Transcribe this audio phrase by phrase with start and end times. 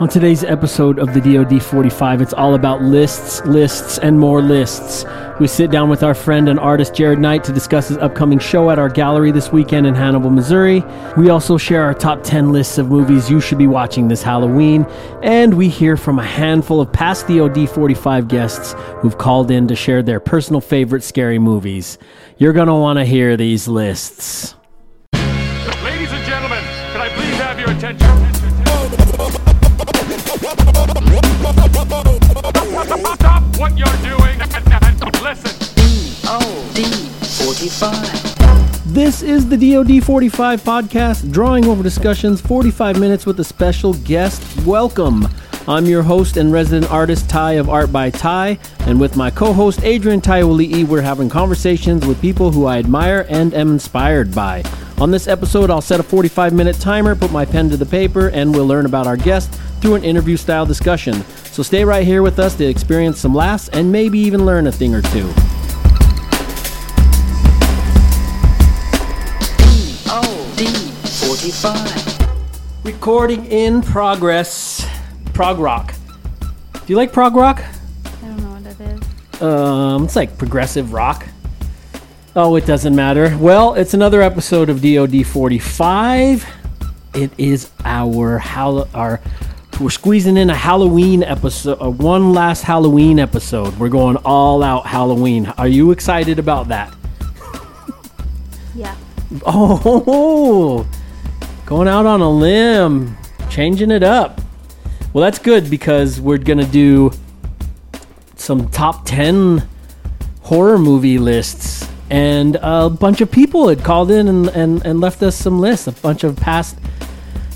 [0.00, 5.04] On today's episode of the DoD 45, it's all about lists, lists, and more lists.
[5.40, 8.70] We sit down with our friend and artist Jared Knight to discuss his upcoming show
[8.70, 10.84] at our gallery this weekend in Hannibal, Missouri.
[11.16, 14.86] We also share our top 10 lists of movies you should be watching this Halloween,
[15.24, 19.74] and we hear from a handful of past DoD 45 guests who've called in to
[19.74, 21.98] share their personal favorite scary movies.
[22.36, 24.54] You're going to want to hear these lists.
[25.14, 26.62] Ladies and gentlemen,
[26.92, 28.17] can I please have your attention?
[33.58, 34.64] What you're doing and, and
[35.20, 35.50] listen.
[36.28, 38.94] OD 45.
[38.94, 44.64] This is the DoD 45 podcast, drawing over discussions 45 minutes with a special guest.
[44.64, 45.26] Welcome.
[45.66, 49.52] I'm your host and resident artist, Ty of Art by Ty, and with my co
[49.52, 54.62] host, Adrian Taiwali'i, we're having conversations with people who I admire and am inspired by.
[54.98, 58.28] On this episode, I'll set a 45 minute timer, put my pen to the paper,
[58.28, 61.22] and we'll learn about our guest through an interview style discussion.
[61.52, 64.72] So stay right here with us to experience some laughs and maybe even learn a
[64.72, 65.28] thing or two.
[70.10, 70.68] OD
[71.08, 72.84] 45.
[72.84, 74.86] Recording in progress.
[75.32, 75.94] Prog rock.
[76.40, 77.62] Do you like prog rock?
[78.22, 79.42] I don't know what that is.
[79.42, 81.26] Um, it's like progressive rock.
[82.34, 83.36] Oh, it doesn't matter.
[83.38, 86.46] Well, it's another episode of DoD 45.
[87.14, 89.20] It is our how our
[89.80, 93.78] we're squeezing in a Halloween episode, uh, one last Halloween episode.
[93.78, 95.46] We're going all out Halloween.
[95.56, 96.94] Are you excited about that?
[98.74, 98.94] Yeah.
[99.44, 100.86] Oh,
[101.66, 103.16] going out on a limb,
[103.50, 104.40] changing it up.
[105.12, 107.10] Well, that's good because we're gonna do
[108.36, 109.66] some top ten
[110.42, 115.24] horror movie lists, and a bunch of people had called in and, and, and left
[115.24, 115.88] us some lists.
[115.88, 116.78] A bunch of past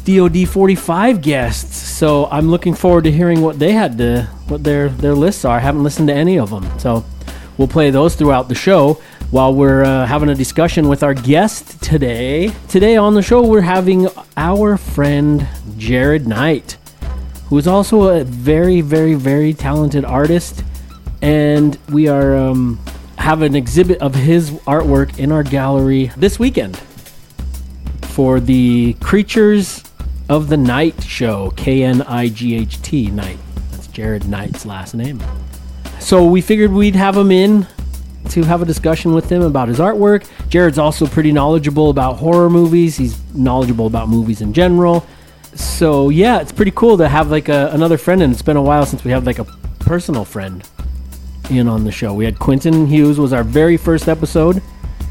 [0.04, 1.76] DoD 45 guests.
[1.76, 5.56] So I'm looking forward to hearing what they had to, what their their lists are.
[5.56, 7.04] I haven't listened to any of them, so
[7.56, 9.00] we'll play those throughout the show
[9.30, 12.52] while we're uh, having a discussion with our guest today.
[12.68, 15.46] Today on the show, we're having our friend
[15.78, 16.76] Jared Knight,
[17.46, 20.64] who is also a very, very, very talented artist,
[21.22, 22.78] and we are um,
[23.18, 26.76] have an exhibit of his artwork in our gallery this weekend
[28.02, 29.82] for the Creatures
[30.28, 33.38] of the Night show, K N I G H T Night.
[33.70, 35.22] That's Jared Knight's last name.
[36.00, 37.66] So we figured we'd have him in
[38.30, 40.26] to have a discussion with him about his artwork.
[40.48, 42.96] Jared's also pretty knowledgeable about horror movies.
[42.96, 45.06] He's knowledgeable about movies in general.
[45.54, 48.62] So yeah, it's pretty cool to have like a, another friend, and it's been a
[48.62, 49.44] while since we had like a
[49.80, 50.66] personal friend
[51.50, 52.14] in on the show.
[52.14, 54.62] We had Quentin Hughes was our very first episode,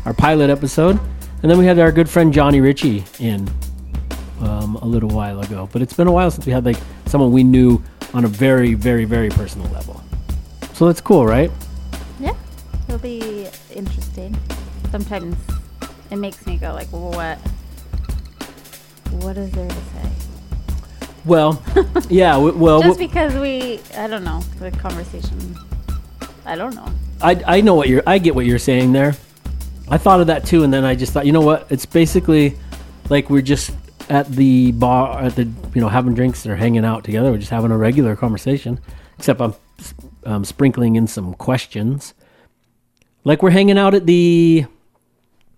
[0.05, 0.99] our pilot episode,
[1.41, 3.49] and then we had our good friend Johnny Ritchie in
[4.41, 5.69] um, a little while ago.
[5.71, 7.81] But it's been a while since we had like someone we knew
[8.13, 10.03] on a very, very, very personal level.
[10.73, 11.51] So that's cool, right?
[12.19, 12.35] Yeah.
[12.87, 14.37] It'll be interesting.
[14.91, 15.35] Sometimes
[16.09, 17.37] it makes me go like, what?
[19.11, 20.09] What is there to say?
[21.25, 21.61] Well,
[22.09, 22.33] yeah.
[22.33, 25.55] w- Well, Just w- because we, I don't know, the conversation.
[26.45, 26.87] I don't know.
[27.21, 28.01] I I know what you're.
[28.07, 29.13] I get what you're saying there.
[29.89, 31.67] I thought of that too, and then I just thought, you know what?
[31.69, 32.57] It's basically
[33.09, 33.71] like we're just
[34.11, 37.31] at the bar, at the you know having drinks or hanging out together.
[37.31, 38.79] We're just having a regular conversation,
[39.17, 39.55] except I'm
[40.25, 42.13] um, sprinkling in some questions.
[43.23, 44.65] Like we're hanging out at the.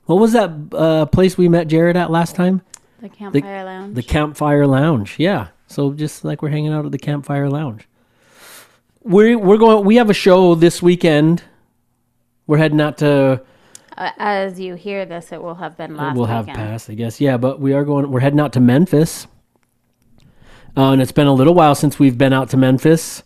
[0.05, 2.61] What was that uh, place we met Jared at last time?
[3.01, 3.95] The campfire lounge.
[3.95, 5.15] The Campfire Lounge.
[5.17, 5.47] Yeah.
[5.67, 7.87] So just like we're hanging out at the Campfire Lounge.
[9.01, 9.83] We're we're going.
[9.83, 11.41] We have a show this weekend.
[12.45, 13.41] We're heading out to.
[13.97, 16.67] Uh, as you hear this, it will have been last we'll have weekend.
[16.67, 17.21] passed, I guess.
[17.21, 18.09] Yeah, but we are going.
[18.09, 19.27] We're heading out to Memphis,
[20.75, 23.23] uh, and it's been a little while since we've been out to Memphis.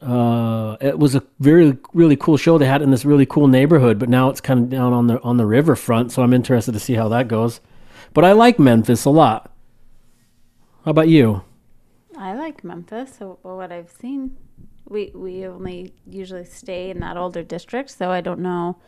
[0.00, 3.98] Uh, it was a very really cool show they had in this really cool neighborhood,
[3.98, 6.12] but now it's kind of down on the on the riverfront.
[6.12, 7.60] So I'm interested to see how that goes.
[8.14, 9.52] But I like Memphis a lot.
[10.84, 11.42] How about you?
[12.16, 13.16] I like Memphis.
[13.18, 14.36] So well, what I've seen,
[14.88, 18.78] we we only usually stay in that older district, so I don't know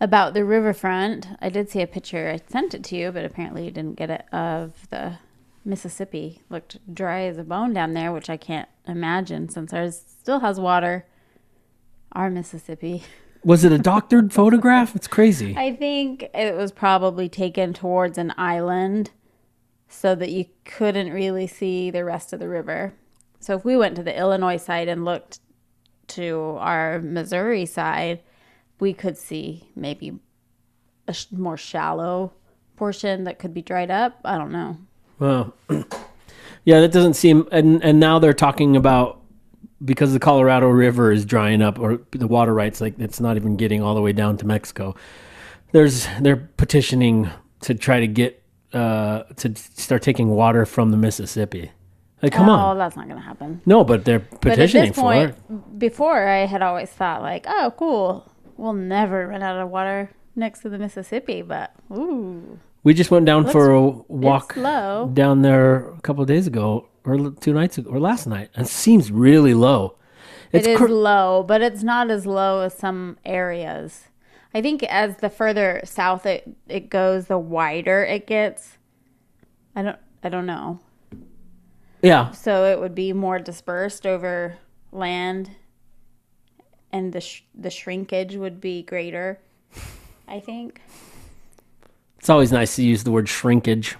[0.00, 1.28] about the riverfront.
[1.40, 2.28] I did see a picture.
[2.28, 5.18] I sent it to you, but apparently you didn't get it of the
[5.64, 6.42] Mississippi.
[6.50, 10.60] Looked dry as a bone down there, which I can't imagine since ours still has
[10.60, 11.06] water.
[12.12, 13.04] Our Mississippi.
[13.44, 14.96] Was it a doctored photograph?
[14.96, 15.54] It's crazy.
[15.56, 19.10] I think it was probably taken towards an island
[19.88, 22.94] so that you couldn't really see the rest of the river.
[23.38, 25.40] So if we went to the Illinois side and looked
[26.08, 28.20] to our Missouri side,
[28.80, 30.18] we could see maybe
[31.08, 32.32] a sh- more shallow
[32.76, 34.18] portion that could be dried up.
[34.24, 34.76] I don't know.
[35.18, 35.54] Well,
[36.64, 37.46] Yeah, that doesn't seem.
[37.52, 39.20] And and now they're talking about
[39.84, 43.56] because the Colorado River is drying up, or the water rights, like it's not even
[43.56, 44.96] getting all the way down to Mexico.
[45.70, 47.30] There's they're petitioning
[47.60, 48.42] to try to get
[48.72, 51.70] uh, to start taking water from the Mississippi.
[52.20, 53.60] Like, come oh, on, that's not going to happen.
[53.64, 55.78] no, but they're But at petitioning this for point, it.
[55.78, 60.60] before I had always thought like, oh, cool, we'll never run out of water next
[60.60, 61.42] to the Mississippi.
[61.42, 66.46] But ooh, We just went down for a walk down there a couple of days
[66.46, 68.50] ago, or two nights ago, or last night.
[68.56, 69.96] It seems really low.
[70.52, 74.04] It's It is cr- low, but it's not as low as some areas.
[74.54, 78.78] I think as the further south it, it goes, the wider it gets.
[79.74, 80.80] I don't I don't know.
[82.02, 84.56] yeah, So it would be more dispersed over
[84.92, 85.50] land,
[86.92, 89.38] and the sh- the shrinkage would be greater.
[90.28, 90.80] I think.
[92.18, 93.96] It's always nice to use the word shrinkage.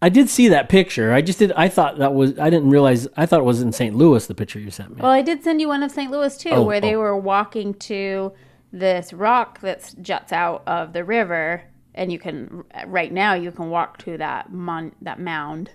[0.00, 1.12] I did see that picture.
[1.12, 1.52] I just did.
[1.52, 2.38] I thought that was.
[2.38, 3.08] I didn't realize.
[3.16, 3.94] I thought it was in St.
[3.96, 4.26] Louis.
[4.26, 5.02] The picture you sent me.
[5.02, 6.10] Well, I did send you one of St.
[6.10, 7.00] Louis too, Oh, where they oh.
[7.00, 8.32] were walking to
[8.72, 11.64] this rock that juts out of the river,
[11.94, 15.72] and you can right now you can walk to that mon that mound,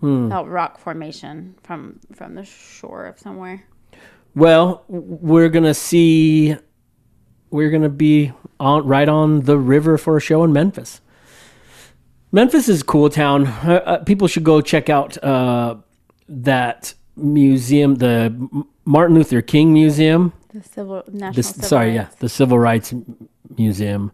[0.00, 0.28] Hmm.
[0.28, 3.64] that rock formation from from the shore of somewhere.
[4.36, 6.56] Well, we're gonna see.
[7.50, 11.00] We're gonna be on right on the river for a show in Memphis.
[12.32, 13.46] Memphis is a cool town.
[13.46, 15.76] Uh, uh, people should go check out uh,
[16.28, 20.34] that museum, the Martin Luther King Museum.
[20.52, 21.32] The civil national.
[21.32, 22.92] This, Civil sorry, yeah, the Civil Rights
[23.56, 24.12] Museum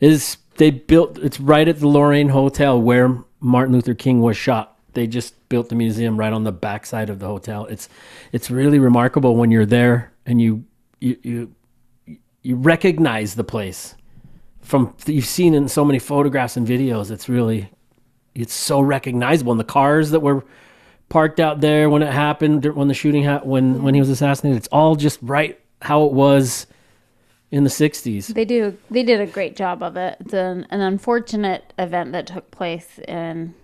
[0.00, 1.16] is they built.
[1.18, 4.76] It's right at the Lorraine Hotel where Martin Luther King was shot.
[4.94, 7.66] They just built the museum right on the backside of the hotel.
[7.66, 7.88] It's
[8.32, 10.64] it's really remarkable when you're there and you
[11.00, 11.54] you you,
[12.42, 13.94] you recognize the place
[14.60, 17.10] from you've seen in so many photographs and videos.
[17.10, 17.70] It's really
[18.34, 19.52] it's so recognizable.
[19.52, 20.44] And the cars that were
[21.08, 24.58] parked out there when it happened, when the shooting happened, when when he was assassinated,
[24.58, 26.66] it's all just right how it was
[27.50, 28.26] in the '60s.
[28.28, 28.76] They do.
[28.90, 30.18] They did a great job of it.
[30.20, 33.54] It's an, an unfortunate event that took place in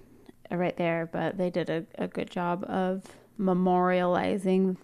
[0.58, 3.02] right there, but they did a, a good job of
[3.38, 4.76] memorializing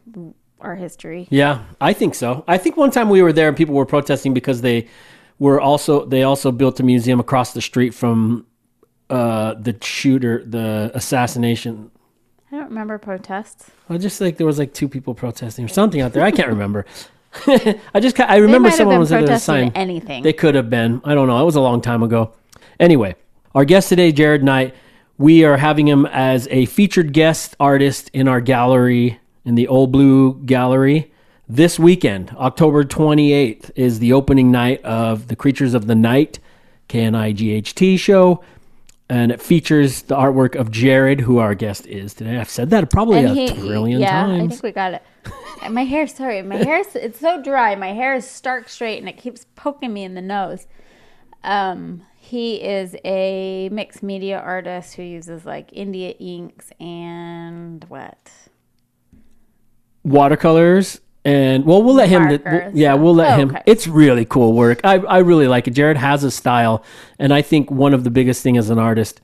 [0.60, 1.26] our history.
[1.30, 2.44] Yeah, I think so.
[2.46, 4.88] I think one time we were there and people were protesting because they
[5.38, 8.46] were also they also built a museum across the street from
[9.08, 11.90] uh, the shooter, the assassination.
[12.52, 13.70] I don't remember protests.
[13.88, 16.22] I just like there was like two people protesting or something out there.
[16.22, 16.84] I can't remember.
[17.46, 19.72] I just I remember someone was at a sign.
[19.74, 20.22] anything.
[20.22, 21.00] They could have been.
[21.04, 21.40] I don't know.
[21.40, 22.32] It was a long time ago.
[22.78, 23.14] Anyway,
[23.54, 24.74] our guest today, Jared Knight,
[25.20, 29.92] we are having him as a featured guest artist in our gallery, in the Old
[29.92, 31.12] Blue Gallery.
[31.46, 36.38] This weekend, October 28th, is the opening night of the Creatures of the Night,
[36.88, 38.42] K N I G H T show.
[39.10, 42.38] And it features the artwork of Jared, who our guest is today.
[42.38, 45.02] I've said that probably And a he- trillion yeah, I think we got it.
[45.70, 47.74] My hair, sorry, my hair is it's so dry.
[47.74, 50.66] My hair is stark straight and it keeps poking me in the nose.
[51.44, 58.30] Um, he is a mixed media artist who uses like India inks and what?
[60.04, 62.72] watercolors and well we'll let him Markers.
[62.74, 63.62] yeah we'll let Oh, him okay.
[63.66, 66.82] it's really cool work I, I really like it jared has a style
[67.18, 69.20] and i think one of the biggest thing as an artist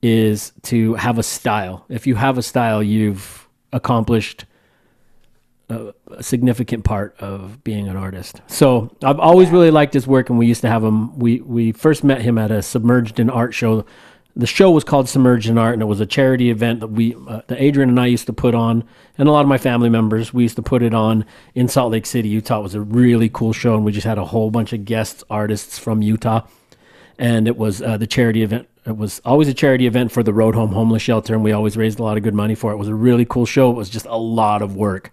[0.00, 4.46] is to have a style if you have a style you've accomplished
[5.68, 10.30] a, a significant part of being an artist so i've always really liked his work
[10.30, 13.28] and we used to have him we we first met him at a submerged in
[13.30, 13.84] art show
[14.38, 17.16] the show was called Submerged in Art, and it was a charity event that we,
[17.26, 18.84] uh, that Adrian and I used to put on,
[19.18, 21.24] and a lot of my family members, we used to put it on
[21.56, 22.60] in Salt Lake City, Utah.
[22.60, 25.24] It was a really cool show, and we just had a whole bunch of guest
[25.28, 26.46] artists from Utah,
[27.18, 28.68] and it was uh, the charity event.
[28.86, 31.76] It was always a charity event for the Road Home Homeless Shelter, and we always
[31.76, 32.76] raised a lot of good money for it.
[32.76, 33.72] It was a really cool show.
[33.72, 35.12] It was just a lot of work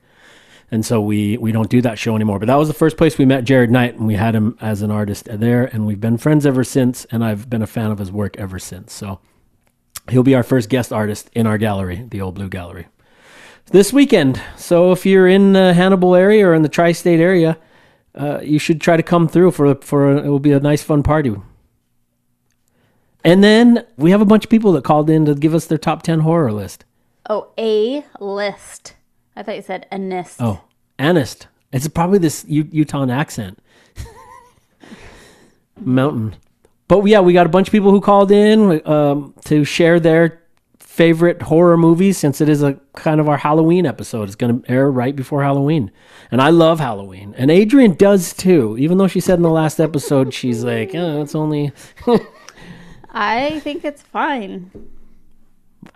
[0.72, 2.40] and so we we don't do that show anymore.
[2.40, 4.82] But that was the first place we met Jared Knight, and we had him as
[4.82, 7.06] an artist there, and we've been friends ever since.
[7.06, 8.94] And I've been a fan of his work ever since.
[8.94, 9.20] So
[10.10, 12.88] he'll be our first guest artist in our gallery, the Old Blue Gallery,
[13.68, 14.42] this weekend.
[14.58, 17.58] So if you're in the Hannibal area or in the tri-state area,
[18.16, 21.04] uh, you should try to come through for for it will be a nice fun
[21.04, 21.36] party.
[23.24, 25.80] And then we have a bunch of people that called in to give us their
[25.80, 26.86] top ten horror list.
[27.28, 28.94] Oh, a list.
[29.36, 30.38] I thought you said a nist.
[30.40, 30.62] Oh,
[30.98, 31.48] Anist.
[31.72, 33.60] It's probably this U- Utah accent.
[35.78, 36.36] Mountain.
[36.88, 40.42] But yeah, we got a bunch of people who called in um, to share their
[40.80, 44.24] favorite horror movies since it is a kind of our Halloween episode.
[44.24, 45.92] It's going to air right before Halloween.
[46.32, 47.36] And I love Halloween.
[47.38, 48.78] And Adrian does too.
[48.80, 51.74] Even though she said in the last episode, she's like, oh, it's only.
[53.12, 54.72] I think it's fine.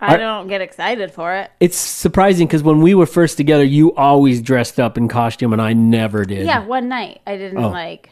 [0.00, 1.50] I don't get excited for it.
[1.60, 5.60] It's surprising because when we were first together, you always dressed up in costume, and
[5.62, 6.46] I never did.
[6.46, 7.68] Yeah, one night I didn't Oh.
[7.70, 8.10] like.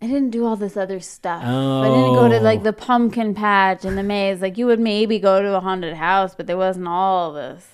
[0.00, 1.42] I didn't do all this other stuff.
[1.42, 2.42] I didn't go to Oh.
[2.42, 4.40] like the pumpkin patch and the maze.
[4.40, 7.66] Like you would maybe go to a haunted house, but there wasn't all this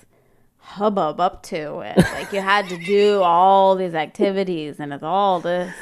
[0.58, 1.98] hubbub up to it.
[1.98, 5.72] like you had to do all these activities, and it's all this.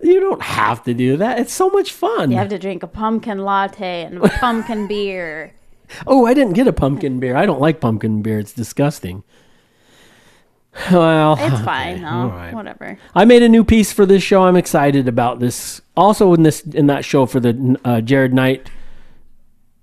[0.00, 1.38] You don't have to do that.
[1.38, 2.30] It's so much fun.
[2.30, 5.52] You have to drink a pumpkin latte and a pumpkin beer.
[6.06, 7.36] Oh, I didn't get a pumpkin beer.
[7.36, 8.38] I don't like pumpkin beer.
[8.38, 9.22] It's disgusting.
[10.90, 12.28] Well, It's okay, fine, though.
[12.28, 12.54] right.
[12.54, 12.98] Whatever.
[13.14, 14.44] I made a new piece for this show.
[14.44, 15.82] I'm excited about this.
[15.96, 18.70] Also, in this in that show for the uh, Jared Knight,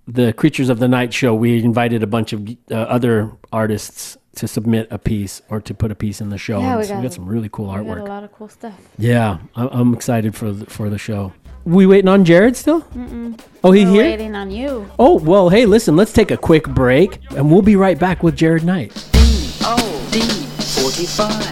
[0.08, 4.48] the Creatures of the Night show, we invited a bunch of uh, other artists to
[4.48, 6.60] submit a piece or to put a piece in the show.
[6.60, 8.50] Yeah, we so we got- got some really cool We got a lot of cool
[8.50, 8.74] stuff.
[8.98, 11.34] Yeah, I'm excited for the, for the show.
[11.70, 12.84] We waiting on Jared still?
[13.64, 14.04] Oh, he We're here?
[14.06, 14.90] waiting on you.
[14.98, 18.36] Oh, well, hey, listen, let's take a quick break and we'll be right back with
[18.36, 18.92] Jared Knight.
[19.62, 21.46] Oh, D forty five.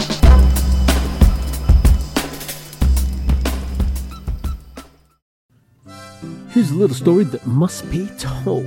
[6.50, 8.66] Here's a little story that must be told.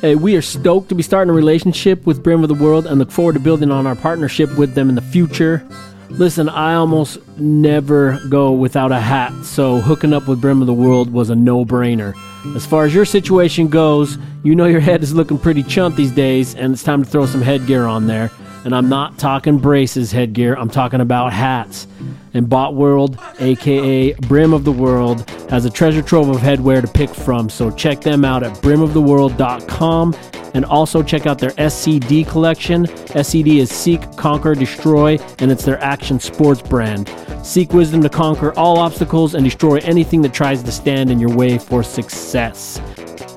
[0.00, 2.98] Hey, we are stoked to be starting a relationship with Brim of the World and
[2.98, 5.62] look forward to building on our partnership with them in the future.
[6.10, 10.74] Listen, I almost never go without a hat, so hooking up with Brim of the
[10.74, 12.14] World was a no brainer.
[12.56, 16.10] As far as your situation goes, you know your head is looking pretty chunt these
[16.10, 18.30] days, and it's time to throw some headgear on there.
[18.68, 21.86] And I'm not talking braces headgear, I'm talking about hats.
[22.34, 26.86] And Bot World, aka Brim of the World, has a treasure trove of headwear to
[26.86, 30.14] pick from, so check them out at brimoftheworld.com
[30.52, 32.84] and also check out their SCD collection.
[32.84, 37.10] SCD is Seek, Conquer, Destroy, and it's their action sports brand.
[37.42, 41.34] Seek wisdom to conquer all obstacles and destroy anything that tries to stand in your
[41.34, 42.78] way for success.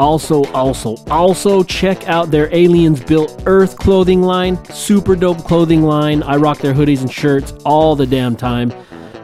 [0.02, 4.58] Also, also, also check out their Aliens Built Earth clothing line.
[4.66, 6.24] Super dope clothing line.
[6.24, 8.74] I rock their hoodies and shirts all the damn time.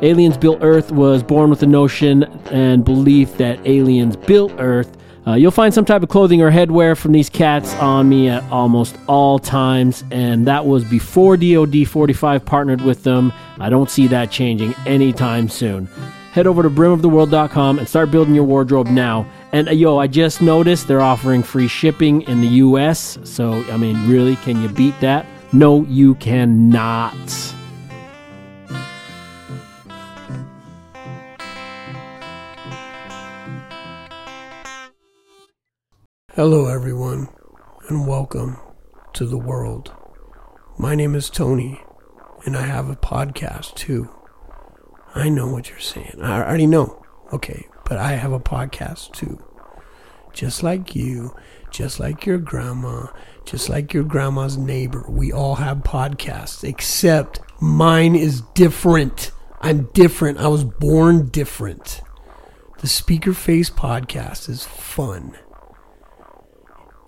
[0.03, 4.95] Aliens Built Earth was born with the notion and belief that aliens built Earth.
[5.25, 8.43] Uh, you'll find some type of clothing or headwear from these cats on me at
[8.51, 13.33] almost all times, and that was before DoD 45 partnered with them.
[13.59, 15.87] I don't see that changing anytime soon.
[16.33, 19.27] Head over to brimoftheworld.com and start building your wardrobe now.
[19.53, 23.17] And uh, yo, I just noticed they're offering free shipping in the US.
[23.23, 25.25] So, I mean, really, can you beat that?
[25.53, 27.15] No, you cannot.
[36.33, 37.29] Hello, everyone,
[37.87, 38.57] and welcome
[39.13, 39.93] to the world.
[40.77, 41.81] My name is Tony,
[42.45, 44.09] and I have a podcast too.
[45.15, 46.19] I know what you're saying.
[46.21, 47.01] I already know.
[47.33, 49.43] Okay, but I have a podcast too.
[50.33, 51.35] Just like you,
[51.71, 53.07] just like your grandma,
[53.45, 59.31] just like your grandma's neighbor, we all have podcasts, except mine is different.
[59.61, 60.37] I'm different.
[60.37, 62.01] I was born different.
[62.79, 65.37] The Speaker Face podcast is fun.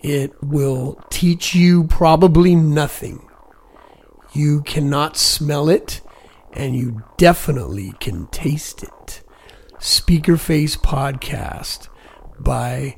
[0.01, 3.27] It will teach you probably nothing.
[4.33, 6.01] You cannot smell it,
[6.53, 9.24] and you definitely can taste it.
[9.81, 11.88] Speaker Face Podcast
[12.38, 12.98] by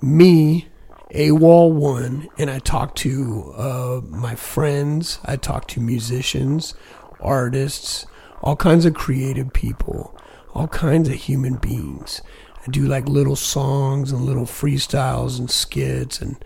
[0.00, 0.68] me,
[1.12, 6.74] AWOL1, and I talk to uh, my friends, I talk to musicians,
[7.18, 8.06] artists,
[8.40, 10.16] all kinds of creative people,
[10.54, 12.22] all kinds of human beings.
[12.64, 16.20] I do like little songs and little freestyles and skits.
[16.20, 16.36] And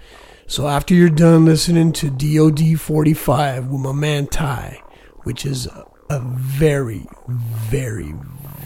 [0.47, 4.83] so after you're done listening to DOD 45 with my man Ty,
[5.25, 8.15] which is a, a very, very,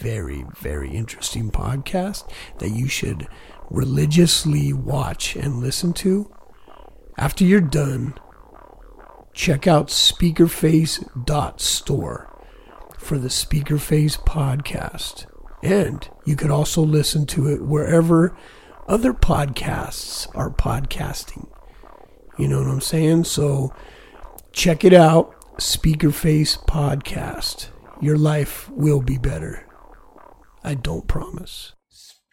[0.05, 3.27] very, very interesting podcast that you should
[3.71, 6.31] religiously watch and listen to,
[7.17, 8.13] after you're done,
[9.33, 12.39] check out speakerface.store
[12.99, 15.25] for the Speakerface podcast.
[15.63, 18.37] And you could also listen to it wherever
[18.87, 21.49] other podcasts are podcasting.
[22.37, 23.23] You know what I'm saying?
[23.23, 23.73] So
[24.51, 25.31] check it out.
[25.57, 27.69] Speakerface Podcast.
[28.01, 29.64] Your life will be better.
[30.65, 31.73] I don't promise.
[31.93, 32.25] Speakerface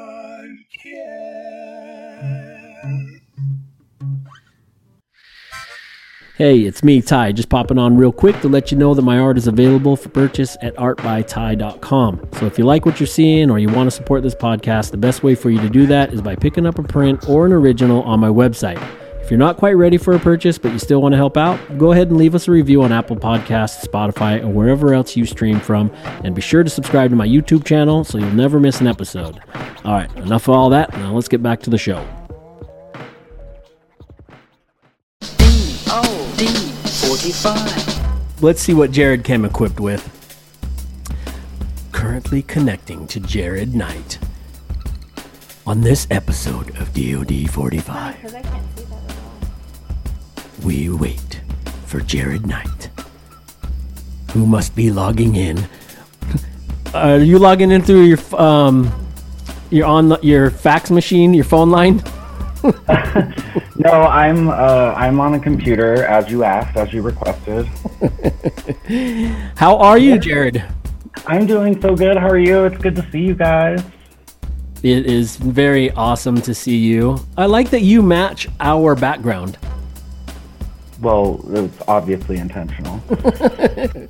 [6.36, 9.20] Hey, it's me, Ty, just popping on real quick to let you know that my
[9.20, 12.28] art is available for purchase at artbyty.com.
[12.32, 14.96] So if you like what you're seeing or you want to support this podcast, the
[14.96, 17.52] best way for you to do that is by picking up a print or an
[17.52, 18.84] original on my website.
[19.24, 21.78] If you're not quite ready for a purchase, but you still want to help out,
[21.78, 25.24] go ahead and leave us a review on Apple Podcasts, Spotify, or wherever else you
[25.24, 25.90] stream from.
[26.24, 29.40] And be sure to subscribe to my YouTube channel so you'll never miss an episode.
[29.82, 30.92] All right, enough of all that.
[30.98, 32.06] Now let's get back to the show.
[35.20, 38.42] D O D 45.
[38.42, 40.06] Let's see what Jared came equipped with.
[41.92, 44.18] Currently connecting to Jared Knight
[45.66, 48.83] on this episode of DoD 45.
[50.64, 51.40] We wait
[51.86, 52.88] for Jared Knight,
[54.32, 55.68] who must be logging in.
[56.94, 58.92] Are you logging in through your um,
[59.70, 62.02] your on your fax machine, your phone line?
[63.76, 67.66] No, I'm uh, I'm on a computer as you asked, as you requested.
[69.56, 70.64] How are you, Jared?
[71.26, 72.16] I'm doing so good.
[72.16, 72.64] How are you?
[72.64, 73.82] It's good to see you guys.
[74.82, 77.18] It is very awesome to see you.
[77.36, 79.58] I like that you match our background.
[81.00, 83.00] Well, it's obviously intentional.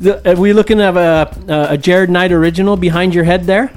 [0.00, 3.70] The, are we looking at a, a Jared Knight original behind your head there?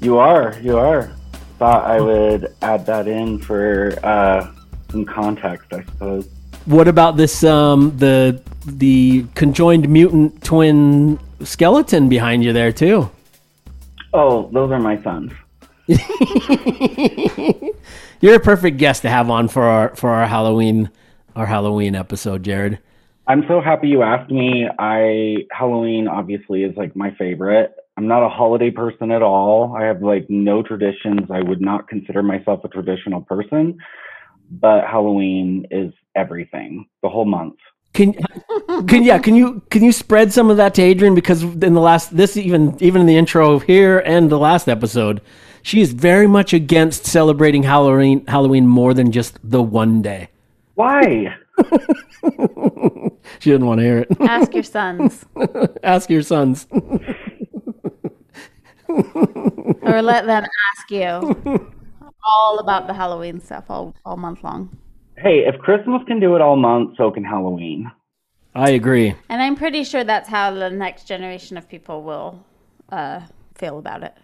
[0.00, 1.10] you are, you are.
[1.58, 4.52] Thought I would add that in for uh,
[4.90, 6.28] some context, I suppose.
[6.66, 13.10] What about this um the the conjoined mutant twin skeleton behind you there too?
[14.12, 15.32] Oh, those are my sons.
[18.20, 20.90] You're a perfect guest to have on for our for our Halloween
[21.36, 22.78] our Halloween episode, Jared.
[23.26, 24.66] I'm so happy you asked me.
[24.78, 27.72] I Halloween obviously is like my favorite.
[27.96, 29.76] I'm not a holiday person at all.
[29.76, 31.30] I have like no traditions.
[31.30, 33.78] I would not consider myself a traditional person,
[34.50, 36.86] but Halloween is everything.
[37.02, 37.56] The whole month.
[37.92, 38.14] Can
[38.86, 41.80] can yeah, can you can you spread some of that to Adrian because in the
[41.80, 45.20] last this even even in the intro here and the last episode,
[45.62, 50.30] she is very much against celebrating Halloween Halloween more than just the one day.
[50.80, 51.36] Why?
[53.38, 54.08] She didn't want to hear it.
[54.20, 55.24] Ask your sons.
[55.82, 56.66] Ask your sons.
[58.90, 61.62] or let them ask you
[62.26, 64.76] all about the Halloween stuff all, all month long.
[65.16, 67.90] Hey, if Christmas can do it all month, so can Halloween.
[68.54, 69.14] I agree.
[69.28, 72.44] And I'm pretty sure that's how the next generation of people will
[72.90, 73.20] uh,
[73.54, 74.14] feel about it.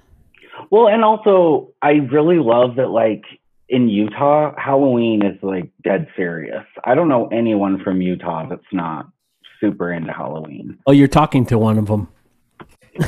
[0.71, 3.25] Well, and also, I really love that, like,
[3.69, 6.65] in Utah, Halloween is like dead serious.
[6.85, 9.07] I don't know anyone from Utah that's not
[9.61, 10.79] super into Halloween.
[10.87, 12.09] Oh, you're talking to one of them.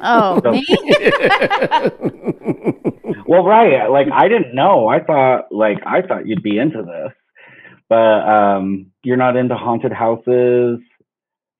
[0.00, 0.64] Oh, me?
[3.26, 3.88] Well, right.
[3.88, 4.88] Like, I didn't know.
[4.88, 7.12] I thought, like, I thought you'd be into this,
[7.88, 10.80] but um, you're not into haunted houses,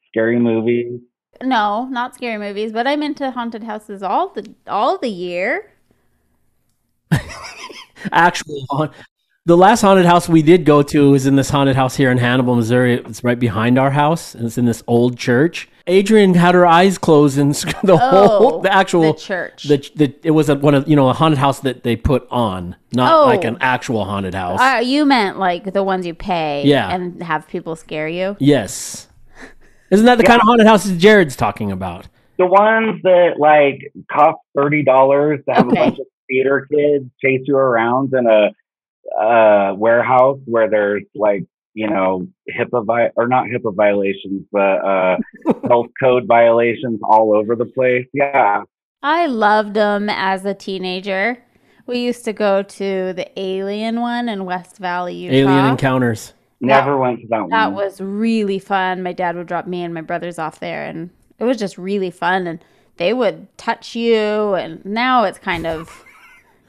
[0.09, 1.01] scary movies.
[1.43, 5.72] No, not scary movies, but I'm into haunted houses all the all the year.
[8.13, 8.93] Actual haunt-
[9.45, 12.19] the last haunted house we did go to is in this haunted house here in
[12.19, 12.95] Hannibal, Missouri.
[12.95, 15.69] It's right behind our house, and it's in this old church.
[15.89, 19.65] Adrian had her eyes closed, and the whole, Oh, the actual the church.
[19.65, 22.25] the, the it was a, one of you know a haunted house that they put
[22.31, 23.25] on, not Oh.
[23.27, 24.61] like an actual haunted house.
[24.61, 26.95] Uh, you meant like the ones you pay Yeah.
[26.95, 28.37] and have people scare you?
[28.39, 29.09] yes,
[29.91, 32.07] isn't that the kind of haunted houses Jared's talking about?
[32.39, 35.81] The ones that, like, cost $30 to have Okay.
[35.81, 41.45] a bunch of theater kids chase you around in a uh, warehouse where there's, like,
[41.75, 45.17] you know, HIPAA vi- or not HIPAA violations, but uh,
[45.69, 48.07] health code violations all over the place.
[48.13, 48.63] Yeah.
[49.03, 51.43] I loved them as a teenager.
[51.87, 55.35] We used to go to the Alien one in West Valley, Utah.
[55.35, 56.35] Alien encounters.
[56.61, 57.51] Never went to that one.
[57.51, 59.03] That was really fun.
[59.03, 62.11] My dad would drop me and my brothers off there, and it was just really
[62.11, 62.47] fun.
[62.47, 62.65] And
[62.99, 66.05] they would touch you, and now it's kind of,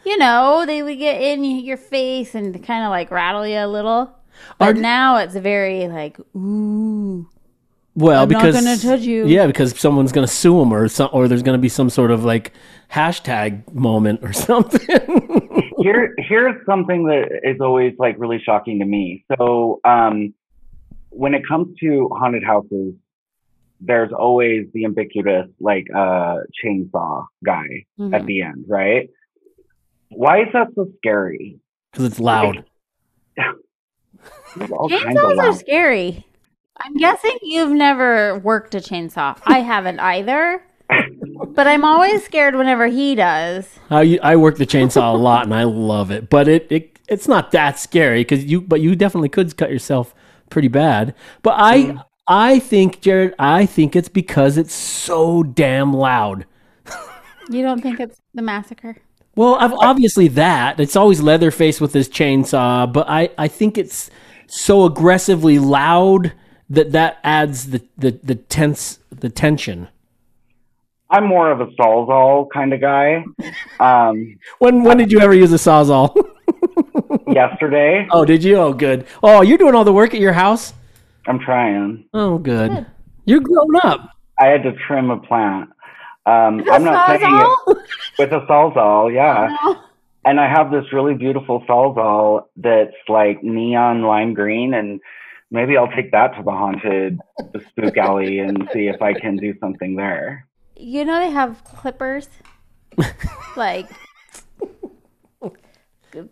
[0.06, 3.68] you know, they would get in your face and kind of like rattle you a
[3.68, 4.14] little.
[4.58, 7.28] But Are- now it's very like, ooh,
[7.96, 9.26] Well, because I'm not gonna touch you.
[9.28, 11.90] Yeah, because someone's going to sue them, or some, or there's going to be some
[11.90, 12.52] sort of like
[12.92, 14.82] hashtag moment or something.
[15.80, 19.24] here here's something that is always like really shocking to me.
[19.38, 20.34] So um
[21.10, 22.96] when it comes to haunted houses,
[23.80, 28.14] there's always the ubiquitous like uh chainsaw guy Mhm.
[28.16, 29.10] at the end, right?
[30.16, 31.60] Why is that so scary?
[31.92, 32.66] Because it's loud.
[34.56, 36.26] There's all kinds of chainsaws are scary.
[36.78, 39.40] I'm guessing you've never worked a chainsaw.
[39.46, 40.64] I haven't either.
[41.48, 43.80] But I'm always scared whenever he does.
[43.90, 47.28] I, I work the chainsaw a lot and I love it, but it, it it's
[47.28, 50.14] not that scary because you but you definitely could cut yourself
[50.50, 51.16] pretty bad.
[51.42, 51.98] But I mm-hmm.
[52.28, 56.46] I think Jared, I think it's because it's so damn loud.
[57.50, 58.98] You don't think it's the massacre?
[59.36, 60.80] Well, I've, obviously that.
[60.80, 64.12] It's always Leatherface with his chainsaw, but I, I think it's
[64.48, 66.34] so aggressively loud
[66.70, 69.88] that that adds the, the, the tense the tension.
[71.10, 73.24] I'm more of a sawzall kind of guy.
[73.80, 76.16] Um, When when did you ever use a sawzall?
[77.28, 78.58] yesterday, oh, did you?
[78.58, 79.06] Oh, good.
[79.22, 80.74] Oh, you're doing all the work at your house.
[81.28, 82.06] I'm trying.
[82.14, 82.86] Oh, good.
[83.26, 84.10] You're grown up.
[84.40, 85.70] I had to trim a plant.
[86.26, 87.78] Um, I'm not saying it
[88.18, 89.56] with a Sawzall, yeah.
[90.26, 95.02] And I have this really beautiful Sawzall that's like neon lime green, and
[95.52, 97.20] maybe I'll take that to the haunted
[97.68, 100.48] spook alley and see if I can do something there.
[100.78, 102.30] You know they have clippers,
[103.58, 103.90] like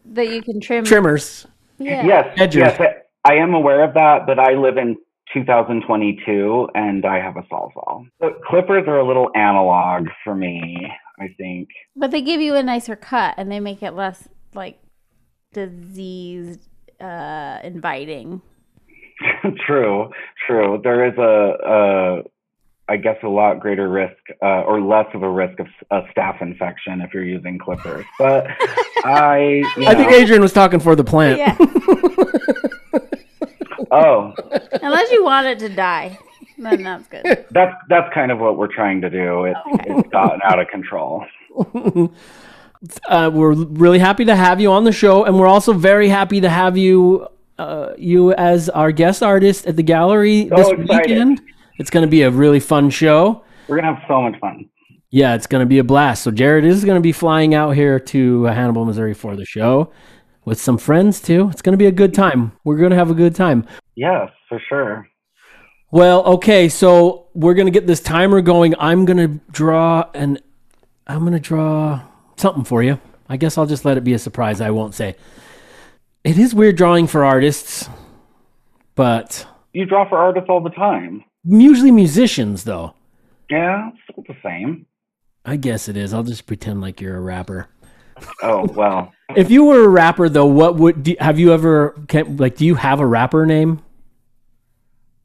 [0.05, 0.85] that you can trim.
[0.85, 1.47] Trimmers.
[1.77, 2.05] Yeah.
[2.05, 2.55] Yes, Edgers.
[2.55, 4.97] yes, I, I am aware of that, but I live in
[5.33, 8.07] 2022 and I have a Sawzall.
[8.19, 10.87] The clippers are a little analog for me,
[11.19, 11.69] I think.
[11.95, 14.79] But they give you a nicer cut and they make it less like
[15.53, 16.57] disease
[16.99, 18.41] uh, inviting.
[19.65, 20.09] true,
[20.47, 20.79] true.
[20.83, 22.23] There is a, a,
[22.91, 26.41] I guess, a lot greater risk uh, or less of a risk of a staph
[26.41, 28.05] infection if you're using clippers.
[28.17, 28.47] But
[29.05, 31.37] I, you I think Adrian was talking for the plant.
[31.37, 31.55] Yeah.
[33.91, 34.33] oh,
[34.81, 36.17] Unless you want it to die,
[36.57, 37.45] then that's good.
[37.51, 39.45] that's that's kind of what we're trying to do.
[39.45, 41.25] It, It's gotten out of control.
[43.07, 46.41] Uh, we're really happy to have you on the show, and we're also very happy
[46.41, 47.27] to have you
[47.59, 50.89] uh, you as our guest artist at the gallery So this excited.
[51.11, 51.41] weekend.
[51.77, 53.43] It's going to be a really fun show.
[53.67, 54.67] We're gonna have so much fun.
[55.11, 56.23] Yeah, it's going to be a blast.
[56.23, 59.45] So Jared is going to be flying out here to uh, Hannibal, Missouri for the
[59.45, 59.91] show
[60.45, 61.49] with some friends too.
[61.51, 62.53] It's going to be a good time.
[62.63, 63.67] We're going to have a good time.
[64.01, 65.07] Yes, for sure.
[65.91, 68.73] Well, okay, so we're gonna get this timer going.
[68.79, 70.41] I'm gonna draw and
[71.05, 72.01] I'm gonna draw
[72.35, 72.99] something for you.
[73.29, 74.59] I guess I'll just let it be a surprise.
[74.59, 75.15] I won't say.
[76.23, 77.87] It is weird drawing for artists,
[78.95, 81.23] but You draw for artists all the time.
[81.43, 82.95] usually musicians, though.
[83.51, 84.87] Yeah, it's still the same.
[85.45, 86.11] I guess it is.
[86.11, 87.67] I'll just pretend like you're a rapper.
[88.41, 89.13] Oh well.
[89.33, 92.57] If you were a rapper, though, what would do, have you ever can, like?
[92.57, 93.79] Do you have a rapper name?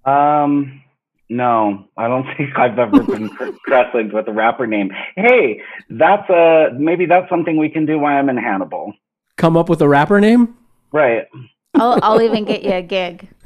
[0.07, 0.83] Um,
[1.29, 3.29] no, I don't think I've ever been
[3.65, 4.91] cr- with a rapper name.
[5.17, 8.93] Hey, that's a maybe that's something we can do while I'm in Hannibal.
[9.37, 10.57] Come up with a rapper name?
[10.93, 11.27] Right.
[11.75, 13.29] I'll, I'll even get you a gig.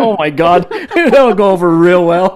[0.00, 2.32] Oh my god, that'll go over real well.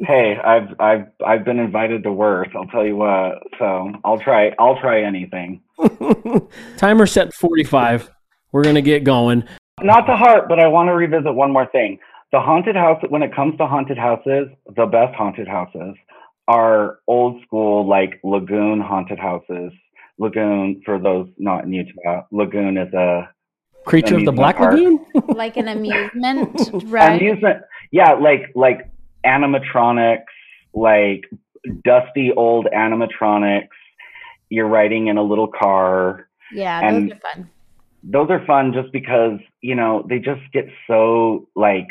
[0.00, 2.48] Hey, I've I've I've been invited to worse.
[2.54, 3.38] I'll tell you what.
[3.58, 5.62] So I'll try I'll try anything.
[6.76, 8.10] Timer set 45.
[8.52, 9.44] We're gonna get going.
[9.82, 11.98] Not to heart, but I want to revisit one more thing.
[12.32, 13.02] The haunted house.
[13.08, 15.94] When it comes to haunted houses, the best haunted houses
[16.48, 19.72] are old school, like lagoon haunted houses.
[20.18, 23.28] Lagoon, for those not in Utah, lagoon is a
[23.84, 24.74] Creature of the Black park.
[24.74, 25.06] Lagoon?
[25.28, 27.20] Like an amusement, right?
[27.20, 28.90] amusement yeah like like
[29.24, 30.24] animatronics
[30.74, 31.24] like
[31.84, 33.68] dusty old animatronics
[34.48, 37.50] you're riding in a little car yeah, and- those are fun.
[38.02, 41.86] Those are fun just because you know they just get so like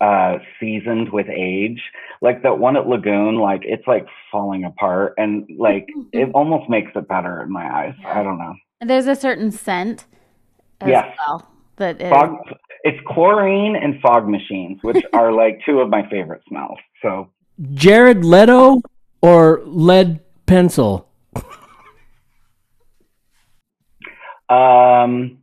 [0.00, 1.80] uh seasoned with age
[2.20, 6.90] like that one at lagoon like it's like falling apart and like it almost makes
[6.94, 10.04] it better in my eyes i don't know And There's a certain scent
[10.80, 11.16] as Yes.
[11.26, 12.10] well that is.
[12.10, 12.36] fog
[12.82, 17.30] it's chlorine and fog machines which are like two of my favorite smells so
[17.74, 18.82] Jared Leto
[19.22, 21.08] or lead pencil?
[24.48, 25.38] Um,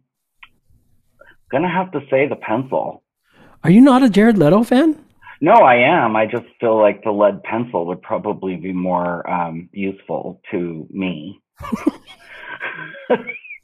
[1.51, 3.03] gonna have to say the pencil.
[3.63, 4.97] Are you not a Jared Leto fan?
[5.39, 6.15] No, I am.
[6.15, 11.41] I just feel like the lead pencil would probably be more um, useful to me.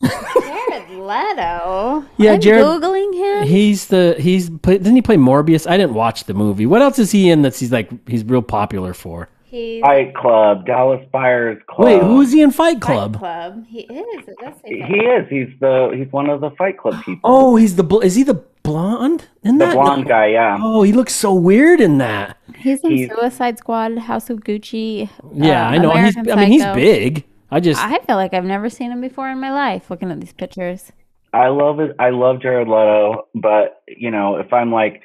[0.03, 2.05] Jared Leto.
[2.17, 3.47] Yeah, I'm Jared- googling him.
[3.47, 5.69] He's the he's play, didn't he play Morbius?
[5.69, 6.65] I didn't watch the movie.
[6.65, 9.29] What else is he in that he's like he's real popular for?
[9.57, 11.85] He's Fight Club, Dallas Buyers Club.
[11.85, 13.17] Wait, who is he in Fight Fight Club?
[13.17, 13.65] Club.
[13.67, 14.27] He is.
[14.27, 15.27] It does say He is.
[15.29, 15.93] He's the.
[15.95, 17.21] He's one of the Fight Club people.
[17.23, 19.73] Oh, he's the is he the blonde in the that?
[19.75, 20.27] blonde guy.
[20.27, 20.57] Yeah.
[20.61, 22.37] Oh, he looks so weird in that.
[22.55, 25.09] He's in He's- Suicide Squad, House of Gucci.
[25.33, 25.91] Yeah, uh, I know.
[25.91, 27.23] American he's I mean he's big.
[27.49, 29.89] I just I feel like I've never seen him before in my life.
[29.89, 30.91] Looking at these pictures.
[31.33, 31.95] I love it.
[31.99, 35.01] I love Jared Leto, but you know, if I'm like,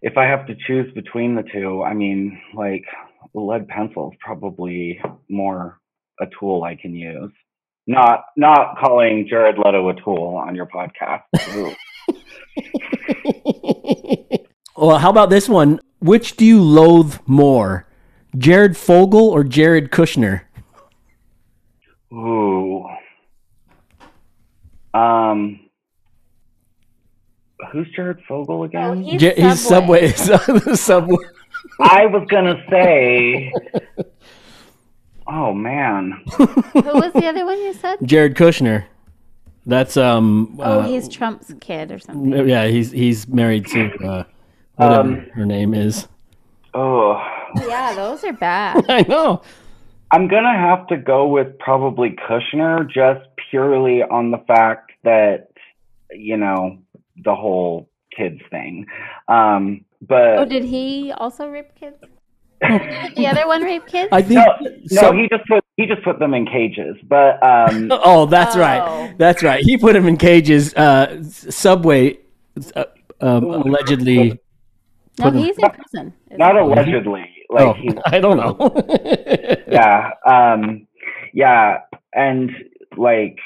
[0.00, 2.84] if I have to choose between the two, I mean, like,
[3.34, 5.80] the lead pencil is probably more
[6.20, 7.32] a tool I can use.
[7.86, 11.22] Not not calling Jared Leto a tool on your podcast.
[14.76, 15.78] Well, how about this one?
[16.00, 17.86] Which do you loathe more,
[18.36, 20.42] Jared Fogle or Jared Kushner?
[22.12, 22.84] Ooh.
[24.92, 25.60] Um.
[27.72, 29.02] Who's Jared Fogle Oh, again?
[29.04, 30.08] he's, Ja- he's Subway.
[30.12, 31.16] Subway.
[31.78, 31.88] Subway.
[32.02, 33.52] I was gonna say.
[35.26, 36.22] Oh man.
[36.36, 37.98] Who was the other one you said?
[38.02, 38.84] Jared Kushner.
[39.66, 40.56] That's um.
[40.58, 42.46] Oh, uh, he's Trump's kid or something.
[42.48, 42.66] yeah.
[42.66, 44.24] He's he's married to uh,
[44.76, 46.06] whatever Um, her name is.
[46.74, 47.22] Oh.
[47.66, 48.84] Yeah, those are bad.
[48.90, 49.40] I know.
[50.10, 55.50] I'm gonna have to go with probably Kushner just purely on the fact that
[56.10, 56.78] you know
[57.24, 58.86] the whole kids thing.
[59.28, 61.96] Um, but Oh, did he also rape kids?
[63.16, 64.08] The other one rape kids?
[64.12, 64.40] I think.
[64.40, 66.96] no, no, he just put he just put them in cages.
[67.06, 68.60] But um, Oh, that's Oh.
[68.60, 69.14] right.
[69.18, 69.62] That's right.
[69.62, 70.72] He put them in cages.
[70.74, 72.18] Uh, Subway
[72.74, 72.84] uh,
[73.20, 74.40] um, allegedly.
[75.18, 76.14] no, put him- he's in prison.
[76.28, 77.28] isn't not allegedly.
[77.50, 78.56] Like oh, he's I don't know.
[79.68, 80.86] yeah, um,
[81.34, 81.80] yeah,
[82.14, 82.50] and
[82.96, 83.38] like.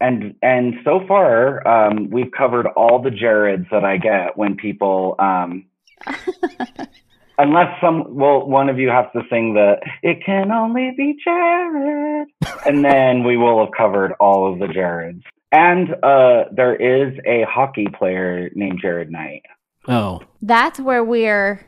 [0.00, 5.16] And and so far, um, we've covered all the Jareds that I get when people
[5.18, 5.66] um,
[7.40, 12.28] Unless some, well, one of you has to sing the "It Can Only Be Jared,"
[12.66, 15.22] and then we will have covered all of the Jareds.
[15.52, 19.42] And uh, there is a hockey player named Jared Knight.
[19.86, 21.64] oh, That's where we're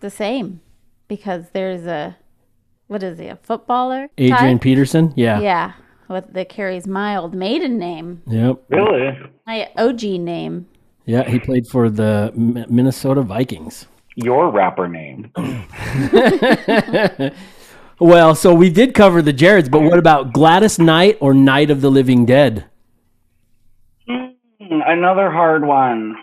[0.00, 0.60] the same
[1.06, 2.16] because there's a
[2.88, 3.28] what is he?
[3.28, 4.08] A footballer?
[4.18, 4.60] Adrian type?
[4.60, 5.14] Peterson.
[5.14, 5.40] Yeah.
[5.40, 5.72] Yeah,
[6.08, 8.62] with that carries my old maiden name, Yep.
[8.68, 9.18] Really?
[9.46, 10.66] my OG name.
[11.06, 11.28] Yeah.
[11.28, 13.86] He played for the M- Minnesota Vikings.
[14.16, 15.32] Your rapper name?
[18.00, 21.80] Well, so we did cover the Jareds, but what about Gladys Knight or Night of
[21.82, 22.64] the Living Dead?
[24.08, 24.26] Hmm,
[24.60, 26.16] Another hard one.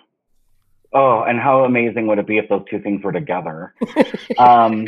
[0.92, 3.76] Oh, and how amazing would it be if those two things were together?
[4.40, 4.88] um,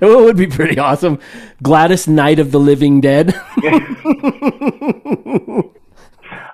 [0.00, 1.18] It would be pretty awesome.
[1.62, 3.34] Gladys Knight of the Living Dead.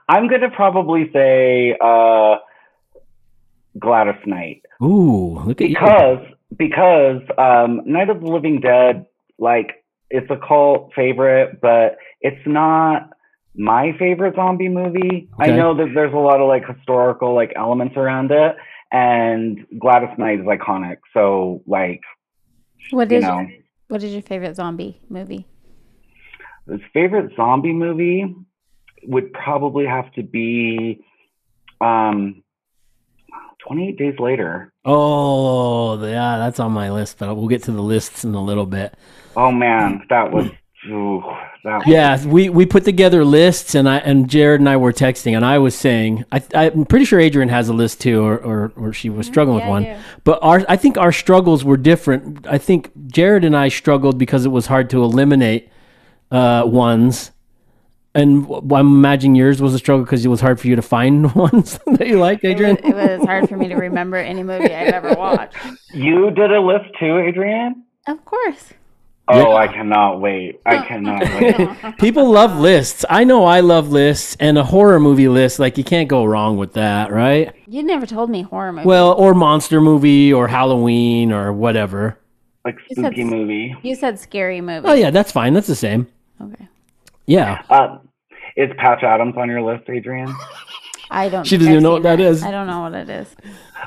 [0.08, 2.36] I'm gonna probably say uh,
[3.78, 4.62] Gladys Knight.
[4.82, 5.74] Ooh, look at you.
[5.74, 6.26] because
[6.56, 9.06] because um, Night of the Living Dead,
[9.38, 13.10] like it's a cult favorite, but it's not
[13.58, 15.28] my favorite zombie movie.
[15.38, 18.56] I know that there's a lot of like historical like elements around it,
[18.92, 20.98] and Gladys Knight is iconic.
[21.12, 22.00] So like
[22.90, 23.50] What you is know, your,
[23.88, 25.46] what is your favorite zombie movie?
[26.70, 28.34] his favorite zombie movie
[29.04, 31.00] would probably have to be
[31.80, 32.42] um,
[33.66, 34.72] 28 Days Later.
[34.84, 38.66] Oh, yeah, that's on my list, but we'll get to the lists in a little
[38.66, 38.94] bit.
[39.34, 40.50] Oh man, that was.
[40.90, 41.22] Ooh,
[41.64, 45.34] that Yeah, we, we put together lists, and I and Jared and I were texting,
[45.36, 48.72] and I was saying, I, I'm pretty sure Adrian has a list too, or, or,
[48.76, 49.82] or she was struggling Mm-hmm.
[49.84, 50.00] yeah, with one.
[50.02, 50.20] do.
[50.24, 52.46] But our I think our struggles were different.
[52.46, 55.70] I think Jared and I struggled because it was hard to eliminate
[56.30, 57.30] uh, ones,
[58.14, 60.82] and w- I'm imagining yours was a struggle because it was hard for you to
[60.82, 62.76] find ones that you liked, It Adrian.
[62.82, 65.56] was, it was hard for me to remember any movie I've ever watched.
[65.94, 67.84] You did a list too, Adrian?
[68.06, 68.72] Of course.
[69.30, 70.60] Oh, I cannot wait.
[70.64, 71.20] I cannot
[71.82, 71.96] wait.
[71.98, 73.04] People love lists.
[73.10, 76.56] I know I love lists, and a horror movie list, like you can't go wrong
[76.56, 77.52] with that, right?
[77.66, 78.86] You never told me horror movie.
[78.86, 82.18] Well, or monster movie, or Halloween, or whatever.
[82.64, 83.76] Like You said spooky movie.
[83.82, 84.86] you said scary movie.
[84.88, 85.52] Oh yeah, that's fine.
[85.54, 86.06] That's the same.
[86.40, 86.68] Okay.
[87.26, 87.62] Yeah.
[87.70, 87.98] Uh,
[88.56, 90.34] is Patch Adams on your list, Adrian?
[91.10, 91.40] I don't.
[91.40, 91.44] Know.
[91.44, 92.42] She doesn't even know seen what that is.
[92.42, 93.34] I don't know what it is.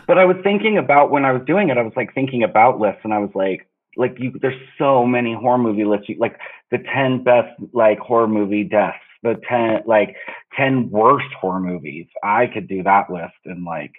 [0.08, 2.80] But I was thinking about when I was doing it, I was like thinking about
[2.80, 6.38] lists and I was like, like you, there's so many horror movie lists, You- like
[6.72, 10.16] the 10 best like horror movie deaths, the 10, like
[10.56, 12.08] 10 worst horror movies.
[12.24, 13.92] I could do that list in like,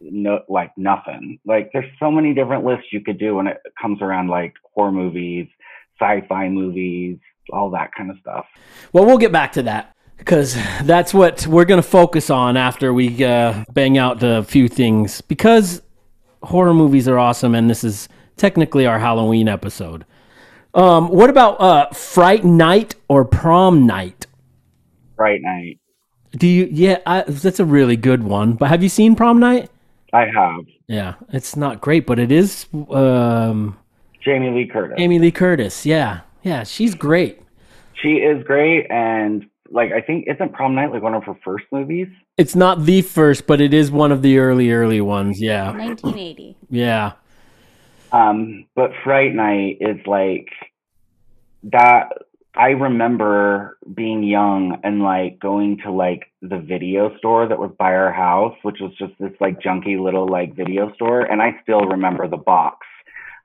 [0.00, 1.38] no, like nothing.
[1.44, 4.92] Like there's so many different lists you could do when it comes around like horror
[4.92, 5.48] movies,
[6.00, 7.18] sci-fi movies,
[7.52, 8.46] all that kind of stuff.
[8.92, 12.92] Well, we'll get back to that because that's what we're going to focus on after
[12.94, 15.20] we uh, bang out a few things.
[15.20, 15.82] Because
[16.42, 20.04] horror movies are awesome, and this is technically our Halloween episode.
[20.74, 24.26] Um, what about uh, Fright Night or Prom Night?
[25.16, 25.78] Fright Night.
[26.32, 26.68] Do you?
[26.70, 28.54] Yeah, I, that's a really good one.
[28.54, 29.70] But have you seen Prom Night?
[30.12, 32.66] I have Yeah, it's not great, but it is.
[32.90, 33.76] Um,
[34.20, 34.96] Jamie Lee Curtis.
[34.98, 35.84] Amy Lee Curtis.
[35.86, 37.40] Yeah, yeah, she's great.
[38.00, 41.66] She is great, and like I think isn't Prom Night like one of her first
[41.70, 42.08] movies?
[42.36, 45.40] It's not the first, but it is one of the early, early ones.
[45.40, 46.56] Yeah, 1980.
[46.68, 47.12] yeah.
[48.14, 50.48] Um, but Fright Night is like
[51.64, 52.10] that.
[52.56, 57.92] I remember being young and like going to like the video store that was by
[57.92, 61.80] our house, which was just this like junky little like video store, and I still
[61.80, 62.86] remember the box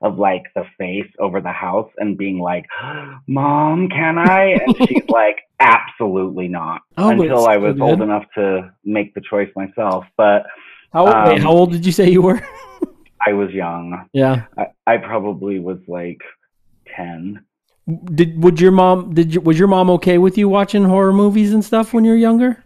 [0.02, 2.66] of like the face over the house and being like,
[3.26, 8.72] "Mom, can I?" And she's like, "Absolutely not." Oh, until I was old enough to
[8.84, 10.04] make the choice myself.
[10.16, 10.46] But
[10.92, 12.40] How, old- wait, Um, how old did you say you were?
[13.26, 14.08] I was young.
[14.12, 14.44] yeah.
[14.56, 16.20] I, I probably was like
[16.96, 17.44] ten.
[18.14, 21.52] Did would your mom did you, was your mom okay with you watching horror movies
[21.52, 22.62] and stuff when you were younger?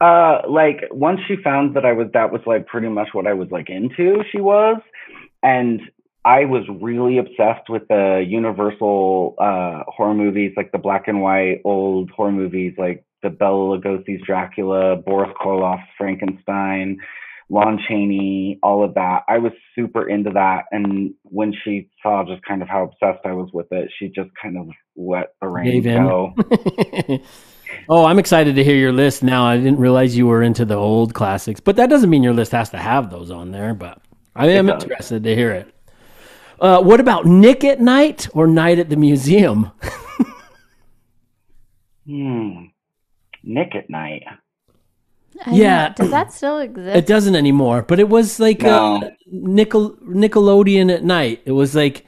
[0.00, 3.34] Uh, like once she found that I was that was like pretty much what I
[3.34, 4.80] was like into, she was,
[5.42, 5.80] and
[6.24, 11.60] I was really obsessed with the Universal uh, horror movies, like the black and white
[11.64, 16.98] old horror movies, like the Bela Lugosi's Dracula, Boris Karloff's Frankenstein,
[17.50, 19.22] Lon Chaney, all of that.
[19.28, 23.32] I was super into that, and when she saw just kind of how obsessed I
[23.32, 26.34] was with it, she just kind of let the reins go.
[27.88, 29.44] oh, I'm excited to hear your list now.
[29.44, 32.52] I didn't realize you were into the old classics, but that doesn't mean your list
[32.52, 33.74] has to have those on there.
[33.74, 34.00] But
[34.34, 35.74] I am interested to hear it.
[36.60, 39.70] Uh, what about Nick at Nite or Night at the Museum?
[42.06, 42.66] Hmm.
[43.42, 44.24] Nick at Nite.
[45.46, 45.88] I Yeah.
[45.88, 45.94] know.
[45.96, 46.96] Does that still exist?
[46.96, 48.96] It doesn't anymore, but it was like No.
[49.02, 51.42] uh, Nickel Nickelodeon at night.
[51.44, 52.04] It was like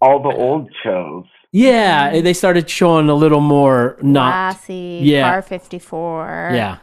[0.00, 1.24] all the old shows.
[1.52, 5.30] yeah, they started showing a little more not Lassie, Yeah.
[5.30, 6.50] Car 54.
[6.54, 6.76] yeah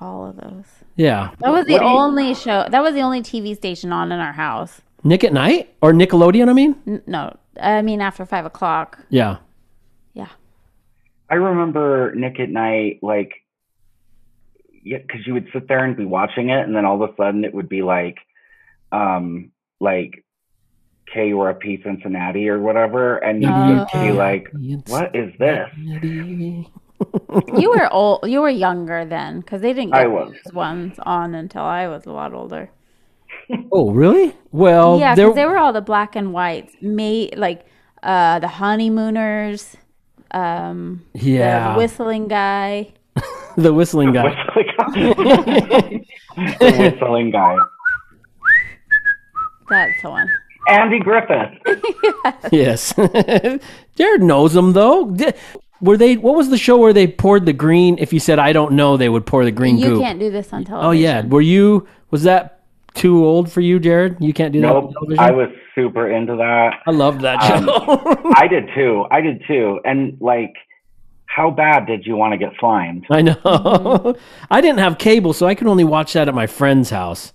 [0.00, 0.64] All of those.
[0.96, 2.66] yeah That was the What do you- only show.
[2.68, 4.82] That was the only TV station on in our house.
[5.02, 6.48] Nick at Nite or Nickelodeon.
[6.48, 8.98] I mean N- no, I mean after five o'clock.
[9.08, 9.36] yeah
[10.14, 10.28] Yeah.
[11.30, 13.32] I remember Nick at Nite, like,
[14.84, 17.16] yeah, because you would sit there and be watching it, and then all of a
[17.16, 18.18] sudden it would be like,
[18.92, 20.24] um, like
[21.12, 23.86] KURP Cincinnati or whatever, and you'd Oh.
[24.00, 24.48] be like,
[24.88, 25.68] "What is this?"
[27.58, 28.20] You were old.
[28.24, 30.34] You were younger then, because they didn't I get was.
[30.44, 32.70] those ones on until I was a lot older.
[33.72, 34.32] Oh really?
[34.52, 36.72] Well, yeah, because they were all the black and whites.
[36.80, 37.66] Made like
[38.02, 39.76] uh, the honeymooners.
[40.30, 42.92] Um, yeah the whistling guy.
[43.56, 44.24] the whistling guy.
[44.56, 46.00] Whistling guy.
[46.60, 47.56] the whistling guy.
[49.68, 50.28] That's the one.
[50.68, 51.58] Andy Griffith.
[52.52, 52.94] yes,
[53.96, 55.14] Jared knows them though.
[55.80, 56.16] Were they?
[56.16, 57.98] What was the show where they poured the green?
[57.98, 60.02] If you said I don't know, they would pour the green You goop.
[60.02, 60.88] can't do this on television.
[60.88, 61.86] Oh yeah, were you?
[62.10, 62.60] Was that
[62.94, 64.16] too old for you, Jared?
[64.20, 64.92] You can't do that on Nope.
[64.94, 65.24] television.
[65.24, 66.74] I was super into that.
[66.86, 68.32] I loved that Um, show.
[68.36, 69.04] I did too.
[69.10, 69.80] I did too.
[69.84, 70.54] And like,
[71.34, 73.06] how bad did you want to get slimed?
[73.10, 73.34] I know.
[73.34, 74.20] Mm-hmm.
[74.50, 77.32] I didn't have cable, so I could only watch that at my friend's house.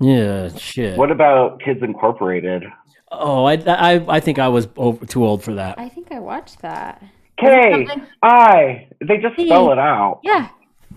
[0.00, 0.96] Yeah, shit.
[0.98, 2.64] What about Kids Incorporated?
[3.10, 5.78] Oh, I, I, I think I was over, too old for that.
[5.78, 7.02] I think I watched that.
[7.38, 8.88] K something- I.
[9.00, 10.20] They just spell it out.
[10.22, 10.48] Yeah.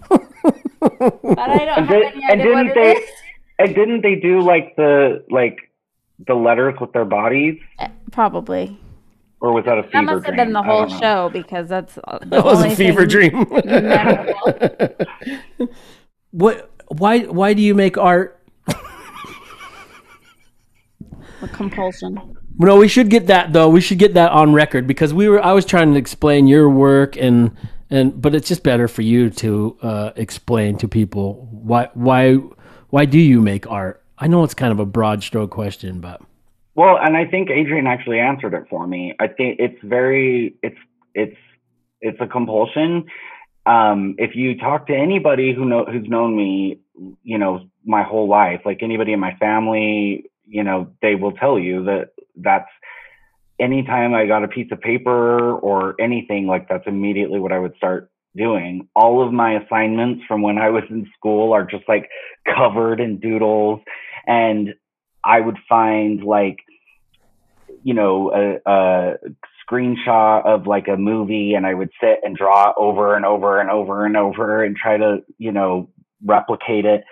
[0.09, 0.19] but
[1.39, 2.91] I don't And, have did, any and idea what didn't it they?
[2.93, 3.09] is.
[3.59, 5.71] And didn't they do like the like
[6.27, 7.59] the letters with their bodies,
[8.11, 8.79] Probably.
[9.41, 10.05] Or was that a fever dream?
[10.05, 13.33] That must have been the whole show because that's the That was a fever dream.
[16.31, 16.71] what?
[16.87, 17.21] Why?
[17.21, 18.37] Why do you make art?
[21.41, 22.37] A compulsion.
[22.59, 23.67] No, we should get that though.
[23.67, 25.43] We should get that on record because we were.
[25.43, 27.57] I was trying to explain your work and
[27.89, 32.35] and, but it's just better for you to uh, explain to people why why
[32.89, 34.03] why do you make art?
[34.19, 36.21] I know it's kind of a broad stroke question, but
[36.75, 39.13] Well, and I think Adrian actually answered it for me.
[39.19, 40.77] I think it's very it's
[41.13, 41.37] it's
[41.99, 43.05] it's a compulsion.
[43.65, 46.79] Um, if you talk to anybody who know who's known me,
[47.23, 51.59] you know, my whole life, like anybody in my family, you know, they will tell
[51.59, 52.69] you that that's
[53.59, 57.75] anytime I got a piece of paper or anything like that's immediately what I would
[57.75, 58.87] start doing.
[58.95, 62.09] All of my assignments from when I was in school are just like
[62.55, 63.81] covered in doodles
[64.25, 64.73] and
[65.23, 66.59] I would find like,
[67.83, 69.13] you know, a, a
[69.69, 73.69] screenshot of like a movie and I would sit and draw over and over and
[73.69, 75.89] over and over and try to, you know,
[76.23, 77.03] replicate it.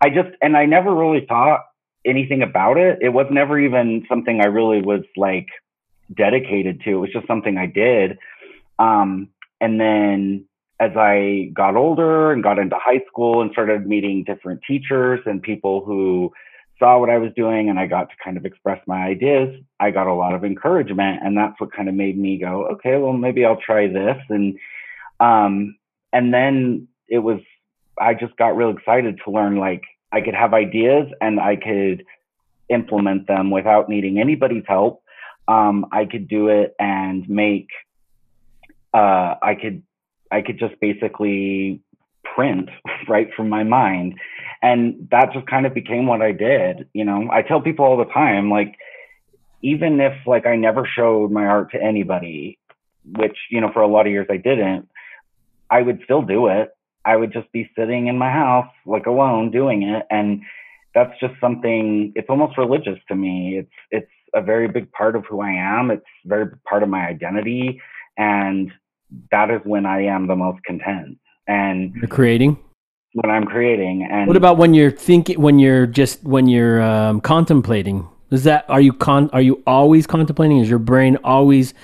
[0.00, 1.60] I just, and I never really thought
[2.04, 2.98] anything about it.
[3.00, 5.48] It was never even something I really was like
[6.14, 6.90] dedicated to.
[6.90, 8.18] It was just something I did.
[8.78, 9.28] Um,
[9.60, 10.46] and then
[10.80, 15.42] as I got older and got into high school and started meeting different teachers and
[15.42, 16.32] people who
[16.78, 19.90] saw what I was doing and I got to kind of express my ideas, I
[19.90, 21.20] got a lot of encouragement.
[21.22, 24.16] And that's what kind of made me go, okay, well, maybe I'll try this.
[24.28, 24.58] And,
[25.20, 25.76] um,
[26.12, 27.40] and then it was,
[28.00, 32.04] I just got real excited to learn like I could have ideas and I could
[32.68, 35.02] implement them without needing anybody's help.
[35.48, 37.68] Um, I could do it and make,
[38.94, 39.82] uh, I could,
[40.30, 41.80] I could just basically
[42.34, 42.68] print
[43.08, 44.18] right from my mind
[44.62, 46.88] and that just kind of became what I did.
[46.92, 48.76] You know, I tell people all the time, like,
[49.62, 52.58] even if like I never showed my art to anybody,
[53.04, 54.88] which, you know, for a lot of years I didn't,
[55.70, 56.70] I would still do it.
[57.04, 60.04] I would just be sitting in my house, like alone, doing it.
[60.10, 60.42] And
[60.94, 63.58] that's just something, it's almost religious to me.
[63.58, 65.90] It's, it's a very big part of who I am.
[65.90, 67.80] It's very part of my identity.
[68.16, 68.72] And
[69.30, 71.18] that is when I am the most content.
[71.46, 72.58] And You're creating.
[73.12, 74.08] When I'm creating.
[74.10, 75.40] And What about when you're thinking?
[75.40, 78.08] When you're just when you're um, contemplating?
[78.30, 79.30] Is that are you con?
[79.32, 80.58] Are you always contemplating?
[80.58, 81.74] Is your brain always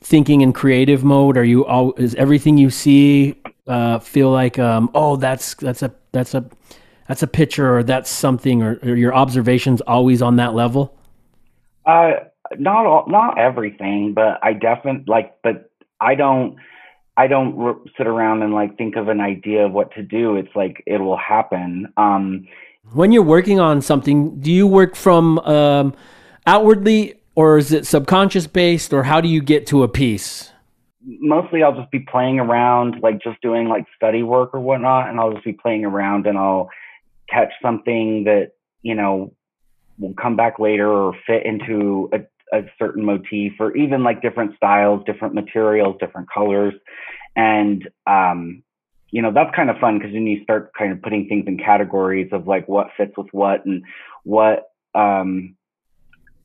[0.00, 1.36] thinking in creative mode?
[1.36, 1.94] Are you all?
[1.94, 6.44] Is everything you see uh, feel like um, oh that's that's a that's a
[7.08, 10.96] that's a picture or that's something or, or your observations always on that level?
[11.86, 12.12] Uh,
[12.58, 15.70] not all, not everything, but I definitely like, but
[16.00, 16.56] I don't,
[17.16, 20.36] I don't r- sit around and like think of an idea of what to do.
[20.36, 21.92] It's like it will happen.
[21.96, 22.46] Um,
[22.92, 25.94] When you're working on something, do you work from um,
[26.46, 30.50] outwardly or is it subconscious based or how do you get to a piece?
[31.04, 35.20] mostly I'll just be playing around, like just doing like study work or whatnot, and
[35.20, 36.70] I'll just be playing around and I'll
[37.28, 38.52] catch something that
[38.82, 39.32] you know
[39.98, 42.20] will come back later or fit into a,
[42.52, 46.74] a certain motif or even like different styles, different materials, different colors,
[47.36, 48.62] and um,
[49.10, 51.58] you know that's kind of fun because then you start kind of putting things in
[51.58, 53.82] categories of like what fits with what and
[54.24, 55.56] what um,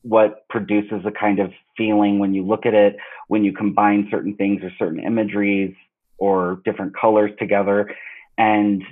[0.02, 2.97] what produces a kind of feeling when you look at it,
[3.28, 5.74] when you combine certain things or certain imageries
[6.18, 7.89] or different colors together.
[8.38, 8.84] And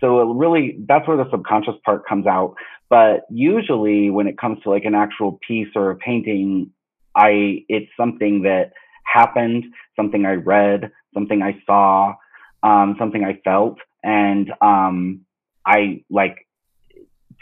[0.00, 2.54] so it really, that's where the subconscious part comes out.
[2.90, 6.70] But usually when it comes to like an actual piece or a painting,
[7.16, 8.72] I, it's something that
[9.04, 9.64] happened,
[9.96, 12.14] something I read, something I saw,
[12.62, 13.78] um, something I felt.
[14.02, 15.20] And, um,
[15.66, 16.46] I like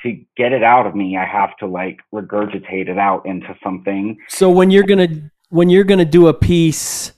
[0.03, 4.19] to get it out of me, I have to like regurgitate it out into something.
[4.29, 7.13] So when you're gonna when you're gonna do a piece,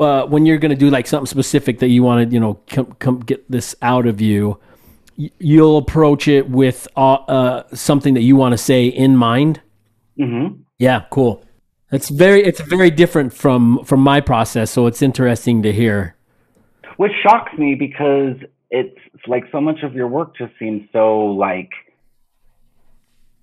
[0.00, 2.92] uh, when you're gonna do like something specific that you want to, you know, come,
[2.98, 4.58] come get this out of you,
[5.18, 9.60] you'll approach it with uh, uh, something that you want to say in mind.
[10.16, 10.48] hmm
[10.78, 11.44] Yeah, cool.
[11.90, 16.16] That's very it's very different from from my process, so it's interesting to hear.
[16.96, 18.36] Which shocks me because
[18.70, 21.70] it's like so much of your work just seems so like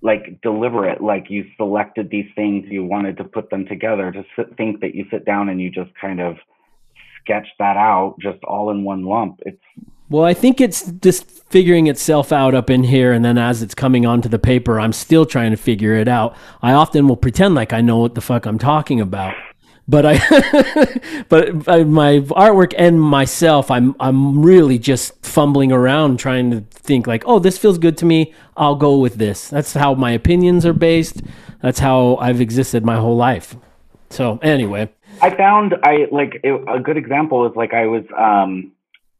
[0.02, 4.56] like deliberate like you selected these things you wanted to put them together to sit,
[4.56, 6.36] think that you sit down and you just kind of
[7.20, 9.62] sketch that out just all in one lump it's
[10.08, 13.74] Well, I think it's just figuring itself out up in here, and then as it's
[13.74, 16.36] coming onto the paper, I'm still trying to figure it out.
[16.62, 19.34] I often will pretend like I know what the fuck I'm talking about,
[19.88, 26.52] but I, but I, my artwork and myself, I'm I'm really just fumbling around trying
[26.52, 28.32] to think like, oh, this feels good to me.
[28.56, 29.48] I'll go with this.
[29.48, 31.22] That's how my opinions are based.
[31.62, 33.56] That's how I've existed my whole life.
[34.10, 34.88] So anyway,
[35.20, 38.72] I found I like it, a good example is like I was um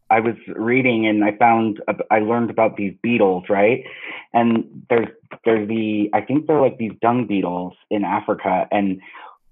[0.08, 3.84] I was reading and I found I learned about these beetles, right?
[4.32, 5.08] And there's
[5.44, 9.00] there's the I think they're like these dung beetles in Africa and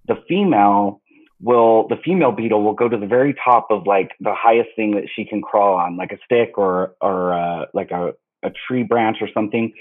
[0.07, 1.01] the female
[1.41, 4.93] will the female beetle will go to the very top of like the highest thing
[4.93, 8.83] that she can crawl on, like a stick or or uh, like a a tree
[8.83, 9.73] branch or something.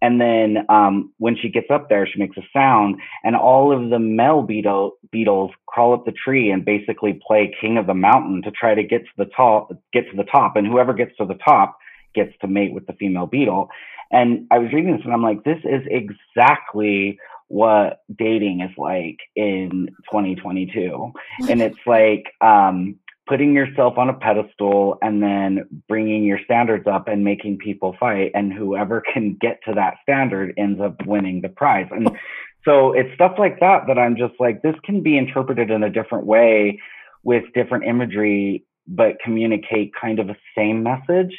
[0.00, 3.90] And then um, when she gets up there, she makes a sound, and all of
[3.90, 8.42] the male beetle beetles crawl up the tree and basically play king of the mountain
[8.42, 9.72] to try to get to the top.
[9.92, 11.78] Get to the top, and whoever gets to the top
[12.14, 13.68] gets to mate with the female beetle.
[14.10, 17.18] And I was reading this, and I'm like, this is exactly
[17.48, 21.12] what dating is like in 2022,
[21.48, 22.96] and it's like um,
[23.28, 28.30] putting yourself on a pedestal and then bringing your standards up and making people fight
[28.34, 32.10] and whoever can get to that standard ends up winning the prize and
[32.64, 35.90] so it's stuff like that that i'm just like this can be interpreted in a
[35.90, 36.80] different way
[37.22, 41.36] with different imagery but communicate kind of a same message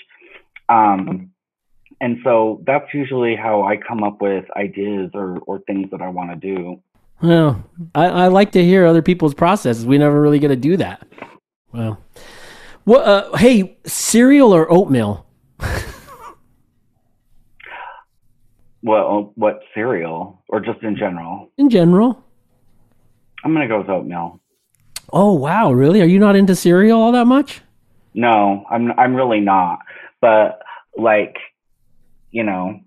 [0.69, 1.31] um,
[1.99, 6.07] and so that's usually how i come up with ideas or, or things that i
[6.07, 6.81] want to do
[7.21, 7.61] well,
[7.93, 9.85] I, I like to hear other people's processes.
[9.85, 11.05] We never really get to do that.
[11.71, 11.99] Well,
[12.83, 13.01] what?
[13.07, 15.25] Uh, hey, cereal or oatmeal?
[18.83, 22.23] well, what cereal or just in general In general.
[23.43, 24.39] i'm gonna go with oatmeal
[25.11, 26.01] Oh wow, really?
[26.03, 27.61] Are you not into cereal all that much?
[28.13, 29.79] No, I'm I'm really not.
[30.21, 30.61] But
[30.95, 31.35] like,
[32.29, 32.81] you know,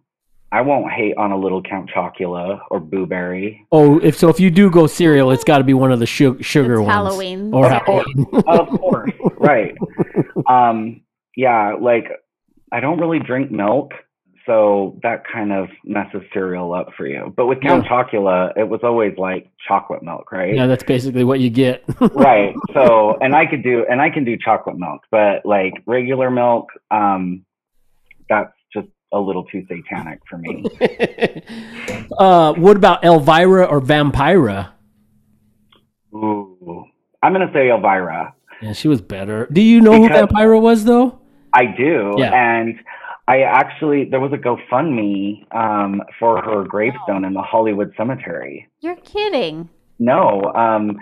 [0.52, 3.66] I won't hate on a little Count Chocula or Boo Berry.
[3.72, 6.06] Oh, if so, if you do go cereal, it's got to be one of the
[6.06, 6.92] su- sugar It's ones.
[6.92, 7.54] Halloween.
[7.54, 8.06] Or Of course.
[8.46, 9.74] Of course, right.
[10.46, 11.00] Um,
[11.36, 12.04] yeah, like
[12.70, 13.92] I don't really drink milk,
[14.44, 17.32] so that kind of messes cereal up for you.
[17.34, 20.54] But with Count Chocula, it was always like chocolate milk, right?
[20.54, 21.82] Yeah, that's basically what you get.
[22.00, 22.54] right.
[22.74, 26.68] So, and I could do, and I can do chocolate milk, but like regular milk,
[26.90, 27.46] um,
[28.28, 28.61] that's just
[29.12, 30.64] a little too satanic for me.
[32.18, 34.70] uh, what about Elvira or Vampira?
[36.14, 36.84] Ooh,
[37.22, 38.34] I'm gonna say Elvira.
[38.60, 39.48] Yeah, she was better.
[39.52, 41.18] Do you know Because- who Vampira was though?
[41.54, 42.32] I do, Yeah.
[42.32, 42.78] and
[43.28, 48.68] I actually there was a GoFundMe um, for her gravestone in the Hollywood Cemetery.
[48.80, 49.68] You're kidding.
[49.98, 50.98] No, um,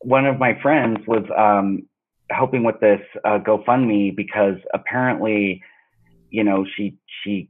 [0.00, 1.82] one of my friends was um,
[2.30, 5.62] helping with this uh, GoFundMe because apparently,
[6.30, 7.48] you know, she she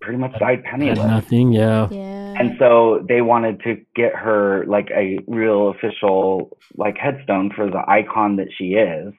[0.00, 0.98] pretty much died Had penniless.
[0.98, 1.52] nothing.
[1.52, 1.88] Yeah.
[1.90, 2.34] Yeah.
[2.38, 7.82] And so they wanted to get her like a real official like headstone for the
[7.88, 9.12] icon that she is.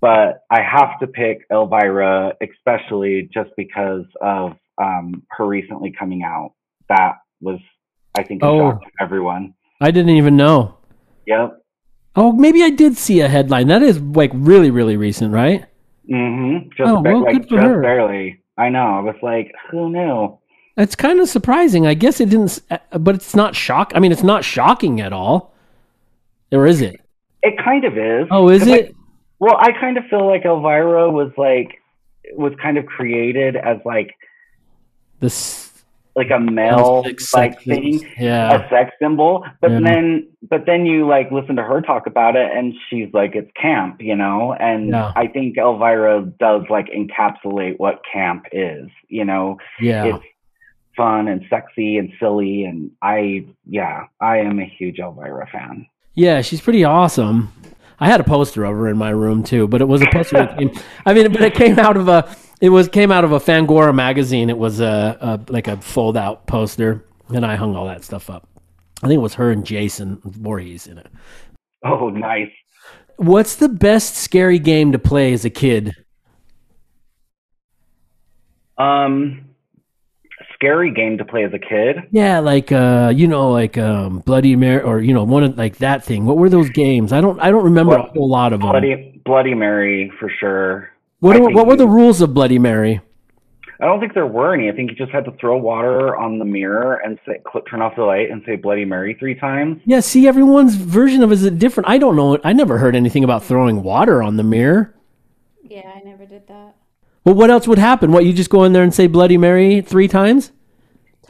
[0.00, 4.52] But I have to pick Elvira, especially just because of
[4.82, 6.54] um, her recently coming out.
[6.88, 7.58] That was,
[8.16, 8.70] I think, a Oh.
[8.70, 9.52] shock to everyone.
[9.80, 10.76] I didn't even know.
[11.26, 11.58] Yep.
[12.16, 13.68] Oh, maybe I did see a headline.
[13.68, 15.66] That is like really, really recent, right?
[16.10, 16.70] Mm-hmm.
[16.76, 17.82] Just, Oh, ba- well, like, good for just her.
[17.82, 18.39] barely.
[18.56, 18.84] I know.
[18.84, 20.38] I was like, who knew?
[20.76, 21.86] It's kind of surprising.
[21.86, 23.92] I guess it didn't, uh, but it's not shock.
[23.94, 25.54] I mean, it's not shocking at all.
[26.52, 27.00] Or is it?
[27.42, 28.28] It kind of is.
[28.30, 28.94] Oh, is it?
[29.38, 31.80] Well, I kind of feel like Elvira was like
[32.32, 34.14] was kind of created as like
[35.20, 35.34] This
[36.16, 37.04] like a male
[37.34, 38.64] like thing, Yeah.
[38.66, 39.44] a sex symbol.
[39.60, 39.80] But Yeah.
[39.84, 43.50] then but then you like listen to her talk about it and she's like it's
[43.60, 44.52] camp, you know?
[44.58, 44.94] And.
[44.96, 49.58] I think Elvira does like encapsulate what camp is, you know?
[49.80, 50.04] Yeah.
[50.16, 50.24] It's
[50.96, 55.86] fun and sexy and silly and I yeah, I am a huge Elvira fan.
[56.14, 57.52] Yeah, she's pretty awesome.
[58.00, 60.38] I had a poster of her in my room too, but it was a poster.
[60.38, 60.72] that came,
[61.06, 62.28] I mean, but it came out of a.
[62.60, 64.50] It was came out of a Fangoria magazine.
[64.50, 68.28] It was a, a like a fold out poster, and I hung all that stuff
[68.28, 68.48] up.
[69.02, 71.08] I think it was her and Jason Voorhees in it.
[71.84, 72.50] Oh, nice.
[73.16, 75.94] What's the best scary game to play as a kid?
[78.78, 79.50] Um
[80.60, 81.96] scary game to play as a kid.
[82.10, 85.78] Yeah, like uh, you know, like um, Bloody Mary, or you know, one of like
[85.78, 86.26] that thing.
[86.26, 87.12] What were those games?
[87.12, 88.70] I don't, I don't remember a whole lot of them.
[88.70, 90.90] Bloody Bloody Mary for sure.
[91.20, 93.00] What, I were- what were the rules of Bloody Mary?
[93.82, 94.68] I don't think there were any.
[94.68, 97.80] I think you just had to throw water on the mirror and say, cl- turn
[97.80, 99.80] off the light and say Bloody Mary three times.
[99.86, 101.88] Yeah, see, everyone's version of it is different.
[101.88, 102.38] I don't know.
[102.44, 104.94] I never heard anything about throwing water on the mirror.
[105.62, 106.74] Yeah, I never did that.
[107.24, 108.12] Well, what else would happen?
[108.12, 110.52] What you just go in there and say Bloody Mary three times?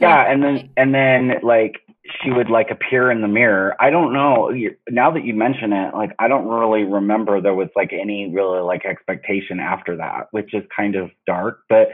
[0.01, 1.80] Yeah, and then and then like
[2.23, 3.75] she would like appear in the mirror.
[3.79, 4.51] I don't know.
[4.89, 8.61] Now that you mention it, like I don't really remember there was like any really
[8.61, 11.61] like expectation after that, which is kind of dark.
[11.69, 11.89] But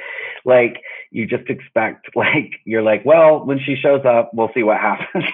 [0.45, 4.77] like you just expect like you're like, well, when she shows up, we'll see what
[4.79, 5.25] happens.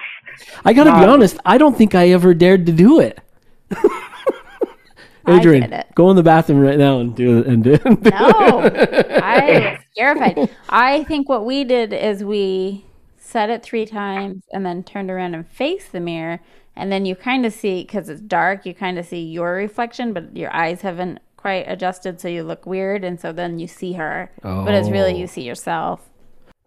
[0.64, 1.38] I got to be Um, honest.
[1.44, 3.20] I don't think I ever dared to do it.
[5.26, 5.86] I Adrian, did it.
[5.94, 7.46] go in the bathroom right now and do it.
[7.46, 9.06] And do, do No, it.
[9.20, 10.38] I was terrified.
[10.68, 12.84] I think what we did is we
[13.34, 16.38] set it three times and then turned around and faced the mirror.
[16.76, 20.12] And then you kind of see, because it's dark, you kind of see your reflection,
[20.12, 23.02] but your eyes haven't quite adjusted, so you look weird.
[23.02, 25.26] And so then you see her, but it's really you oh.
[25.26, 26.08] see yourself.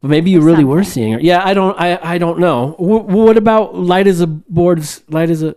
[0.02, 1.22] But maybe you really were seeing her.
[1.22, 1.80] Yeah, I don't.
[1.80, 2.72] I I don't know.
[2.74, 4.84] Wh- what about light as a board?
[5.08, 5.56] Light as a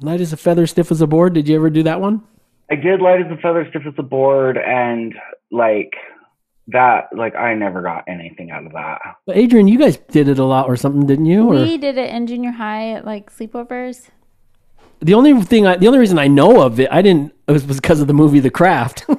[0.00, 1.34] light as a feather, stiff as a board.
[1.34, 2.22] Did you ever do that one?
[2.68, 5.14] I did light as a feather, stiff as a board, and
[5.52, 5.94] like
[6.68, 7.08] that.
[7.16, 9.00] Like I never got anything out of that.
[9.26, 11.48] But Adrian, you guys did it a lot or something, didn't you?
[11.48, 14.08] Or We did it in junior high at like sleepovers.
[15.00, 17.32] the only thing, I, the only reason I know of it, I didn't.
[17.48, 19.04] It was because of the movie The Craft.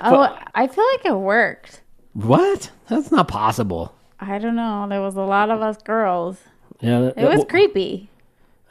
[0.00, 1.82] Oh, I feel like it worked.
[2.14, 2.70] what?
[2.88, 3.94] That's not possible.
[4.20, 4.86] I don't know.
[4.88, 6.38] There was a lot of us girls.
[6.80, 8.08] Yeah, that- It was that- creepy.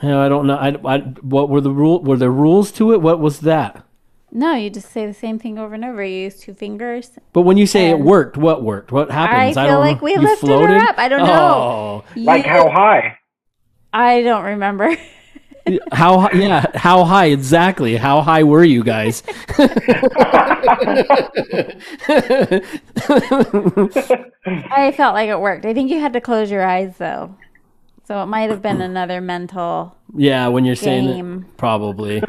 [0.01, 0.55] Yeah, I don't know.
[0.57, 2.01] I, I, what were the rule?
[2.03, 3.01] Were there rules to it?
[3.01, 3.83] What was that?
[4.31, 6.03] No, you just say the same thing over and over.
[6.03, 7.11] You use two fingers.
[7.33, 8.91] But when you say it Um, worked, what worked?
[8.91, 9.55] What happens?
[9.57, 10.97] I don't feel like we You lifted her up.
[10.97, 11.33] I don't know.
[11.33, 13.17] Oh, Like You- how high?
[13.93, 14.95] I don't remember.
[15.93, 16.65] how hi- yeah?
[16.75, 17.95] How high exactly?
[17.95, 19.23] How high were you guys?
[23.57, 25.65] I felt like it worked.
[25.65, 27.35] I think you had to close your eyes though.
[28.05, 29.95] So it might have been another mental.
[30.15, 31.45] yeah, when you're saying Game.
[31.49, 32.23] it, probably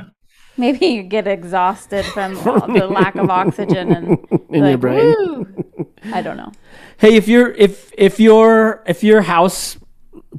[0.63, 2.35] Maybe you get exhausted from
[2.75, 4.09] the lack of oxygen and
[4.51, 5.15] in like, your brain.
[5.19, 5.65] "Woo."
[6.13, 6.53] I don't know.
[6.99, 9.79] Hey, if you're if if your if your house,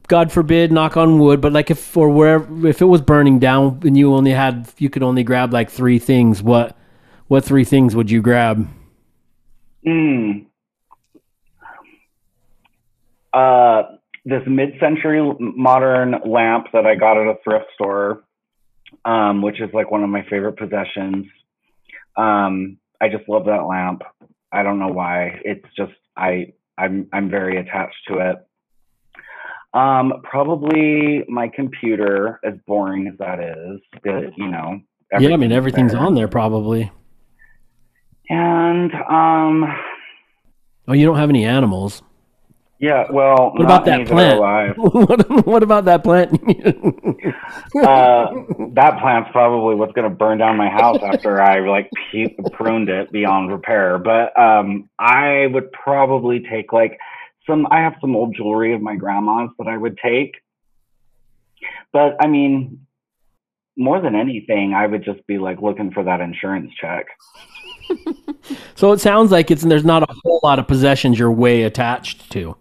[0.07, 3.80] God forbid, knock on wood, but like if or wherever if it was burning down
[3.84, 6.78] and you only had you could only grab like three things, what
[7.28, 8.67] what three things would you grab?
[9.88, 10.45] Mm.
[13.34, 13.84] uh,
[14.26, 18.24] this mid-century modern lamp that I got at a thrift store,
[19.10, 21.26] um, which is like one of my favorite possessions.
[22.16, 24.03] Um, I just love that lamp.
[24.51, 25.41] I don't know why.
[25.43, 28.36] It's just I I'm I'm very attached to it.
[29.74, 34.82] Um, probably my computer, as boring as that is, but, you know.
[35.20, 36.01] Yeah, I mean everything's there.
[36.01, 36.91] on there probably.
[38.30, 39.66] And um,
[40.88, 42.01] Oh, you don't have any animals.
[42.80, 44.38] Yeah, well, What about that plant?
[44.38, 44.74] alive.
[44.78, 46.32] what, what about that plant?
[47.76, 48.28] uh,
[48.74, 51.90] that plant's probably what's going to burn down my house after I like
[52.54, 53.98] pruned it beyond repair.
[53.98, 56.98] But um, I would probably take like
[57.46, 57.68] some.
[57.70, 60.36] I have some old jewelry of my grandma's that I would take.
[61.92, 62.86] But I mean,
[63.76, 67.08] more than anything, I would just be like looking for that insurance check.
[68.76, 72.32] so it sounds like it's there's not a whole lot of possessions you're way attached
[72.32, 72.56] to.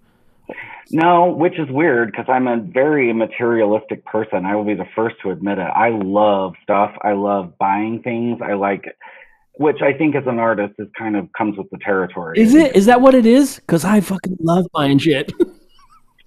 [0.91, 4.47] No, which is weird because I'm a very materialistic person.
[4.47, 5.63] I will be the first to admit it.
[5.63, 6.93] I love stuff.
[7.03, 8.41] I love buying things.
[8.43, 8.85] I like,
[9.55, 12.39] which I think as an artist is kind of comes with the territory.
[12.39, 12.75] Is it?
[12.75, 13.57] Is that what it is?
[13.57, 15.33] Because I fucking love buying shit.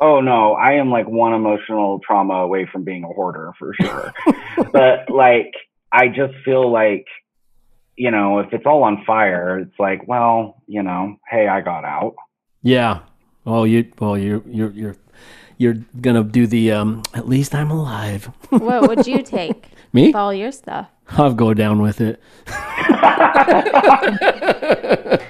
[0.04, 4.12] Oh no, I am like one emotional trauma away from being a hoarder for sure.
[4.74, 5.52] but like,
[5.92, 7.06] I just feel like,
[7.96, 11.86] you know, if it's all on fire, it's like, well, you know, hey, I got
[11.86, 12.16] out.
[12.64, 13.02] yeah.
[13.46, 13.92] Well, you.
[14.00, 14.44] Well, you.
[14.48, 14.72] You're.
[14.72, 14.96] You're.
[15.58, 16.72] You're gonna do the.
[16.72, 17.04] Um.
[17.14, 18.26] At least I'm alive.
[18.50, 19.68] what would you take?
[19.94, 20.08] Me?
[20.08, 20.88] With all your stuff.
[21.10, 22.22] I'll go down with it.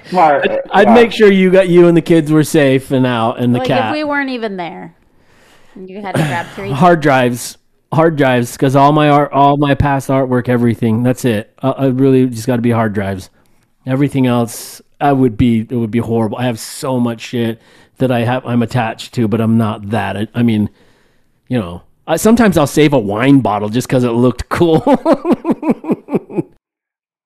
[0.06, 0.46] Smart.
[0.72, 0.94] I'd Yeah.
[0.94, 3.68] make sure you got you and the kids were safe and out, and the like
[3.68, 3.88] cat.
[3.88, 4.94] if we weren't even there,
[5.74, 6.70] and you had to grab three.
[6.72, 7.58] hard drives
[7.92, 11.84] hard drives because all my art all my past artwork everything that's it uh, i
[11.88, 13.28] really just got to be hard drives
[13.84, 17.60] everything else i would be it would be horrible i have so much shit
[18.02, 20.68] that i have i'm attached to but i'm not that i, I mean
[21.48, 24.82] you know I, sometimes i'll save a wine bottle just because it looked cool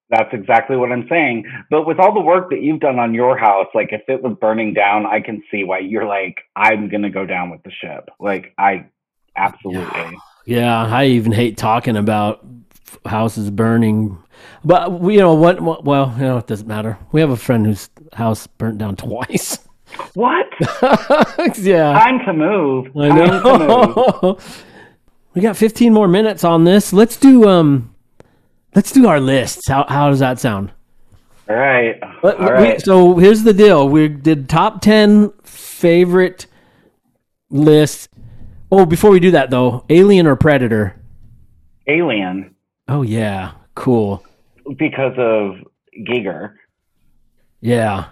[0.08, 1.46] That's exactly what I'm saying.
[1.68, 4.36] But with all the work that you've done on your house, like if it was
[4.40, 8.08] burning down, I can see why you're like, I'm gonna go down with the ship.
[8.20, 8.86] Like I
[9.36, 10.18] absolutely.
[10.44, 12.44] yeah i even hate talking about
[13.04, 14.16] houses burning
[14.64, 17.66] but you know what, what well you know it doesn't matter we have a friend
[17.66, 19.58] whose house burnt down twice
[20.14, 20.47] What?
[21.59, 22.86] yeah Time to move.
[22.97, 23.44] I to move.
[23.44, 24.38] know.
[25.34, 26.92] we got 15 more minutes on this.
[26.92, 27.94] Let's do um
[28.74, 29.68] let's do our lists.
[29.68, 30.72] How how does that sound?
[31.49, 31.97] All right.
[32.22, 33.88] Let- All we- so here's the deal.
[33.88, 36.47] We did top 10 favorite
[37.51, 38.09] lists.
[38.72, 41.01] Oh, before we do that though, Alien or Predator?
[41.86, 42.55] Alien
[42.88, 43.53] Oh yeah.
[43.74, 44.24] Cool.
[44.78, 45.57] because of
[46.09, 46.55] Giger.
[47.61, 48.07] Yeah.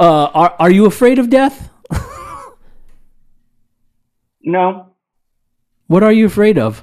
[0.00, 1.68] Uh are are you afraid of death?
[4.42, 4.94] No.
[5.86, 6.82] What are you afraid of?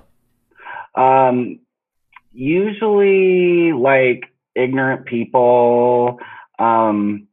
[0.94, 1.60] Um
[2.32, 6.20] usually like ignorant people,
[6.60, 7.28] um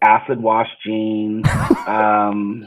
[0.00, 1.46] acid wash jeans,
[1.86, 2.66] um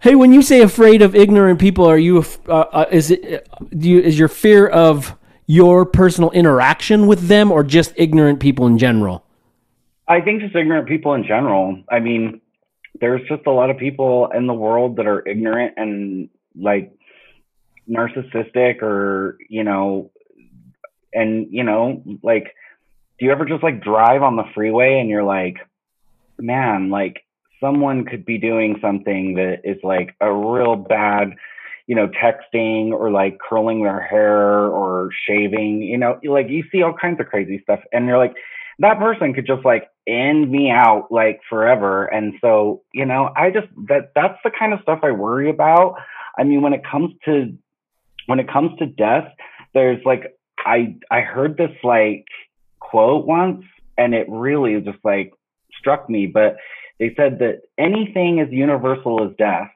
[0.00, 3.64] Hey, when you say afraid of ignorant people, are you uh, uh, is it uh,
[3.76, 8.66] do you is your fear of your personal interaction with them or just ignorant people
[8.66, 9.24] in general?
[10.08, 11.82] I think just ignorant people in general.
[11.90, 12.40] I mean,
[13.00, 16.92] there's just a lot of people in the world that are ignorant and like
[17.88, 20.10] narcissistic or, you know,
[21.12, 22.54] and, you know, like,
[23.18, 25.56] do you ever just like drive on the freeway and you're like,
[26.38, 27.24] man, like
[27.60, 31.34] someone could be doing something that is like a real bad,
[31.86, 36.82] you know, texting or like curling their hair or shaving, you know, like you see
[36.82, 38.34] all kinds of crazy stuff and you're like,
[38.80, 42.06] that person could just like end me out like forever.
[42.06, 45.96] And so, you know, I just that that's the kind of stuff I worry about.
[46.38, 47.56] I mean, when it comes to
[48.26, 49.32] when it comes to death,
[49.74, 52.24] there's like I I heard this like
[52.80, 53.64] quote once
[53.96, 55.32] and it really just like
[55.78, 56.56] struck me, but
[56.98, 59.70] they said that anything as universal as death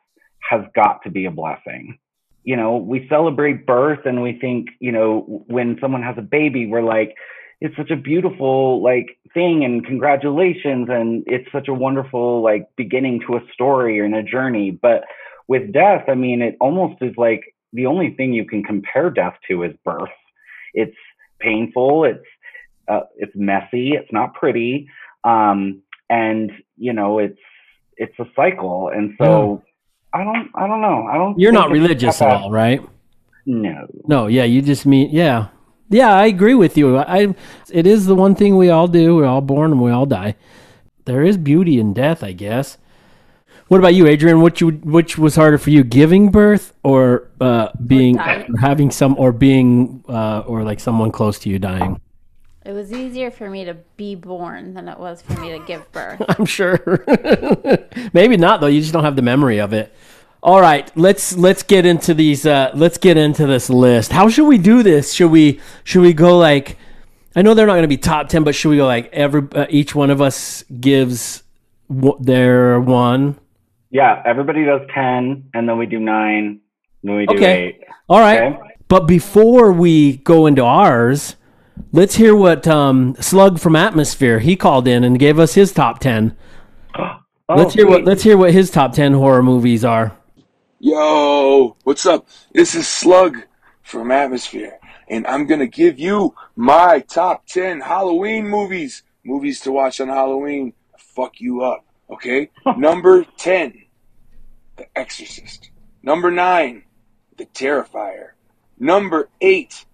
[0.48, 1.98] has got to be a blessing.
[2.44, 6.66] You know, we celebrate birth and we think, you know, when someone has a baby,
[6.66, 7.14] we're like,
[7.62, 13.20] it's such a beautiful like thing and congratulations and it's such a wonderful like beginning
[13.24, 14.72] to a story and a journey.
[14.72, 15.04] But
[15.46, 17.42] with death i mean it almost is like
[17.72, 20.16] the only thing you can compare death to is birth.
[20.74, 20.96] It's
[21.38, 22.26] painful it's
[22.88, 24.88] uh, it's messy it's not pretty
[25.22, 27.38] um and you know it's
[27.96, 28.90] it's a cycle.
[28.92, 29.62] And so
[30.12, 31.06] i don't i don't know.
[31.06, 32.80] I don't You're not religious at all, right?
[33.46, 33.86] no.
[34.08, 35.48] No, yeah, you just mean yeah.
[35.92, 36.98] Yeah, I agree with you.
[36.98, 37.34] I
[37.70, 39.16] it is the one thing we all do.
[39.16, 40.36] We're all born and we all die.
[41.04, 42.78] There is beauty in death, I guess.
[43.68, 44.42] What about you, Adrian?
[44.42, 49.16] Which you, which was harder for you, giving birth or uh, being or having some
[49.18, 52.00] or being uh, or like someone close to you dying?
[52.64, 55.90] It was easier for me to be born than it was for me to give
[55.90, 56.22] birth.
[56.38, 57.04] I'm sure.
[58.12, 58.68] Maybe not though.
[58.68, 59.92] You just don't have the memory of it.
[60.42, 62.44] All right, let's let's get into these.
[62.44, 64.10] Uh, let's get into this list.
[64.10, 65.12] How should we do this?
[65.12, 66.76] Should we should we go like?
[67.36, 69.46] I know they're not going to be top ten, but should we go like every
[69.54, 71.44] uh, each one of us gives
[71.88, 73.38] w- their one?
[73.92, 76.60] Yeah, everybody does 10, and then we do 9,
[77.02, 77.66] then we do Okay.
[77.66, 77.84] 8.
[78.08, 78.42] All right.
[78.42, 78.58] Okay.
[78.88, 81.36] But before we go into ours,
[81.92, 86.00] let's hear what um, Slug from Atmosphere he called in and gave us his top
[86.00, 86.36] ten.
[87.48, 90.16] Oh, let's hear what let's hear what his top ten horror movies are.
[90.84, 92.26] Yo, what's up?
[92.52, 93.44] This is Slug
[93.84, 99.04] from Atmosphere, and I'm gonna give you my top 10 Halloween movies.
[99.22, 100.72] Movies to watch on Halloween.
[100.98, 102.50] Fuck you up, okay?
[102.76, 103.84] Number 10,
[104.74, 105.70] The Exorcist.
[106.02, 106.82] Number 9,
[107.36, 108.30] The Terrifier.
[108.76, 109.86] Number 8,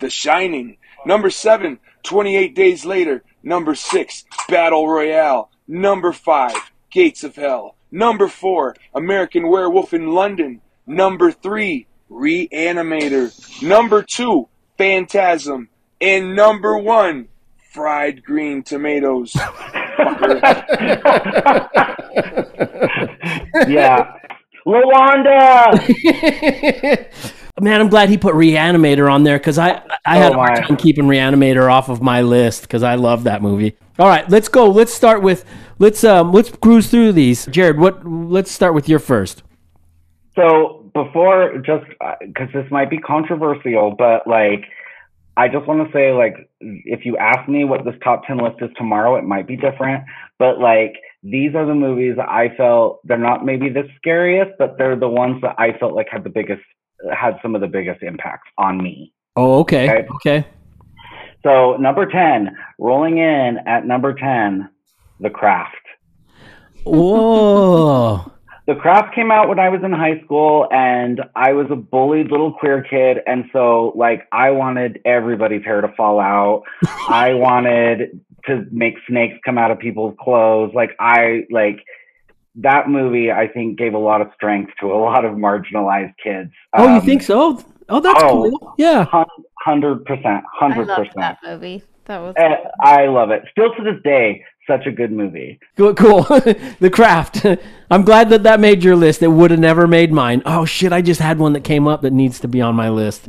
[0.00, 0.76] The Shining.
[1.06, 3.24] Number 7, 28 Days Later.
[3.42, 5.50] Number 6, Battle Royale.
[5.66, 7.73] Number 5, Gates of Hell.
[7.94, 10.60] Number 4, American Werewolf in London.
[10.84, 13.62] Number 3, Reanimator.
[13.62, 15.68] Number 2, Phantasm.
[16.00, 17.28] And number 1,
[17.72, 19.36] Fried Green Tomatoes.
[23.68, 24.18] Yeah.
[24.66, 25.78] Towanda!
[27.60, 30.56] Man, I'm glad he put Reanimator on there because I I had Oh, a hard
[30.56, 33.76] time keeping Reanimator off of my list because I love that movie.
[33.98, 34.68] All right, let's go.
[34.70, 35.44] Let's start with
[35.78, 37.46] let's um let's cruise through these.
[37.46, 38.06] Jared, what?
[38.06, 39.42] Let's start with your first.
[40.34, 41.84] So before, just
[42.20, 44.64] because this might be controversial, but like,
[45.36, 48.56] I just want to say, like, if you ask me what this top 10 list
[48.60, 50.04] is tomorrow, it might be different.
[50.38, 54.76] But like, these are the movies that I felt they're not maybe the scariest, but
[54.76, 56.62] they're the ones that I felt like had the biggest,
[57.16, 59.12] had some of the biggest impacts on me.
[59.36, 60.08] Oh, okay, Okay.
[60.16, 60.46] okay.
[61.42, 64.68] So number 10, rolling in at number 10,
[65.20, 65.76] The Craft.
[66.84, 68.30] Whoa.
[68.66, 72.30] The Craft came out when I was in high school and I was a bullied
[72.30, 73.18] little queer kid.
[73.26, 76.62] And so, like, I wanted everybody's hair to fall out.
[77.10, 80.72] I wanted to make snakes come out of people's clothes.
[80.74, 81.84] Like, I, like,
[82.54, 86.50] that movie, I think, gave a lot of strength to a lot of marginalized kids.
[86.72, 87.62] Oh, you Um, think so?
[87.90, 88.48] Oh, that's oh.
[88.50, 88.74] cool.
[88.78, 89.04] Yeah.
[89.66, 90.42] 100%.
[90.62, 90.86] 100%.
[90.86, 91.82] loved that movie.
[92.06, 93.44] That was Eh, I love it.
[93.50, 95.58] Still to this day, such a good movie.
[95.76, 95.94] Cool.
[95.94, 96.22] cool.
[96.80, 97.44] the craft.
[97.90, 99.22] I'm glad that that made your list.
[99.22, 100.42] It would have never made mine.
[100.44, 100.92] Oh shit!
[100.92, 103.28] I just had one that came up that needs to be on my list.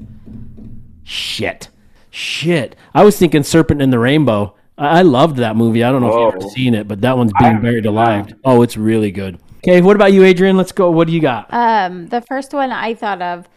[1.03, 1.69] Shit.
[2.09, 2.76] Shit.
[2.93, 4.55] I was thinking Serpent in the Rainbow.
[4.78, 5.84] I, I loved that movie.
[5.84, 8.34] I don't know if you've ever seen it, but that one's being I- buried alive.
[8.43, 9.39] Oh, it's really good.
[9.59, 10.57] Okay, what about you, Adrian?
[10.57, 10.91] Let's go.
[10.91, 11.47] What do you got?
[11.51, 13.47] Um, the first one I thought of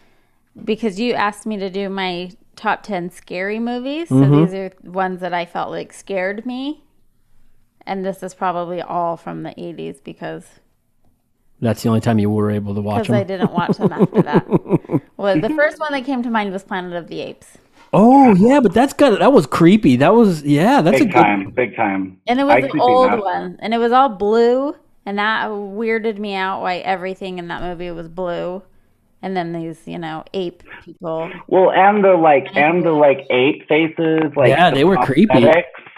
[0.65, 4.09] because you asked me to do my top 10 scary movies.
[4.09, 4.33] Mm-hmm.
[4.33, 6.83] So these are ones that I felt like scared me.
[7.85, 10.45] And this is probably all from the 80s because
[11.61, 13.15] That's the only time you were able to watch them.
[13.17, 14.45] because I didn't watch them after that.
[15.17, 17.57] Well, the first one that came to mind was Planet of the Apes.
[17.91, 19.97] Oh yeah, but that's got that was creepy.
[19.97, 20.81] That was yeah.
[20.81, 21.19] That's Big a good.
[21.19, 21.51] time.
[21.51, 22.21] Big time.
[22.25, 23.19] And it was I an old that.
[23.19, 23.57] one.
[23.61, 24.75] And it was all blue.
[25.05, 28.61] And that weirded me out why everything in that movie was blue.
[29.21, 31.29] And then these, you know, ape people.
[31.47, 35.45] Well, and the like, and the like ape faces, like Yeah, they were creepy.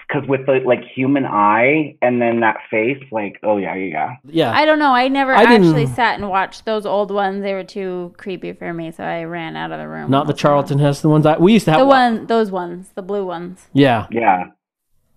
[0.07, 4.51] Because with the like human eye and then that face, like, oh yeah, yeah, Yeah.
[4.51, 4.93] I don't know.
[4.93, 7.43] I never I didn't- actually sat and watched those old ones.
[7.43, 10.11] They were too creepy for me, so I ran out of the room.
[10.11, 11.25] Not the Charlton Heston ones.
[11.25, 13.69] I, we used to have The one, those ones, the blue ones.
[13.71, 14.45] Yeah, yeah,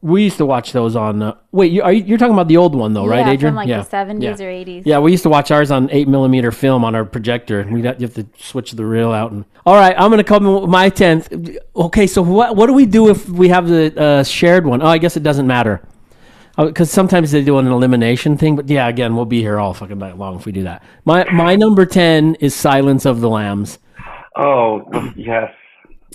[0.05, 1.23] we used to watch those on.
[1.23, 3.53] Uh, wait, you, are you, you're talking about the old one though, right, Adrian?
[3.53, 3.79] from like yeah.
[3.79, 4.47] the seventies yeah.
[4.47, 4.83] or eighties.
[4.85, 7.67] Yeah, we used to watch ours on eight millimeter film on our projector.
[7.71, 9.33] We'd have, you have to switch the reel out.
[9.33, 11.33] And all right, I'm gonna come with my tenth.
[11.75, 14.83] Okay, so what what do we do if we have the uh, shared one?
[14.83, 15.81] Oh, I guess it doesn't matter
[16.59, 18.57] because sometimes they do an elimination thing.
[18.57, 20.83] But yeah, again, we'll be here all fucking night long if we do that.
[21.07, 23.79] My my number ten is Silence of the Lambs.
[24.37, 24.83] Oh
[25.17, 25.51] yes,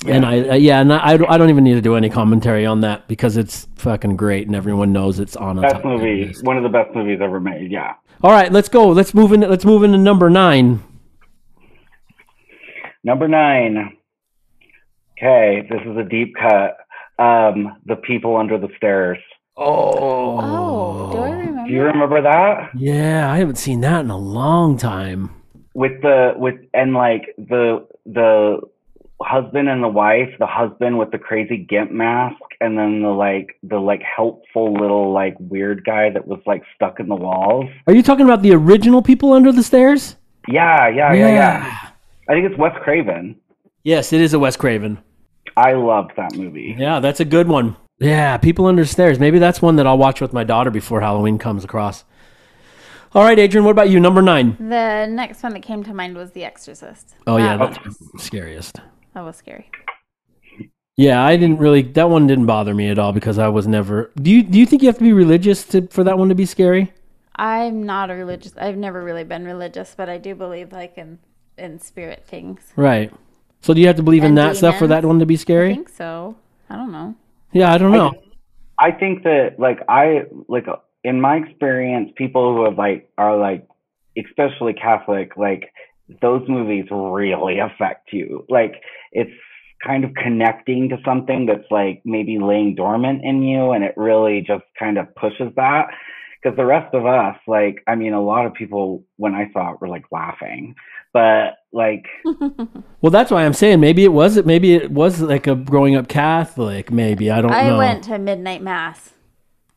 [0.07, 2.09] And I, uh, yeah, and I, I don't- I don't even need to do any
[2.09, 6.25] commentary on that because it's fucking great and everyone knows it's on a best movie,
[6.27, 6.43] list.
[6.45, 7.69] one of the best movies ever made.
[7.71, 7.93] Yeah.
[8.23, 8.87] All right, let's go.
[8.89, 9.41] Let's move in.
[9.41, 10.81] Let's move into number nine.
[13.03, 13.97] Number nine.
[15.17, 16.77] Okay, this is a deep cut.
[17.17, 19.17] Um, the people under the stairs.
[19.57, 21.67] Oh, do I remember?
[21.67, 22.69] Do you remember that?
[22.75, 25.31] Yeah, I haven't seen that in a long time.
[25.73, 28.59] With the with and like the the
[29.21, 33.57] husband and the wife, the husband with the crazy gimp mask, and then the like
[33.63, 37.65] the like helpful little like weird guy that was like stuck in the walls.
[37.87, 40.15] Are you talking about the original people under the stairs?
[40.47, 41.89] Yeah, yeah, yeah, yeah.
[42.27, 43.35] I think it's Wes Craven.
[43.83, 44.99] Yes, it is a Wes Craven.
[45.57, 46.75] I loved that movie.
[46.77, 47.75] Yeah, that's a good one.
[47.99, 49.19] Yeah, people under the stairs.
[49.19, 52.05] Maybe that's one that I'll watch with my daughter before Halloween comes across.
[53.13, 53.99] All right, Adrian, what about you?
[53.99, 54.55] Number nine.
[54.59, 57.15] The next one that came to mind was The Exorcist.
[57.27, 58.79] Oh yeah, That that's was- scariest.
[59.19, 59.69] That was scary.
[60.95, 61.81] Yeah, I didn't really.
[61.81, 64.11] That one didn't bother me at all because I was never.
[64.15, 66.35] Do you do you think you have to be religious to for that one to
[66.35, 66.93] be scary?
[67.35, 68.53] I'm not a religious.
[68.57, 71.19] I've never really been religious, but I do believe like in
[71.57, 72.61] in spirit things.
[72.77, 73.11] Right.
[73.61, 75.35] So do you have to believe in And that stuff for that one to be
[75.35, 75.71] scary?
[75.71, 75.75] I scary?
[75.75, 76.37] think so.
[76.69, 77.15] I don't know.
[77.51, 78.13] Yeah, I don't know.
[78.79, 80.67] I think that like I like
[81.03, 83.67] in my experience, people who have like are like
[84.17, 85.73] especially Catholic, like
[86.21, 88.45] those movies really affect you.
[88.49, 88.81] Like
[89.11, 89.31] it's
[89.85, 94.43] kind of connecting to something that's like maybe laying dormant in you and it really
[94.45, 95.87] just kind of pushes that.
[96.41, 99.73] Because the rest of us, like, I mean, a lot of people when I saw
[99.73, 100.73] it were like laughing,
[101.11, 102.05] but like,
[103.01, 106.07] Well, that's why I'm saying maybe it was maybe it was like a growing up
[106.07, 106.91] Catholic.
[106.91, 107.75] Maybe I don't I know.
[107.75, 109.11] I went to midnight mass.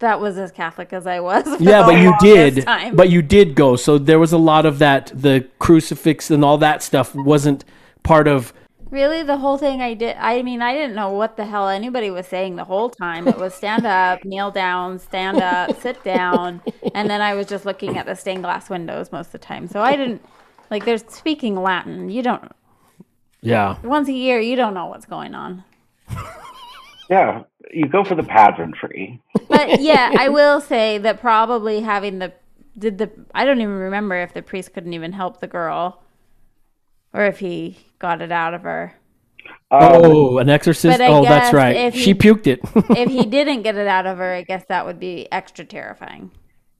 [0.03, 1.45] That was as Catholic as I was.
[1.57, 2.65] for yeah, the but you did.
[2.65, 2.95] time.
[2.95, 3.77] But you did go.
[3.77, 5.11] So there was a lot of that.
[5.15, 7.65] The crucifix and all that stuff wasn't
[8.03, 8.53] part of.
[8.91, 12.11] Really, the whole thing I did, I mean, I didn't know what the hell anybody
[12.11, 13.27] was saying the whole time.
[13.27, 16.61] It was stand up, kneel down, stand up, sit down.
[16.95, 19.67] And then I was just looking at the stained glass windows most of the time.
[19.67, 20.23] So I didn't,
[20.71, 22.11] like, they're speaking Latin.
[22.11, 22.53] You don't,
[23.41, 23.77] Yeah.
[23.83, 25.65] once a year, you don't know what's going on.
[27.09, 29.20] yeah, you go for the pageantry.
[29.49, 32.33] But yeah, I will say that probably having the,
[32.79, 36.03] did the, I don't even remember if the priest couldn't even help the girl
[37.12, 38.95] or if he got it out of her.
[39.70, 40.99] Um, oh, an exorcist.
[40.99, 41.75] But I Oh, that's right.
[41.77, 42.61] if She you- puked it.
[42.97, 46.31] if he didn't get it out of her, I guess that would be extra terrifying.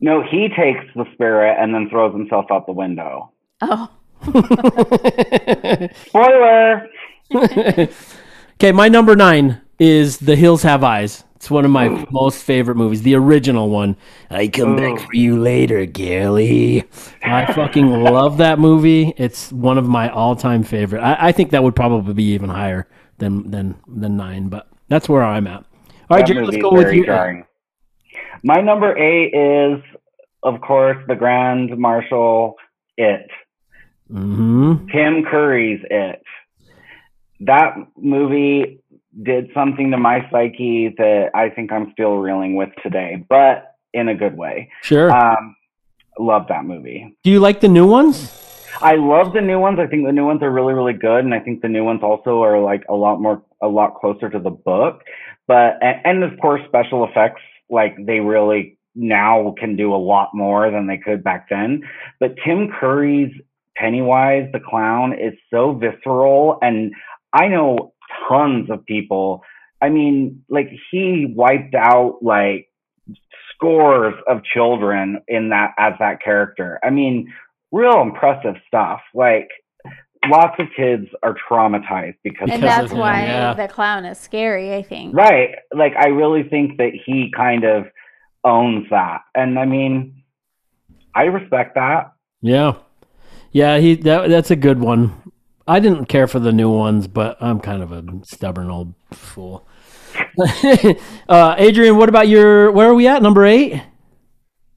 [0.01, 3.31] No, he takes the spirit and then throws himself out the window.
[3.61, 3.89] Oh,
[6.07, 6.89] Spoiler.
[7.35, 11.25] okay, my number nine is The Hills Have Eyes.
[11.35, 13.97] It's one of my most favorite movies, the original one.
[14.31, 16.85] I come back for you later, Gilly.
[17.25, 19.13] I fucking love that movie.
[19.17, 21.01] It's one of my all-time favorite.
[21.01, 22.87] I, I think that would probably be even higher
[23.19, 25.65] than than than nine, but that's where I'm at.
[26.09, 27.05] All right, Jared, let's go with you.
[27.05, 27.45] jarring.
[28.45, 29.83] My number eight is,
[30.45, 32.55] of course, the Grand Marshal.
[32.97, 33.29] It.
[34.13, 34.87] Mm-hmm.
[34.93, 36.23] Tim Curry's It.
[37.41, 38.82] That movie
[39.23, 44.09] did something to my psyche that I think I'm still reeling with today, but in
[44.09, 44.71] a good way.
[44.83, 45.11] Sure.
[45.11, 45.57] Um,
[46.19, 47.15] love that movie.
[47.23, 48.39] Do you like the new ones?
[48.81, 49.79] I love the new ones.
[49.79, 52.01] I think the new ones are really, really good, and I think the new ones
[52.03, 55.03] also are like a lot more, a lot closer to the book.
[55.47, 60.31] But and, and of course, special effects like they really now can do a lot
[60.35, 61.83] more than they could back then.
[62.19, 63.33] But Tim Curry's
[63.77, 66.93] Pennywise the clown is so visceral, and
[67.33, 67.92] I know
[68.29, 69.43] tons of people.
[69.81, 72.69] I mean, like he wiped out like
[73.55, 76.79] scores of children in that as that character.
[76.83, 77.33] I mean,
[77.71, 79.01] real impressive stuff.
[79.15, 79.49] Like
[80.27, 83.55] lots of kids are traumatized because and that's of why yeah.
[83.55, 84.75] the clown is scary.
[84.75, 85.15] I think.
[85.15, 85.57] right.
[85.75, 87.87] Like I really think that he kind of
[88.45, 89.23] owns that.
[89.35, 90.23] And I mean,
[91.15, 92.13] I respect that.
[92.41, 92.75] Yeah,
[93.51, 93.79] yeah.
[93.79, 95.13] He that that's a good one.
[95.67, 99.67] I didn't care for the new ones, but I'm kind of a stubborn old fool.
[101.29, 102.71] uh, Adrian, what about your?
[102.73, 103.23] Where are we at?
[103.23, 103.83] Number eight.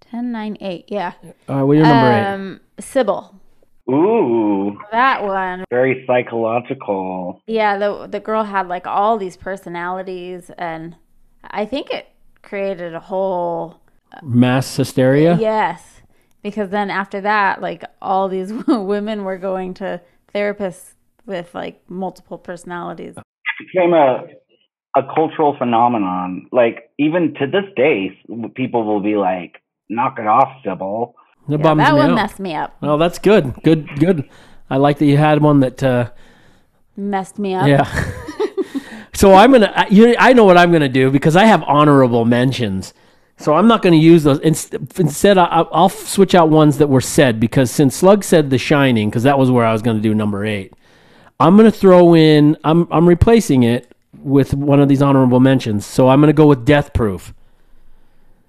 [0.02, 0.86] Ten, nine, eight.
[0.88, 1.14] Yeah.
[1.50, 2.34] All right, well, you're number eight.
[2.34, 3.32] Um, Sybil.
[3.90, 5.64] Ooh, That one.
[5.70, 7.42] very psychological.
[7.48, 7.78] Yeah.
[7.78, 10.96] The the girl had like all these personalities, and
[11.44, 12.08] I think it
[12.42, 13.82] created a whole
[14.24, 15.38] Mass hysteria.
[15.40, 16.02] Yes,
[16.42, 20.02] because then after that, like all these women were going to
[20.36, 20.94] therapists
[21.26, 23.16] with like multiple personalities.
[23.18, 23.24] It
[23.74, 24.26] became a
[24.98, 26.48] a cultural phenomenon.
[26.52, 28.18] Like even to this day,
[28.56, 31.16] people will be like, "Knock it off, Sybil."
[31.48, 32.16] That Yeah, bums that me one out.
[32.16, 32.76] messed me up.
[32.82, 33.54] Well, that's good.
[33.64, 34.28] Good, good.
[34.70, 35.82] I like that you had one that.
[35.84, 36.10] Uh,
[36.98, 37.68] Messed me up.
[37.68, 37.84] yeah.
[39.14, 39.72] so I'm gonna.
[39.76, 42.94] I- You, I know what I'm gonna do because I have honorable mentions.
[43.38, 44.40] So I'm not gonna use those.
[44.40, 49.10] Instead, I, I'll switch out ones that were said because since Slug said The Shining,
[49.10, 50.74] because that was where I was gonna do number eight.
[51.40, 52.58] I'm gonna throw in.
[52.64, 55.86] I'm I'm replacing it with one of these honorable mentions.
[55.86, 57.34] So I'm gonna go with Death Proof.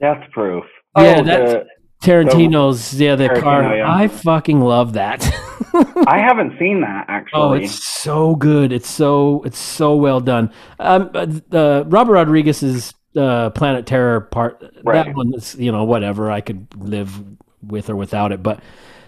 [0.00, 0.64] Death proof.
[0.96, 1.66] Yeah, oh, that's- the
[2.02, 3.76] Tarantino's yeah, the Tarantino, car.
[3.78, 3.92] yeah.
[3.92, 5.24] I fucking love that.
[6.06, 7.40] I haven't seen that actually.
[7.40, 8.70] oh, it's so good.
[8.72, 10.52] It's so it's so well done.
[10.78, 11.26] Um, uh,
[11.56, 14.62] uh, Robert Rodriguez's uh, Planet Terror part.
[14.82, 15.06] Right.
[15.06, 16.30] That one is you know whatever.
[16.30, 17.22] I could live
[17.62, 18.60] with or without it, but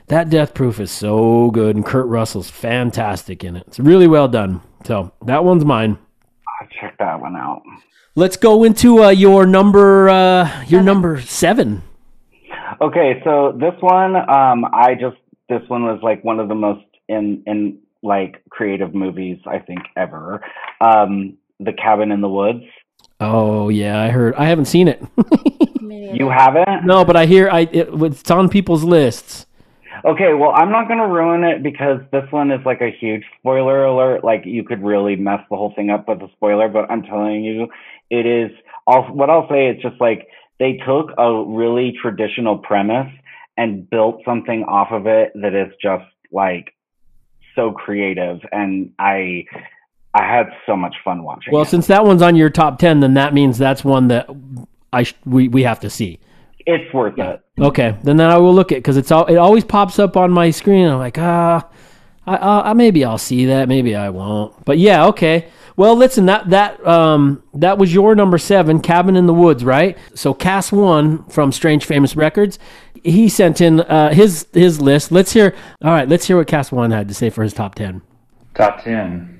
[0.08, 3.64] that Death Proof is so good, and Kurt Russell's fantastic in it.
[3.66, 4.62] It's really well done.
[4.84, 5.98] So that one's mine.
[6.60, 7.62] I'll check that one out.
[8.14, 10.08] Let's go into uh, your number.
[10.08, 11.82] Uh, your number seven.
[12.80, 15.16] Okay, so this one, um, I just
[15.48, 19.80] this one was like one of the most in in like creative movies I think
[19.96, 20.42] ever.
[20.80, 22.64] Um, the Cabin in the Woods.
[23.20, 24.34] Oh yeah, I heard.
[24.34, 25.02] I haven't seen it.
[26.10, 26.86] You haven't?
[26.86, 29.46] no, but I hear I it, it's on people's lists.
[30.04, 33.24] Okay, well, I'm not going to ruin it because this one is like a huge
[33.38, 34.22] spoiler alert.
[34.22, 37.42] Like, you could really mess the whole thing up with a spoiler, but I'm telling
[37.42, 37.68] you,
[38.10, 38.50] it is.
[38.86, 43.12] I'll, what I'll say is just like they took a really traditional premise
[43.56, 46.74] and built something off of it that is just like
[47.56, 48.38] so creative.
[48.52, 49.44] And I,
[50.14, 51.68] I had so much fun watching Well, it.
[51.68, 54.28] since that one's on your top ten, then that means that's one that
[54.92, 56.18] I sh- we we have to see.
[56.66, 57.40] It's worth it.
[57.58, 60.30] Okay, then then I will look at because it's all it always pops up on
[60.30, 60.86] my screen.
[60.88, 61.66] I'm like ah,
[62.26, 64.64] I, I maybe I'll see that, maybe I won't.
[64.64, 65.48] But yeah, okay.
[65.76, 69.96] Well, listen that that um that was your number seven, Cabin in the Woods, right?
[70.14, 72.58] So Cass one from Strange Famous Records.
[73.04, 75.12] He sent in uh, his his list.
[75.12, 75.54] Let's hear.
[75.82, 78.02] All right, let's hear what Cass one had to say for his top ten.
[78.56, 79.37] Top 10.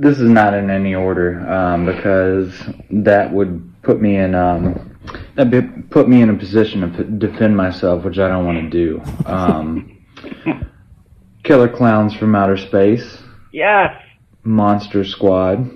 [0.00, 2.58] This is not in any order um, because
[2.90, 4.96] that would put me in um,
[5.36, 8.70] that put me in a position to p- defend myself, which I don't want to
[8.70, 9.02] do.
[9.26, 9.98] Um,
[11.44, 13.18] Killer Clowns from Outer Space,
[13.52, 13.94] Yes.
[14.42, 15.68] Monster Squad,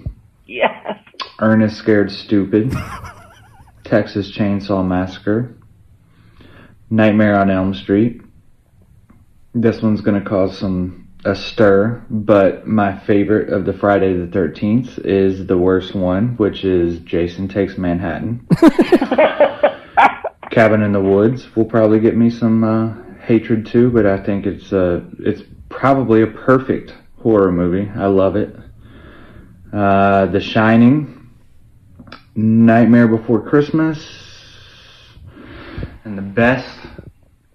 [0.47, 0.97] Yes.
[1.41, 2.73] Ernest Scared Stupid,
[3.85, 5.55] Texas Chainsaw Massacre,
[6.89, 8.23] Nightmare on Elm Street.
[9.55, 14.99] This one's gonna cause some a stir, but my favorite of the Friday the Thirteenth
[14.99, 18.47] is the worst one, which is Jason Takes Manhattan.
[20.51, 24.47] Cabin in the Woods will probably get me some uh, hatred too, but I think
[24.47, 27.91] it's uh, it's probably a perfect horror movie.
[27.97, 28.55] I love it.
[29.73, 31.31] Uh, the Shining,
[32.37, 33.99] Nightmare Before Christmas,
[36.05, 36.79] and the best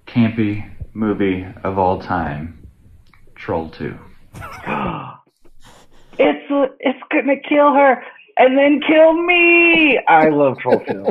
[0.08, 2.59] campy movie of all time,
[3.50, 3.98] Troll 2.
[6.22, 8.04] It's it's gonna kill her
[8.38, 9.98] and then kill me.
[10.08, 11.06] I love Troll 2.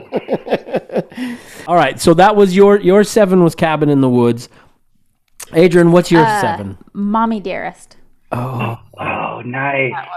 [1.67, 4.49] All right, so that was your your seven was Cabin in the Woods.
[5.55, 6.79] Adrian, what's your Uh, seven?
[6.93, 7.97] Mommy Dearest.
[8.31, 8.77] Oh,
[9.45, 9.93] nice.
[9.95, 10.09] That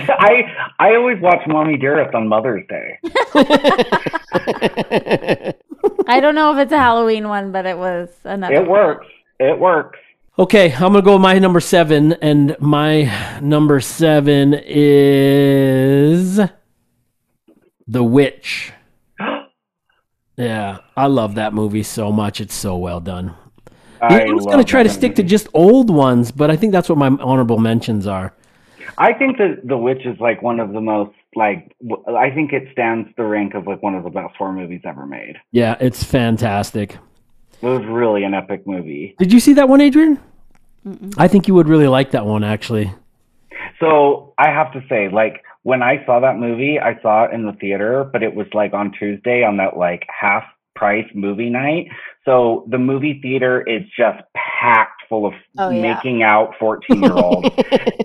[0.00, 0.08] was.
[0.18, 0.44] I
[0.78, 2.98] I always watch Mommy Dearest on Mother's Day.
[6.08, 8.54] I don't know if it's a Halloween one, but it was another.
[8.54, 9.06] It works.
[9.40, 9.98] It works.
[10.38, 16.40] Okay, I'm gonna go with my number seven, and my number seven is
[17.86, 18.72] The Witch.
[20.34, 22.40] Yeah, I love that movie so much.
[22.40, 23.34] It's so well done.
[24.00, 26.72] I, I was gonna try to that stick to just old ones, but I think
[26.72, 28.32] that's what my honorable mentions are.
[28.96, 31.76] I think that The Witch is like one of the most like
[32.08, 35.06] I think it stands the rank of like one of the best horror movies ever
[35.06, 35.36] made.
[35.50, 36.96] Yeah, it's fantastic.
[37.62, 39.14] It was really an epic movie.
[39.18, 40.18] Did you see that one, Adrian?
[41.16, 42.92] I think you would really like that one, actually.
[43.78, 47.46] So I have to say, like when I saw that movie, I saw it in
[47.46, 50.44] the theater, but it was like on Tuesday on that like half
[50.74, 51.88] price movie night.
[52.24, 55.94] So the movie theater is just packed full of Oh, yeah.
[55.94, 57.50] making out 14 year olds,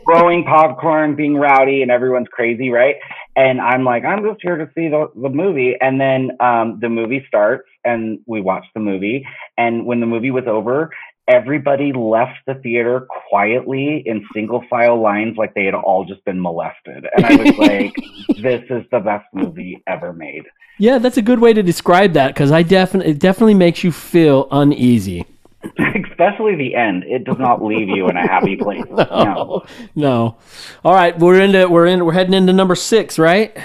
[0.03, 2.97] throwing popcorn, being rowdy, and everyone's crazy, right?
[3.37, 5.75] And I'm like, I'm just here to see the, the movie.
[5.79, 9.25] And then um, the movie starts and we watch the movie.
[9.57, 10.91] And when the movie was over,
[11.29, 16.41] everybody left the theater quietly in single file lines like they had all just been
[16.41, 17.07] molested.
[17.15, 17.95] And I was like,
[18.41, 20.43] this is the best movie ever made.
[20.77, 23.91] Yeah, that's a good way to describe that because I definitely it definitely makes you
[23.93, 25.25] feel uneasy.
[26.09, 27.03] Especially the end.
[27.05, 28.83] It does not leave you in a happy place.
[28.89, 29.63] No.
[29.95, 30.37] No.
[30.85, 33.55] All right, we're into we're in we're heading into number six, right?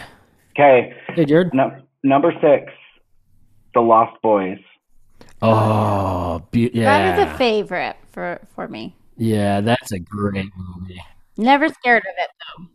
[0.53, 0.95] Okay.
[1.15, 1.53] Hey, Jared.
[1.55, 1.71] No,
[2.03, 2.73] number six,
[3.75, 4.59] The Lost Boys.
[5.41, 8.95] Oh, be- yeah, That is a favorite for for me.
[9.17, 11.03] yeah, that's a great movie.
[11.37, 12.67] Never scared of it though.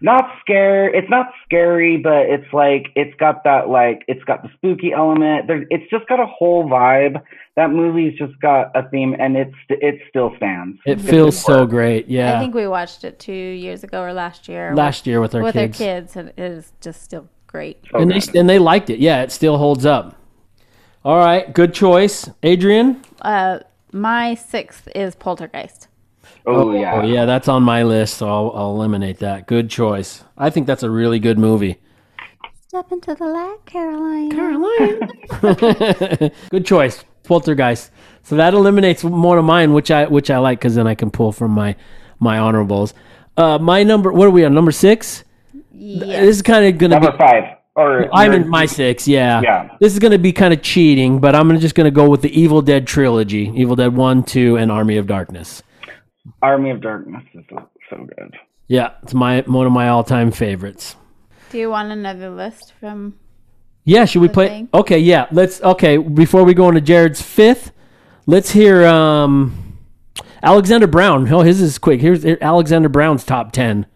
[0.00, 0.92] Not scare.
[0.92, 5.46] It's not scary, but it's like it's got that like it's got the spooky element.
[5.46, 7.22] There's it's just got a whole vibe.
[7.56, 10.78] That movie's just got a theme, and it's it still stands.
[10.86, 12.08] It feels so great.
[12.08, 14.74] Yeah, I think we watched it two years ago or last year.
[14.74, 17.78] last year with our with kids, our kids, and it is just still great.
[17.90, 18.98] So and they and they liked it.
[18.98, 20.16] Yeah, it still holds up.
[21.04, 23.02] All right, good choice, Adrian.
[23.20, 23.60] Uh,
[23.92, 25.88] my sixth is Poltergeist.
[26.46, 26.94] Oh, yeah.
[26.94, 29.46] Oh yeah, that's on my list, so I'll, I'll eliminate that.
[29.46, 30.24] Good choice.
[30.36, 31.80] I think that's a really good movie.
[32.66, 34.30] Step into the light, Caroline.
[34.30, 36.32] Caroline.
[36.50, 37.90] good choice, Poltergeist.
[38.22, 41.10] So that eliminates one of mine, which I which I like because then I can
[41.10, 41.76] pull from my
[42.18, 42.94] my honorables.
[43.36, 44.12] Uh, my number.
[44.12, 44.54] What are we on?
[44.54, 45.24] Number six.
[45.72, 46.20] Yeah.
[46.20, 47.18] This is kind of gonna Number be.
[47.18, 47.56] five.
[47.74, 49.08] Or I'm in my six.
[49.08, 49.40] Yeah.
[49.42, 49.76] Yeah.
[49.80, 52.62] This is gonna be kind of cheating, but I'm just gonna go with the Evil
[52.62, 55.62] Dead trilogy: Evil Dead One, Two, and Army of Darkness.
[56.40, 58.36] Army of Darkness is so, so good.
[58.68, 60.96] Yeah, it's my one of my all time favorites.
[61.50, 63.18] Do you want another list from?
[63.84, 64.48] Yeah, should we play?
[64.48, 64.68] thing.
[64.72, 65.26] Okay, yeah.
[65.32, 65.60] Let's.
[65.62, 67.72] Okay, before we go into Jared's fifth,
[68.26, 69.76] let's hear um,
[70.42, 71.30] Alexander Brown.
[71.32, 72.00] Oh, his is quick.
[72.00, 73.86] Here's here- Alexander Brown's top ten.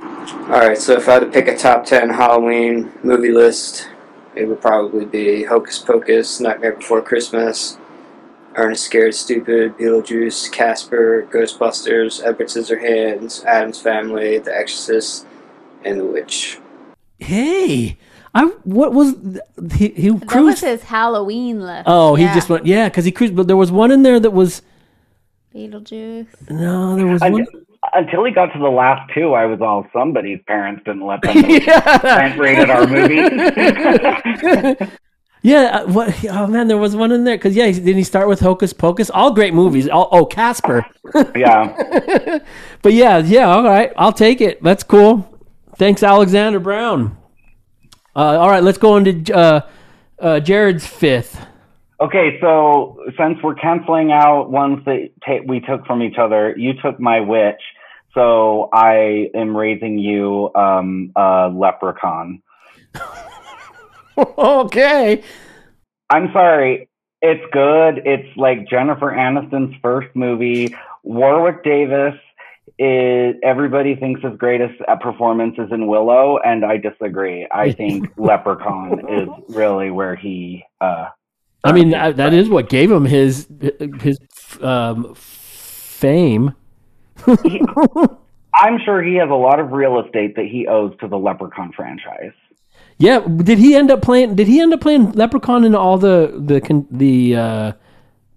[0.00, 3.88] Alright, so if I had to pick a top 10 Halloween movie list,
[4.34, 7.78] it would probably be Hocus Pocus, Nightmare Before Christmas,
[8.56, 15.26] Ernest Scared Stupid, Beetlejuice, Casper, Ghostbusters, Edward Scissorhands, Addams Family, The Exorcist,
[15.84, 16.58] and The Witch.
[17.18, 17.98] Hey,
[18.34, 19.88] I what was th- he?
[19.90, 21.84] He That was his Halloween list.
[21.86, 22.34] Oh, he Yeah.
[22.34, 22.66] just went.
[22.66, 23.36] Yeah, because he cruised.
[23.36, 24.62] But there was one in there that was
[25.54, 26.50] Beetlejuice.
[26.50, 26.96] no.
[26.96, 27.46] There was Un- one.
[27.94, 31.36] until he got to the last two, I was all somebody's parents didn't let them
[31.48, 33.20] yeah, rent rated our movie.
[35.42, 35.80] yeah.
[35.82, 36.24] uh, What?
[36.24, 37.36] Oh man, there was one in there.
[37.36, 39.10] Because yeah, didn't he start with Hocus Pocus?
[39.10, 39.88] All great movies.
[39.88, 40.86] All, oh, Casper.
[41.36, 42.38] yeah.
[42.82, 43.92] But yeah, yeah, all right.
[43.96, 44.60] I'll take it.
[44.62, 45.28] That's cool.
[45.76, 47.16] Thanks, Alexander Brown.
[48.14, 49.60] Uh, all right, let's go into uh,
[50.18, 51.40] uh, Jared's fifth.
[52.00, 56.72] Okay, so since we're canceling out ones that ta- we took from each other, you
[56.82, 57.62] took my witch,
[58.14, 62.42] so I am raising you um, a leprechaun.
[64.38, 65.22] okay.
[66.10, 66.88] I'm sorry,
[67.20, 68.02] it's good.
[68.04, 70.74] It's like Jennifer Aniston's first movie.
[71.02, 72.14] Warwick Davis
[72.78, 77.46] is everybody thinks his greatest uh, performance is in Willow, and I disagree.
[77.50, 80.64] I think Leprechaun is really where he.
[80.80, 81.06] Uh,
[81.64, 83.46] I mean, that, that is what gave him his
[84.00, 84.18] his
[84.60, 86.54] um, fame.
[88.54, 91.72] I'm sure he has a lot of real estate that he owes to the Leprechaun
[91.74, 92.32] franchise.
[93.02, 94.36] Yeah, did he end up playing?
[94.36, 97.72] Did he end up playing Leprechaun in all the the the uh,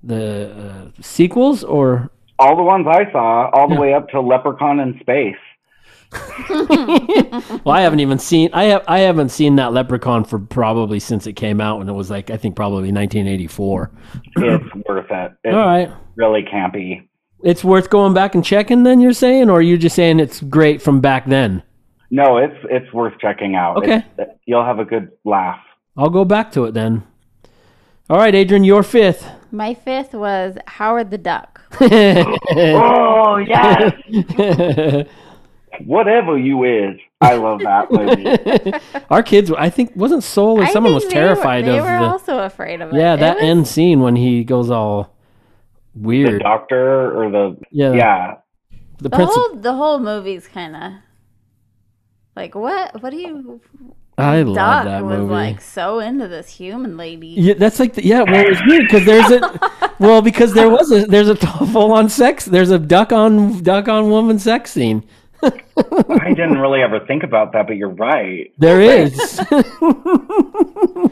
[0.03, 2.09] the uh, sequels or?
[2.39, 5.35] All the ones I saw, all the way up to Leprechaun in Space.
[7.63, 8.49] Well, I haven't even seen.
[8.53, 8.83] I have.
[8.87, 12.31] I haven't seen that Leprechaun for probably since it came out, and it was like
[12.31, 13.91] I think probably 1984.
[14.37, 15.31] It's worth it.
[15.43, 17.07] It's All right, really campy.
[17.43, 18.83] it's worth going back and checking.
[18.83, 21.63] Then you're saying, or are you just saying it's great from back then?
[22.11, 23.77] No, it's it's worth checking out.
[23.77, 23.95] Okay.
[23.97, 25.59] It's- uh, you'll have a good laugh.
[25.97, 27.03] I'll go back to it then.
[28.09, 29.27] All right, Adrian, your fifth.
[29.51, 31.61] My fifth was Howard the Duck.
[31.81, 33.93] Oh yes.
[35.85, 38.73] Whatever you is, I love that movie.
[39.09, 41.83] Our kids, I think, wasn't Soul or I someone was they were- terrified they of
[41.85, 42.05] were the.
[42.05, 42.95] also afraid of it.
[42.97, 45.13] yeah, It that was- end scene when he goes all
[45.93, 46.35] weird.
[46.35, 47.91] the doctor or the Yeah.
[47.93, 48.33] yeah.
[48.99, 49.41] the The principal.
[49.49, 50.91] whole the whole movie's kind of
[52.35, 53.01] like what?
[53.01, 53.61] What do you?
[54.17, 55.33] I love Duck that was movie.
[55.33, 57.27] like so into this human lady.
[57.37, 58.21] Yeah, that's like the, yeah.
[58.23, 61.35] Well, it was weird because there's a well because there was a there's a
[61.71, 62.45] full on sex.
[62.45, 65.03] There's a duck on duck on woman sex scene.
[65.43, 68.51] I didn't really ever think about that, but you're right.
[68.57, 69.13] There is.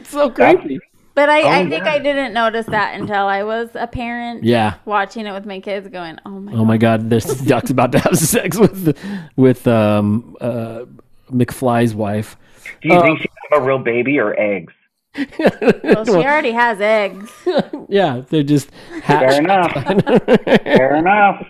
[0.08, 0.80] so creepy.
[1.16, 1.92] But I, I Oh, think yeah.
[1.92, 4.44] I didn't notice that until I was a parent.
[4.44, 4.76] Yeah.
[4.86, 7.10] Watching it with my kids, going, "Oh my Oh my God!
[7.10, 8.98] this duck's about to have sex with
[9.36, 10.86] with um uh
[11.34, 12.38] McFly's wife.
[12.82, 14.74] Do you Uh, think she have a real baby or eggs?
[15.84, 17.32] Well, she already has eggs.
[17.90, 18.72] Yeah, they're just
[19.06, 19.72] Fair enough.
[20.64, 21.46] Fair enough.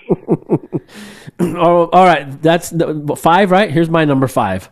[1.40, 2.42] oh, all right.
[2.42, 2.74] That's
[3.18, 3.72] five, right?
[3.72, 4.70] Here's my number five,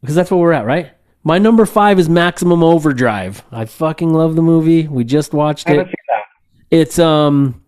[0.00, 0.90] because that's what we're at, right?
[1.24, 3.42] My number five is Maximum Overdrive.
[3.52, 4.86] I fucking love the movie.
[4.88, 5.86] We just watched I it.
[5.86, 6.22] seen that.
[6.70, 7.62] It's um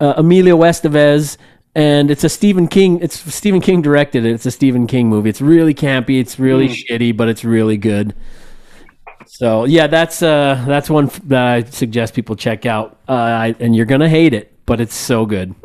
[0.00, 1.36] uh, Emilio Estevez
[1.74, 4.32] and it's a Stephen King it's Stephen King directed it.
[4.32, 5.30] It's a Stephen King movie.
[5.30, 8.14] It's really campy, it's really shitty, but it's really good.
[9.26, 12.98] So, yeah, that's uh that's one f- that I suggest people check out.
[13.08, 15.54] Uh I, and you're going to hate it, but it's so good.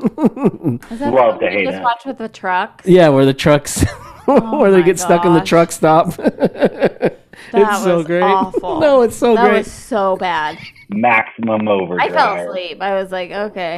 [0.89, 1.83] Is that Love to one we hate just it.
[1.83, 2.85] watched with the trucks?
[2.87, 3.83] yeah, where the trucks
[4.25, 6.13] where they my get stuck in the truck stop.
[7.51, 8.23] That it's so great.
[8.23, 8.79] awful.
[8.79, 9.59] No, it's so that great.
[9.59, 10.57] was so bad.
[10.89, 12.11] Maximum overdrive.
[12.11, 12.81] I fell asleep.
[12.81, 13.77] I was like, okay,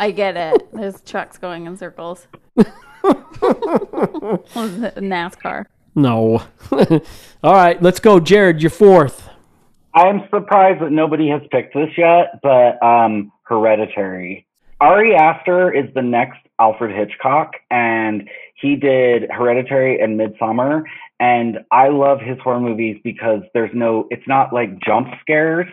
[0.00, 0.66] I get it.
[0.72, 2.26] There's trucks going in circles.
[4.96, 5.66] NASCAR?
[5.94, 6.42] No.
[7.44, 9.28] All right, let's go, Jared, you're fourth.
[9.92, 14.46] I'm surprised that nobody has picked this yet, but um, Hereditary.
[14.80, 20.84] Ari Aster is the next Alfred Hitchcock, and he did Hereditary and Midsommar.
[21.18, 25.66] And I love his horror movies because there's no, it's not like jump scares.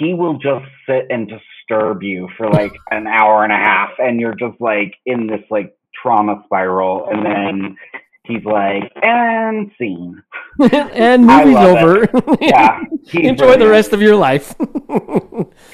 [0.00, 1.28] He will just sit and
[1.68, 5.42] disturb you for like an hour and a half, and you're just like in this
[5.50, 7.76] like trauma spiral, and then
[8.24, 10.22] he's like, and scene.
[10.72, 12.08] and movie's over.
[12.40, 14.54] Yeah, he's Enjoy the rest of your life.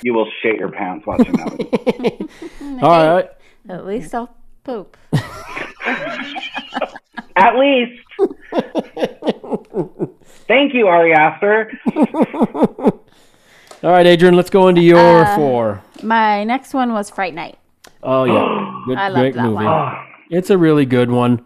[0.02, 2.28] You will shit your pants watching that
[2.60, 2.82] movie.
[2.82, 3.30] All right.
[3.68, 4.34] At least I'll
[4.64, 4.96] poop.
[7.36, 8.02] At least.
[10.46, 11.70] Thank you, Ari Aster.
[13.82, 15.82] All right, Adrian, let's go into your Uh, four.
[16.02, 17.58] My next one was Fright Night.
[18.02, 19.64] Oh yeah, good, I love great that movie.
[19.64, 19.96] one.
[20.30, 21.44] It's a really good one.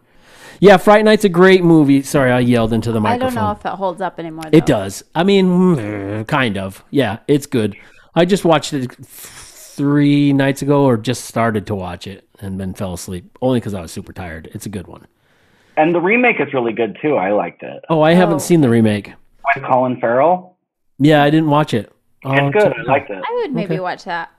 [0.61, 2.03] Yeah, Fright Night's a great movie.
[2.03, 3.23] Sorry, I yelled into the microphone.
[3.23, 3.35] I microphone.
[3.35, 4.45] don't know if it holds up anymore.
[4.53, 5.03] It does.
[5.15, 5.47] I mean,
[5.77, 6.85] mm, kind of.
[6.91, 7.77] Yeah, it's good.
[8.15, 12.75] I just watched it three nights ago, or just started to watch it, and then
[12.75, 14.51] fell asleep only because I was super tired.
[14.55, 15.07] It's a good one.
[15.77, 17.17] And the remake is really good too.
[17.17, 17.85] I liked it.
[17.91, 18.17] Oh, I Oh.
[18.17, 19.13] haven't seen the remake.
[19.55, 20.57] With Colin Farrell.
[20.99, 21.92] Yeah, I didn't watch it.
[22.25, 22.67] Oh, It's good.
[22.67, 22.87] I it out.
[22.87, 23.23] liked it.
[23.29, 23.81] I would maybe Okay.
[23.81, 24.31] watch that.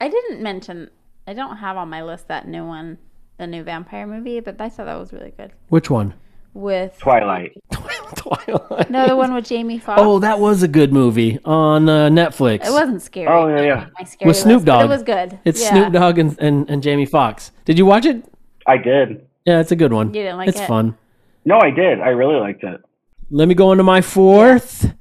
[0.00, 0.90] I didn't mention.
[1.26, 2.98] I don't have on my list that new one,
[3.38, 5.52] the new vampire movie, but I thought that was really good.
[5.68, 6.14] Which one?
[6.54, 7.52] With Twilight.
[8.16, 8.90] Twilight.
[8.90, 10.00] no, the one with Jamie Foxx.
[10.02, 12.66] Oh, that was a good movie on uh, Netflix.
[12.66, 13.26] it wasn't scary.
[13.28, 13.86] Oh, yeah, yeah.
[13.98, 14.84] My scary with Snoop list, Dogg.
[14.84, 15.38] It was good.
[15.44, 15.70] It's yeah.
[15.70, 17.52] Snoop Dogg and, and, and Jamie Foxx.
[17.64, 18.24] Did you watch it?
[18.66, 19.26] I did.
[19.44, 20.08] Yeah, it's a good one.
[20.08, 20.66] You didn't like it's it?
[20.66, 20.96] fun.
[21.44, 22.00] No, I did.
[22.00, 22.80] I really liked it.
[23.30, 24.92] Let me go into my fourth.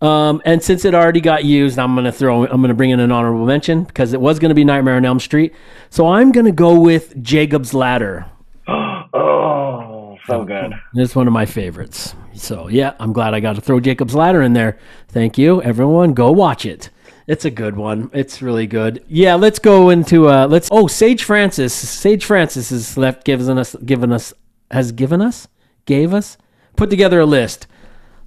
[0.00, 2.46] Um, and since it already got used, I'm gonna throw.
[2.46, 5.18] I'm gonna bring in an honorable mention because it was gonna be Nightmare on Elm
[5.18, 5.54] Street.
[5.90, 8.26] So I'm gonna go with Jacob's Ladder.
[9.14, 10.74] Oh, so good.
[10.94, 12.14] It's one of my favorites.
[12.34, 14.78] So yeah, I'm glad I got to throw Jacob's Ladder in there.
[15.08, 16.12] Thank you, everyone.
[16.12, 16.90] Go watch it.
[17.26, 18.10] It's a good one.
[18.12, 19.02] It's really good.
[19.08, 21.72] Yeah, let's go into uh let's oh Sage Francis.
[21.72, 24.34] Sage Francis has left given us given us
[24.70, 25.48] has given us
[25.86, 26.36] gave us
[26.76, 27.66] put together a list.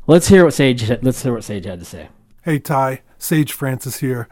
[0.08, 2.10] Let's hear what Sage let's hear what Sage had to say.
[2.44, 4.28] Hey Ty, Sage Francis here.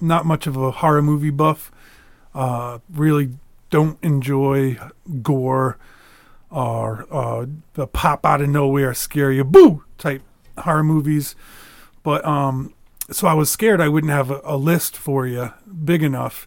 [0.00, 1.72] Not much of a horror movie buff.
[2.32, 3.30] Uh, really
[3.70, 4.78] don't enjoy
[5.20, 5.78] gore
[6.48, 10.22] or uh, the pop out of nowhere, scare you, boo type
[10.58, 11.34] horror movies.
[12.04, 12.72] But um,
[13.10, 15.52] so I was scared I wouldn't have a, a list for you
[15.84, 16.46] big enough.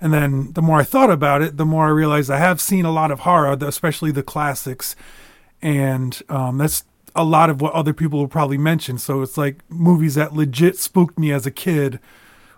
[0.00, 2.84] And then the more I thought about it, the more I realized I have seen
[2.84, 4.96] a lot of horror, especially the classics
[5.62, 6.84] and um, that's
[7.14, 8.98] a lot of what other people will probably mention.
[8.98, 12.00] So it's like movies that legit spooked me as a kid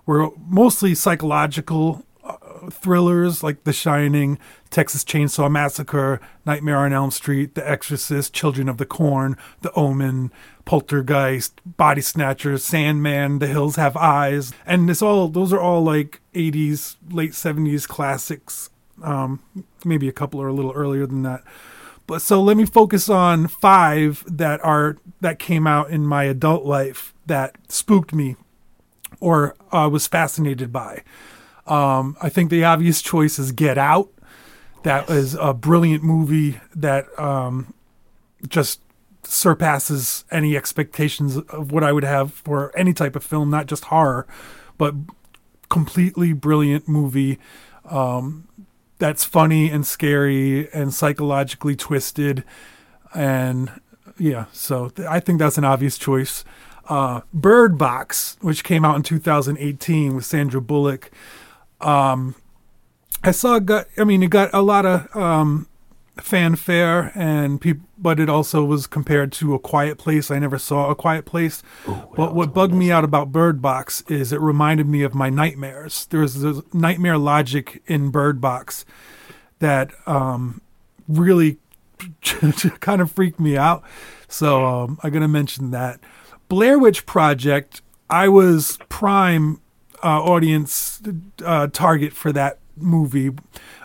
[0.06, 2.36] were mostly psychological uh,
[2.70, 4.38] thrillers like The Shining,
[4.70, 10.32] Texas Chainsaw Massacre, Nightmare on Elm Street, The Exorcist, Children of the Corn, The Omen,
[10.64, 16.20] Poltergeist, Body Snatchers, Sandman, The Hills Have Eyes, and it's all those are all like
[16.34, 18.70] 80s, late 70s classics.
[19.02, 19.42] Um,
[19.84, 21.42] maybe a couple are a little earlier than that.
[22.18, 27.14] So let me focus on five that are that came out in my adult life
[27.26, 28.36] that spooked me
[29.20, 31.02] or uh, was fascinated by.
[31.66, 34.10] Um, I think the obvious choice is Get Out.
[34.82, 37.72] That is a brilliant movie that um,
[38.48, 38.80] just
[39.22, 43.84] surpasses any expectations of what I would have for any type of film, not just
[43.84, 44.26] horror,
[44.76, 44.94] but
[45.68, 47.38] completely brilliant movie.
[47.84, 48.48] Um,
[49.02, 52.44] that's funny and scary and psychologically twisted
[53.12, 53.68] and
[54.16, 56.44] yeah so th- i think that's an obvious choice.
[56.88, 61.10] Uh, bird box which came out in 2018 with sandra bullock
[61.80, 62.36] um,
[63.24, 65.66] i saw got i mean it got a lot of um,
[66.18, 70.30] fanfare and people but it also was compared to a quiet place.
[70.30, 71.62] I never saw a quiet place.
[71.86, 76.06] But what bugged me out about bird box is it reminded me of my nightmares.
[76.10, 78.84] There's this nightmare logic in bird box
[79.60, 80.60] that um,
[81.08, 81.58] really
[82.80, 83.82] kind of freaked me out.
[84.28, 86.00] So um, i'm going to mention that.
[86.48, 87.80] Blair witch project
[88.10, 89.58] i was prime
[90.02, 91.00] uh, audience
[91.44, 93.30] uh, target for that movie.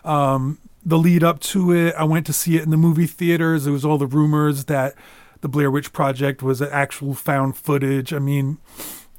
[0.04, 1.94] Um, the lead up to it.
[1.96, 3.66] I went to see it in the movie theaters.
[3.66, 4.96] There was all the rumors that
[5.42, 8.14] the Blair Witch Project was an actual found footage.
[8.14, 8.58] I mean,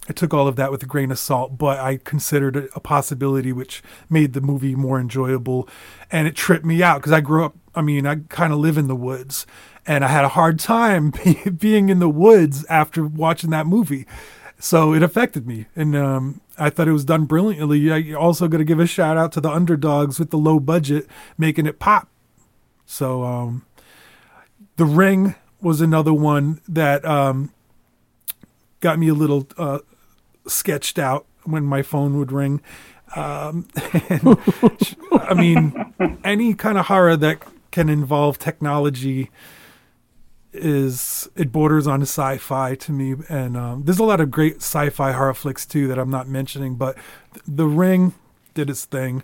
[0.09, 2.81] I took all of that with a grain of salt, but I considered it a
[2.81, 5.69] possibility, which made the movie more enjoyable.
[6.11, 8.79] And it tripped me out because I grew up, I mean, I kind of live
[8.79, 9.47] in the woods,
[9.87, 11.13] and I had a hard time
[11.59, 14.07] being in the woods after watching that movie.
[14.59, 15.67] So it affected me.
[15.77, 17.91] And um, I thought it was done brilliantly.
[17.91, 21.07] I also got to give a shout out to the underdogs with the low budget
[21.37, 22.09] making it pop.
[22.87, 23.67] So um,
[24.77, 27.53] The Ring was another one that um,
[28.81, 29.81] got me a little uh,
[30.47, 32.61] sketched out when my phone would ring.
[33.17, 33.69] Um,
[34.09, 34.39] and
[35.13, 35.95] I mean,
[36.25, 39.31] any kind of horror that can involve technology
[40.59, 45.13] is it borders on sci-fi to me and um, there's a lot of great sci-fi
[45.13, 46.97] horror flicks too that i'm not mentioning but
[47.47, 48.15] the ring
[48.55, 49.23] did its thing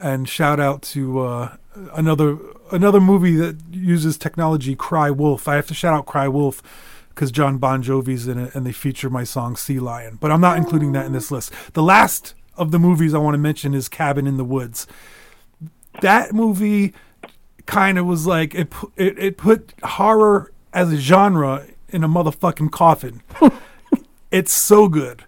[0.00, 1.56] and shout out to uh,
[1.92, 2.38] another
[2.72, 5.46] another movie that uses technology cry wolf.
[5.46, 6.62] I have to shout out cry wolf
[7.10, 10.40] because john bon jovi's in it and they feature my song sea lion but i'm
[10.40, 11.52] not including that in this list.
[11.74, 14.86] The last of the movies i want to mention is cabin in the woods.
[16.00, 16.94] That movie
[17.66, 22.70] kind of was like it, it it put horror as a genre in a motherfucking
[22.70, 23.22] coffin.
[24.30, 25.24] it's so good.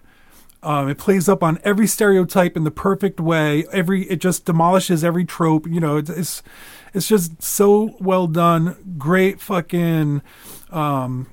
[0.63, 3.65] Um, it plays up on every stereotype in the perfect way.
[3.71, 5.67] Every it just demolishes every trope.
[5.67, 6.43] You know, it's it's,
[6.93, 8.95] it's just so well done.
[8.97, 10.21] Great fucking
[10.71, 11.27] um,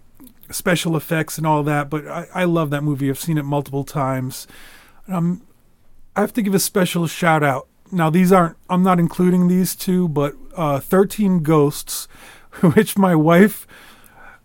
[0.50, 1.88] special effects and all that.
[1.88, 3.08] But I, I love that movie.
[3.08, 4.48] I've seen it multiple times.
[5.06, 5.42] Um,
[6.16, 7.68] I have to give a special shout out.
[7.92, 8.56] Now these aren't.
[8.68, 12.08] I'm not including these two, but uh, Thirteen Ghosts,
[12.74, 13.64] which my wife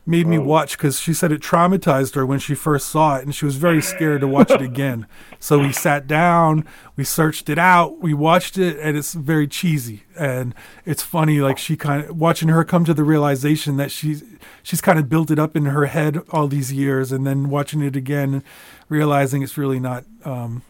[0.06, 3.34] made me watch because she said it traumatized her when she first saw it, and
[3.34, 5.08] she was very scared to watch it again.
[5.40, 6.66] So we sat down,
[6.96, 10.56] we searched it out, we watched it, and it's very cheesy and
[10.86, 11.40] it's funny.
[11.40, 14.24] Like she kind of watching her come to the realization that she's
[14.64, 17.82] she's kind of built it up in her head all these years, and then watching
[17.82, 18.44] it again,
[18.90, 20.64] realizing it's really not um,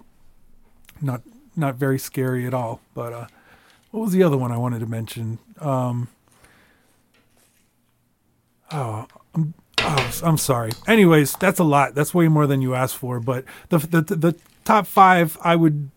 [1.01, 1.21] not
[1.55, 2.81] not very scary at all.
[2.93, 3.27] But uh,
[3.91, 5.39] what was the other one I wanted to mention?
[5.59, 6.09] Um,
[8.71, 9.07] oh,
[9.85, 10.71] oh, I'm sorry.
[10.87, 11.95] Anyways, that's a lot.
[11.95, 13.19] That's way more than you asked for.
[13.19, 15.89] But the the the top five I would,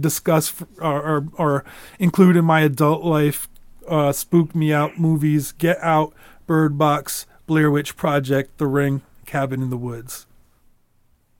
[0.00, 1.64] discuss or, or or
[1.98, 3.48] include in my adult life.
[3.88, 6.14] Uh, spook me out movies: Get Out,
[6.46, 10.26] Bird Box, Blair Witch Project, The Ring, Cabin in the Woods.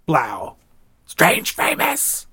[0.06, 0.56] Blow.
[1.06, 2.26] Strange famous.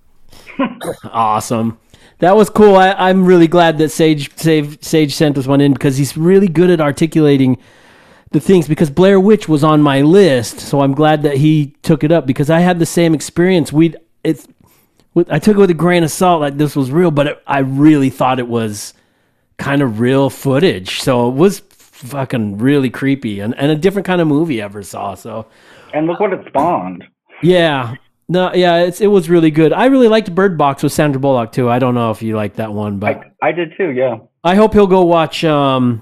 [1.06, 1.80] Awesome.
[2.20, 2.76] That was cool.
[2.76, 6.48] I, I'm really glad that Sage, Sage Sage sent us one in because he's really
[6.48, 7.58] good at articulating
[8.32, 8.68] the things.
[8.68, 12.26] Because Blair Witch was on my list, so I'm glad that he took it up
[12.26, 13.72] because I had the same experience.
[13.72, 14.48] We it's
[15.14, 17.44] with, I took it with a grain of salt, like this was real, but it,
[17.48, 18.94] I really thought it was
[19.58, 21.02] kind of real footage.
[21.02, 24.82] So it was fucking really creepy and, and a different kind of movie I ever
[24.84, 25.14] saw.
[25.16, 25.48] So
[25.94, 27.03] And look what it spawned.
[27.41, 27.95] yeah.
[28.30, 29.74] No, yeah, it's it was really good.
[29.74, 31.70] I really liked Bird Box with Sandra Bullock too.
[31.70, 34.20] I don't know if you like that one, but I did too, yeah.
[34.45, 36.02] I hope he'll go watch um,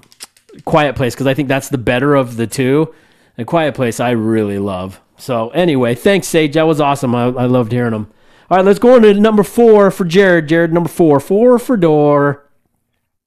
[0.64, 2.94] Quiet Place because I think that's the better of the two.
[3.36, 5.00] And Quiet Place I really love.
[5.16, 6.54] So anyway, thanks Sage.
[6.54, 7.14] That was awesome.
[7.14, 8.10] I, I loved hearing them.
[8.50, 10.48] All right, let's go on to number four for Jared.
[10.48, 11.20] Jared, number four.
[11.20, 12.48] Four for Door.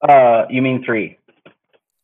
[0.06, 1.18] Uh, you mean three?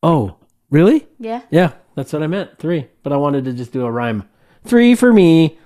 [0.01, 0.37] Oh,
[0.71, 1.07] really?
[1.19, 1.43] Yeah.
[1.51, 2.57] Yeah, that's what I meant.
[2.57, 2.87] Three.
[3.03, 4.27] But I wanted to just do a rhyme.
[4.63, 5.59] Three for me.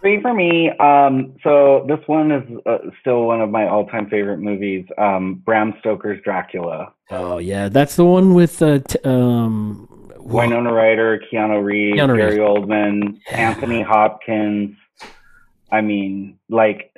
[0.00, 0.70] Three for me.
[0.78, 4.86] Um, so this one is uh, still one of my all-time favorite movies.
[4.96, 6.92] Um, Bram Stoker's Dracula.
[7.10, 9.88] Oh yeah, that's the one with uh, t- um.
[10.18, 12.36] Winona Ryder, Keanu Reeves, Keanu Reeves.
[12.36, 14.76] Gary Oldman, Anthony Hopkins.
[15.72, 16.92] I mean, like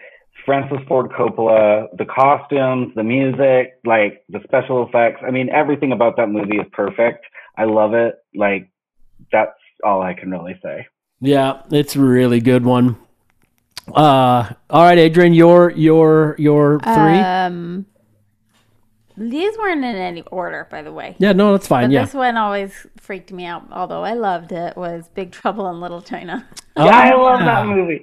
[0.45, 5.23] Francis Ford Coppola, the costumes, the music, like the special effects.
[5.27, 7.25] I mean, everything about that movie is perfect.
[7.57, 8.17] I love it.
[8.35, 8.69] Like
[9.31, 9.53] that's
[9.85, 10.87] all I can really say.
[11.21, 12.97] Yeah, it's a really good one.
[13.95, 17.19] Uh, all right, Adrian, your your your three.
[17.19, 17.87] Um,
[19.17, 21.15] these weren't in any order, by the way.
[21.19, 21.89] yeah, no, that's fine.
[21.89, 22.05] But yeah.
[22.05, 26.03] this one always freaked me out, although I loved it, was Big Trouble in Little
[26.03, 26.49] China.
[26.77, 28.03] Oh, yeah, I love that movie.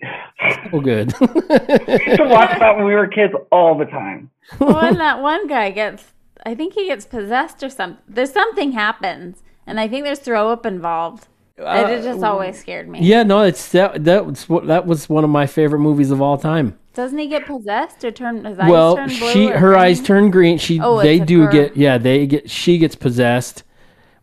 [0.73, 1.13] Oh, good.
[1.19, 1.25] We
[2.05, 4.29] used to watch that when we were kids all the time.
[4.57, 6.03] when that one guy gets,
[6.45, 8.03] I think he gets possessed or something.
[8.07, 11.27] There's something happens, and I think there's throw up involved.
[11.57, 12.99] And it just always scared me.
[13.01, 16.37] yeah, no, it's that that was that was one of my favorite movies of all
[16.37, 16.77] time.
[16.93, 19.31] Doesn't he get possessed or turn his eyes well, turn blue?
[19.31, 19.79] she her green?
[19.81, 20.57] eyes turn green.
[20.57, 21.51] She Oh, they do girl.
[21.51, 23.63] get yeah they get she gets possessed.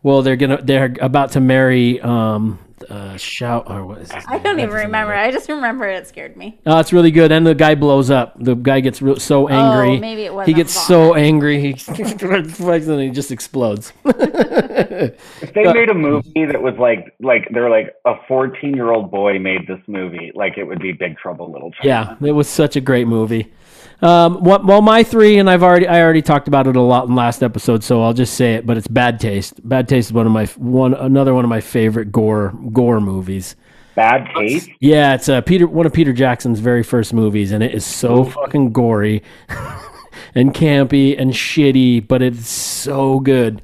[0.03, 2.59] Well, they're gonna they're about to marry um
[2.89, 5.13] uh shout or what is his I don't even remember.
[5.13, 6.59] I just remember it scared me.
[6.65, 8.35] Oh, it's really good, and the guy blows up.
[8.39, 9.97] The guy gets real, so angry.
[9.97, 13.93] Oh, maybe it He wasn't gets so angry, he and he just explodes.
[14.05, 19.11] If they made a movie that was like like they're like a 14 year old
[19.11, 22.17] boy made this movie, like it would be Big Trouble Little China.
[22.21, 23.53] Yeah, it was such a great movie.
[24.01, 27.07] Um, what, well, my three, and I've already I already talked about it a lot
[27.07, 28.65] in last episode, so I'll just say it.
[28.65, 29.67] But it's Bad Taste.
[29.67, 33.55] Bad Taste is one of my one another one of my favorite gore gore movies.
[33.95, 34.69] Bad Taste.
[34.79, 38.25] Yeah, it's uh, Peter one of Peter Jackson's very first movies, and it is so
[38.25, 39.23] fucking gory
[40.35, 43.61] and campy and shitty, but it's so good.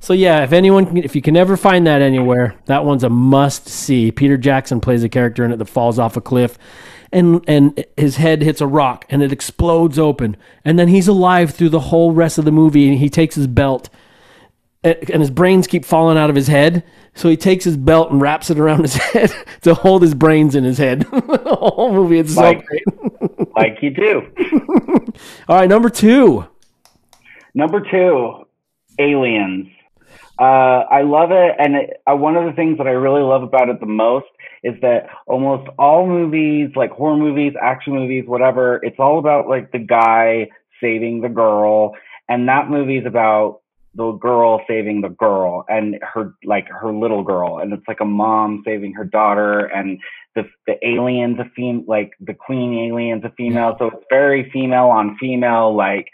[0.00, 3.08] So yeah, if anyone, can, if you can ever find that anywhere, that one's a
[3.10, 4.10] must see.
[4.10, 6.58] Peter Jackson plays a character in it that falls off a cliff,
[7.12, 11.50] and and his head hits a rock and it explodes open, and then he's alive
[11.54, 12.88] through the whole rest of the movie.
[12.88, 13.88] And he takes his belt,
[14.84, 16.84] and and his brains keep falling out of his head.
[17.14, 19.32] So he takes his belt and wraps it around his head
[19.62, 21.00] to hold his brains in his head.
[21.10, 23.48] the whole movie, it's Like- so great.
[23.56, 24.22] like you do.
[25.48, 26.46] All right, number two.
[27.54, 28.44] Number two,
[29.00, 29.66] Aliens.
[30.38, 30.44] Uh,
[30.88, 33.68] I love it, and it, uh, one of the things that I really love about
[33.68, 34.26] it the most
[34.62, 39.72] is that almost all movies, like horror movies, action movies, whatever, it's all about like
[39.72, 40.48] the guy
[40.80, 41.94] saving the girl,
[42.28, 43.60] and that movie's about
[43.94, 48.04] the girl saving the girl and her like her little girl, and it's like a
[48.04, 49.98] mom saving her daughter, and
[50.34, 54.86] the the aliens a fem like the queen alien's a female, so it's very female
[54.86, 56.06] on female, like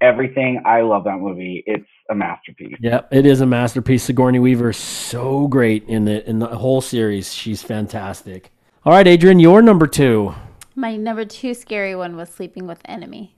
[0.00, 0.62] everything.
[0.64, 1.62] I love that movie.
[1.66, 2.76] It's a masterpiece.
[2.80, 4.04] Yep, it is a masterpiece.
[4.04, 7.32] Sigourney Weaver is so great in the in the whole series.
[7.32, 8.52] She's fantastic.
[8.84, 10.34] All right, Adrian, your number two.
[10.74, 13.34] My number two scary one was Sleeping with Enemy.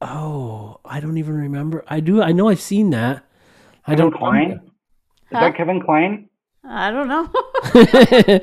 [0.00, 1.84] Oh, I don't even remember.
[1.86, 2.20] I do.
[2.22, 3.24] I know I've seen that.
[3.86, 4.18] I Kevin don't.
[4.18, 4.50] Kline?
[4.52, 4.60] Is
[5.30, 6.28] that Kevin Kline?
[6.64, 7.30] I don't know.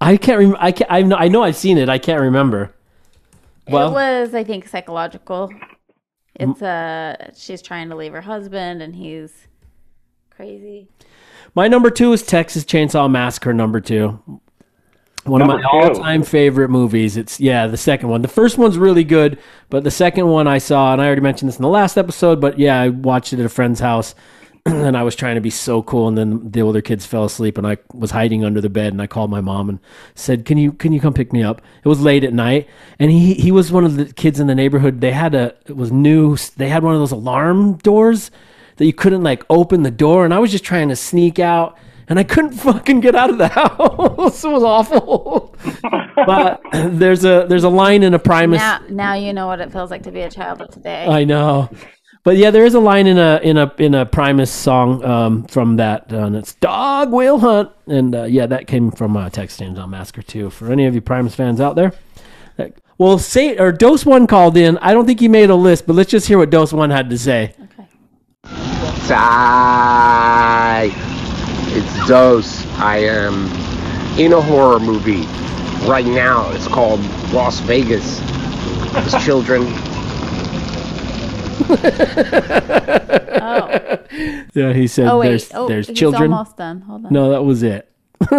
[0.00, 0.58] I can't remember.
[0.60, 0.90] I can't.
[0.92, 1.16] I know.
[1.16, 1.88] I know I've seen it.
[1.88, 2.74] I can't remember.
[3.68, 5.50] Well, it was, I think, psychological.
[6.38, 9.32] It's uh, she's trying to leave her husband, and he's
[10.30, 10.88] crazy.
[11.54, 13.52] my number two is Texas Chainsaw Massacre.
[13.54, 14.20] Number two.
[15.24, 15.94] One Number of my two.
[15.94, 17.16] all-time favorite movies.
[17.16, 18.22] It's yeah, the second one.
[18.22, 19.38] The first one's really good,
[19.70, 22.40] but the second one I saw, and I already mentioned this in the last episode,
[22.40, 24.14] but yeah, I watched it at a friend's house,
[24.86, 27.56] and I was trying to be so cool, and then the older kids fell asleep,
[27.56, 29.78] and I was hiding under the bed, and I called my mom and
[30.16, 32.68] said, "Can you can you come pick me up?" It was late at night,
[32.98, 35.00] and he he was one of the kids in the neighborhood.
[35.00, 36.36] They had a it was new.
[36.56, 38.30] They had one of those alarm doors
[38.76, 41.78] that you couldn't like open the door, and I was just trying to sneak out.
[42.08, 44.44] And I couldn't fucking get out of the house.
[44.44, 45.56] it was awful.
[46.14, 48.58] but there's a there's a line in a Primus.
[48.58, 51.06] Now, now you know what it feels like to be a child of today.
[51.06, 51.68] I know.
[52.26, 55.44] But yeah, there is a line in a in a in a Primus song um,
[55.44, 59.30] from that, uh, and it's "Dog Will Hunt," and uh, yeah, that came from uh,
[59.30, 60.50] Texas Chainsaw Massacre too.
[60.50, 61.92] For any of you Primus fans out there,
[62.56, 64.76] that, well, say or Doseone called in.
[64.78, 67.16] I don't think he made a list, but let's just hear what Doseone had to
[67.16, 67.54] say.
[69.04, 70.90] Hi,
[71.76, 72.66] it's Dose.
[72.78, 73.46] I am
[74.18, 75.26] in a horror movie
[75.88, 76.50] right now.
[76.50, 76.98] It's called
[77.32, 78.18] Las Vegas.
[78.96, 79.62] It's children.
[83.42, 83.98] Oh.
[84.54, 85.28] Yeah, he said Oh, wait.
[85.28, 86.32] there's Oh, there's he's children.
[86.32, 86.80] almost done.
[86.82, 87.12] Hold on.
[87.12, 87.90] No, that was it.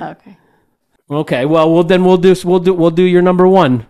[0.00, 0.36] Okay.
[1.10, 3.86] Okay, well, well then we'll do we'll do we'll do your number one.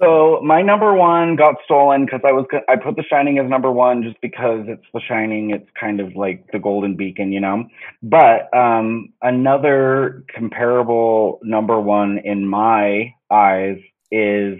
[0.00, 3.70] So my number one got stolen because I was I put The Shining as number
[3.70, 5.50] one just because it's The Shining.
[5.50, 7.66] It's kind of like the golden beacon, you know.
[8.02, 13.78] But um, another comparable number one in my eyes
[14.10, 14.58] is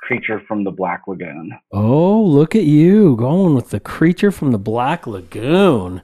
[0.00, 1.52] Creature from the Black Lagoon.
[1.72, 6.02] Oh, look at you going with the creature from the Black Lagoon.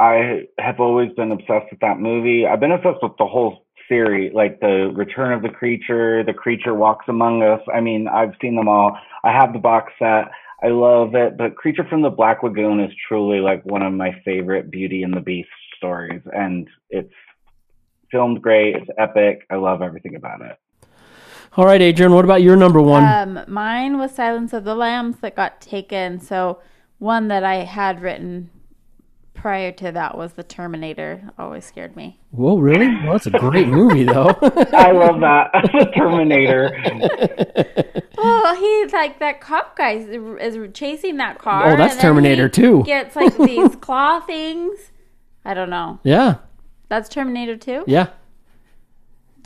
[0.00, 2.46] I have always been obsessed with that movie.
[2.46, 6.74] I've been obsessed with the whole series, like the Return of the Creature, The Creature
[6.74, 7.60] Walks Among Us.
[7.72, 8.98] I mean, I've seen them all.
[9.22, 10.30] I have the box set.
[10.62, 11.36] I love it.
[11.36, 15.14] But Creature from the Black Lagoon is truly like one of my favorite Beauty and
[15.14, 16.22] the Beast stories.
[16.32, 17.12] And it's
[18.10, 18.76] filmed great.
[18.76, 19.46] It's epic.
[19.50, 20.56] I love everything about it.
[21.56, 23.04] All right, Adrian, what about your number one?
[23.04, 26.18] Um, mine was Silence of the Lambs that got taken.
[26.20, 26.58] So
[26.98, 28.50] one that I had written
[29.34, 31.30] prior to that was The Terminator.
[31.38, 32.18] Always scared me.
[32.32, 32.88] Whoa, really?
[33.04, 34.36] Well, that's a great movie, though.
[34.72, 35.50] I love that.
[35.78, 38.00] The Terminator.
[38.26, 40.08] Oh, he like that cop guy is,
[40.56, 41.72] is chasing that car.
[41.72, 42.82] Oh, that's and then Terminator he too.
[42.84, 44.78] Gets like these claw things.
[45.44, 45.98] I don't know.
[46.04, 46.36] yeah,
[46.88, 47.84] That's Terminator too.
[47.86, 48.08] yeah.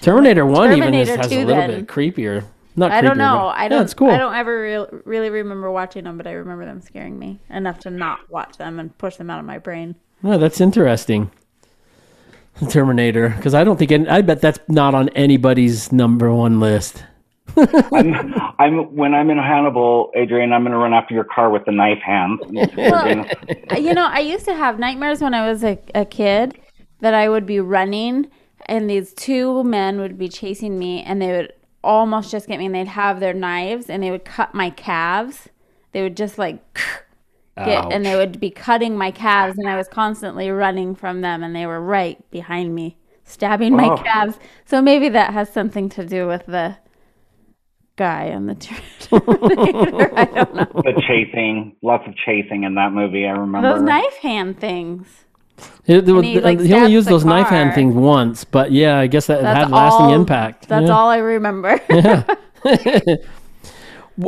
[0.00, 1.70] Terminator One even is, has 2 a little then.
[1.70, 2.44] bit creepier.
[2.76, 3.34] Not I don't creepier, know.
[3.38, 3.82] but- I Yeah, don't.
[3.82, 4.10] it's cool.
[4.10, 7.80] I don't ever real, really remember watching them, but I remember them scaring me enough
[7.80, 9.96] to not watch them and push them out of my brain.
[10.22, 11.30] Yeah, that's interesting.
[12.70, 17.04] Terminator, because I don't think any, I bet that's not on anybody's number one list.
[17.56, 20.52] I'm, I'm when I'm in Hannibal, Adrian.
[20.52, 22.40] I'm going to run after your car with the knife hand.
[22.76, 23.26] Well,
[23.80, 26.58] you know, I used to have nightmares when I was a, a kid
[27.00, 28.28] that I would be running
[28.66, 31.52] and these two men would be chasing me and they would
[31.82, 35.48] almost just get me and they'd have their knives and they would cut my calves.
[35.92, 36.58] They would just like
[37.56, 41.42] get and they would be cutting my calves and I was constantly running from them
[41.42, 43.96] and they were right behind me stabbing my Oh.
[43.98, 44.38] calves.
[44.64, 46.76] So maybe that has something to do with the
[47.96, 50.12] guy on the Terminator.
[50.16, 50.82] I don't know.
[50.82, 53.26] The chasing, lots of chasing in that movie.
[53.26, 53.74] I remember.
[53.74, 55.24] Those knife hand things.
[55.86, 59.06] It, And he, like, he only used those knife hand things once, but yeah, I
[59.06, 60.68] guess that That's had lasting all- impact.
[60.68, 60.92] That's yeah.
[60.92, 61.80] all I remember.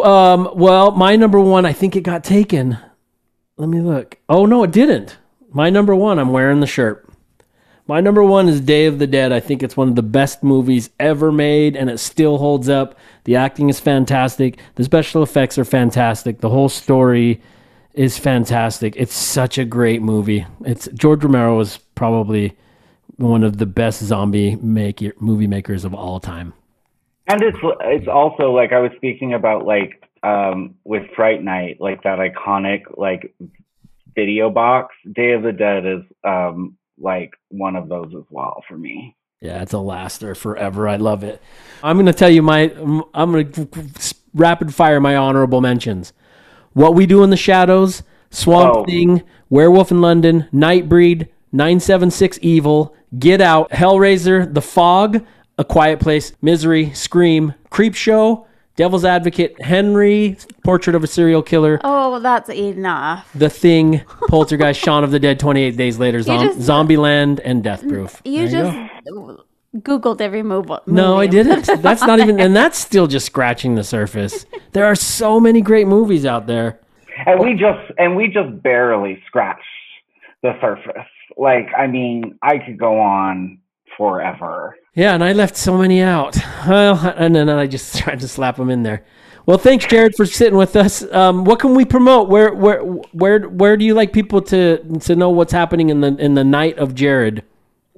[0.00, 2.78] Um, well, my number one, I think it got taken.
[3.56, 4.18] Let me look.
[4.28, 5.18] Oh no, it didn't.
[5.52, 7.08] My number one, I'm wearing the shirt.
[7.88, 9.32] My number one is Day of the Dead.
[9.32, 12.96] I think it's one of the best movies ever made, and it still holds up.
[13.24, 14.60] The acting is fantastic.
[14.76, 16.38] The special effects are fantastic.
[16.38, 17.42] The whole story
[17.94, 18.94] is fantastic.
[18.96, 20.46] It's such a great movie.
[20.64, 22.56] It's George Romero is probably
[23.16, 26.54] one of the best zombie make movie makers of all time.
[27.26, 32.02] And it's it's also like I was speaking about like um with Fright Night, like
[32.02, 33.34] that iconic like
[34.14, 34.94] video box.
[35.12, 39.16] Day of the Dead is um like one of those as well for me.
[39.40, 40.86] Yeah, it's a laster forever.
[40.86, 41.40] I love it.
[41.82, 42.70] I'm going to tell you my,
[43.14, 43.68] I'm going to
[44.34, 46.12] rapid fire my honorable mentions.
[46.72, 48.84] What We Do in the Shadows, Swamp Oh.
[48.84, 55.24] Thing, Werewolf in London, Nightbreed, 976 Evil, Get Out, Hellraiser, The Fog,
[55.58, 58.44] A Quiet Place, Misery, Scream, Creepshow,
[58.76, 63.28] Devil's Advocate, Henry, Portrait of a Serial Killer, oh, that's enough.
[63.34, 67.86] The Thing, Poltergeist, Shaun of the Dead, 28 Days Later, Zom- just- Zombieland, and Death
[67.86, 68.22] Proof.
[68.24, 69.42] You There just
[69.76, 70.74] Googled every movie.
[70.86, 71.66] No, I didn't.
[71.82, 74.44] That's not even, and that's still just scratching the surface.
[74.72, 76.80] There are so many great movies out there.
[77.26, 79.62] And we just and we just barely scratched
[80.42, 81.06] the surface.
[81.36, 83.58] Like I mean, I could go on
[83.96, 84.76] forever.
[84.94, 86.36] Yeah, and I left so many out.
[86.68, 89.04] Well, and then I just tried to slap them in there.
[89.46, 91.02] Well, thanks, Jared, for sitting with us.
[91.10, 92.28] Um, what can we promote?
[92.28, 96.14] Where, where, where, where do you like people to to know what's happening in the
[96.16, 97.42] in the night of Jared?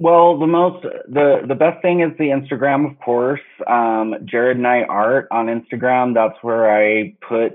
[0.03, 3.39] Well, the most the the best thing is the Instagram, of course.
[3.69, 6.12] Um, Jared Knight Art on Instagram.
[6.12, 7.53] That's where I put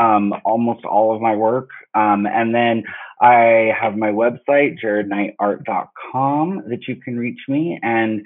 [0.00, 1.70] um, almost all of my work.
[1.96, 2.84] Um, and then
[3.20, 7.80] I have my website, jaredknightart.com, that you can reach me.
[7.82, 8.22] And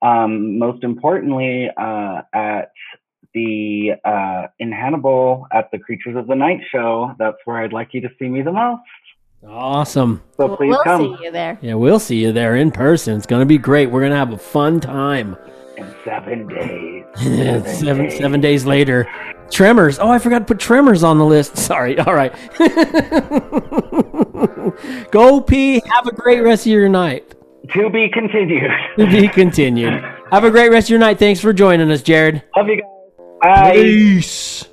[0.00, 2.70] um, most importantly, uh, at
[3.34, 7.16] the uh, in Hannibal at the Creatures of the Night show.
[7.18, 8.82] That's where I'd like you to see me the most.
[9.46, 10.22] Awesome.
[10.36, 11.58] So please we'll come see you there.
[11.60, 13.16] Yeah, we'll see you there in person.
[13.16, 13.90] It's gonna be great.
[13.90, 15.36] We're gonna have a fun time.
[15.76, 17.04] in seven days.
[17.80, 19.06] seven seven days later.
[19.50, 19.98] Tremors.
[19.98, 21.56] Oh, I forgot to put Tremors on the list.
[21.58, 21.98] Sorry.
[21.98, 22.32] All right.
[25.10, 25.82] Go pee.
[25.94, 27.34] Have a great rest of your night.
[27.74, 28.70] To be continued.
[28.98, 30.02] To be continued.
[30.30, 31.18] Have a great rest of your night.
[31.18, 32.42] Thanks for joining us, Jared.
[32.56, 32.88] Love you guys.
[33.42, 33.72] Bye.
[33.74, 34.64] Peace.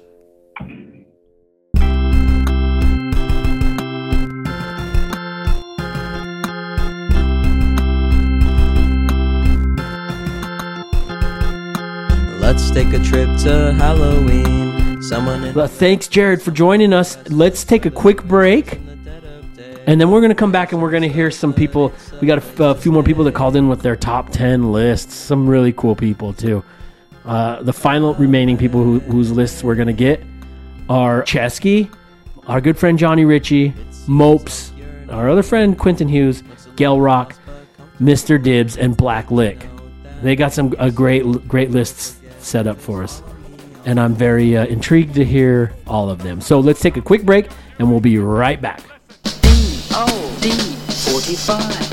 [12.49, 15.03] Let's take a trip to Halloween.
[15.03, 17.15] Someone in Well, thanks, Jared, for joining us.
[17.29, 18.79] Let's take a quick break.
[19.85, 21.93] And then we're going to come back and we're going to hear some people.
[22.19, 25.13] We got a, few more people that called in with their top 10 lists.
[25.13, 26.63] Some really cool people, too.
[27.23, 30.23] Uh, the final remaining people who, whose lists we're going to get
[30.89, 31.93] are Ceschi,
[32.47, 33.75] our good friend Johnny Ritchie,
[34.07, 34.71] Mopes,
[35.11, 36.41] our other friend Quentin Hughes,
[36.75, 37.35] Gel Rock,
[38.01, 38.41] Mr.
[38.41, 39.67] Dibbs, and Black Lick.
[40.23, 42.18] They got some uh, great great lists
[42.49, 43.21] set up for us.
[43.85, 46.41] And I'm very uh, intrigued to hear all of them.
[46.41, 47.47] So let's take a quick break
[47.77, 48.81] and we'll be right back.
[49.91, 51.89] O D 45.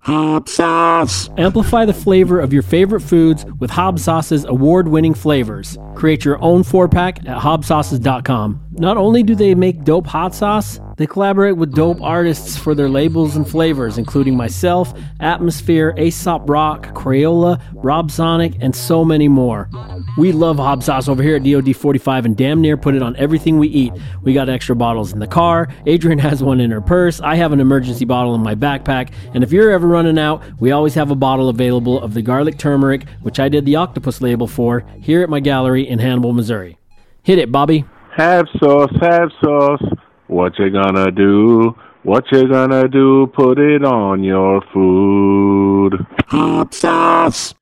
[0.00, 1.30] Hob sauce.
[1.38, 5.78] Amplify the flavor of your favorite foods with Hob Sauce's award winning flavors.
[5.94, 8.63] Create your own four pack at hobsauces.com.
[8.76, 12.88] Not only do they make dope hot sauce, they collaborate with dope artists for their
[12.88, 19.70] labels and flavors, including myself, Atmosphere, Aesop Rock, Crayola, Rob Sonic, and so many more.
[20.18, 23.14] We love Hob Sauce over here at DoD 45 and damn near put it on
[23.14, 23.92] everything we eat.
[24.22, 25.68] We got extra bottles in the car.
[25.86, 27.20] Adrian has one in her purse.
[27.20, 29.12] I have an emergency bottle in my backpack.
[29.34, 32.58] And if you're ever running out, we always have a bottle available of the garlic
[32.58, 36.76] turmeric, which I did the octopus label for, here at my gallery in Hannibal, Missouri.
[37.22, 37.84] Hit it, Bobby.
[38.16, 39.82] Have sauce, have sauce.
[40.28, 41.74] What you gonna do?
[42.04, 43.26] What you gonna do?
[43.34, 46.06] Put it on your food.
[46.28, 47.54] Hot sauce.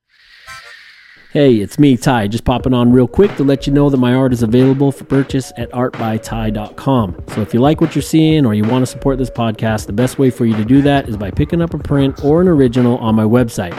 [1.31, 4.13] Hey, it's me, Ty, just popping on real quick to let you know that my
[4.13, 7.25] art is available for purchase at artbyty.com.
[7.29, 9.95] So if you like what you're seeing or you want to support this podcast, the
[9.95, 12.49] best way for you to do that is by picking up a print or an
[12.49, 13.73] original on my website.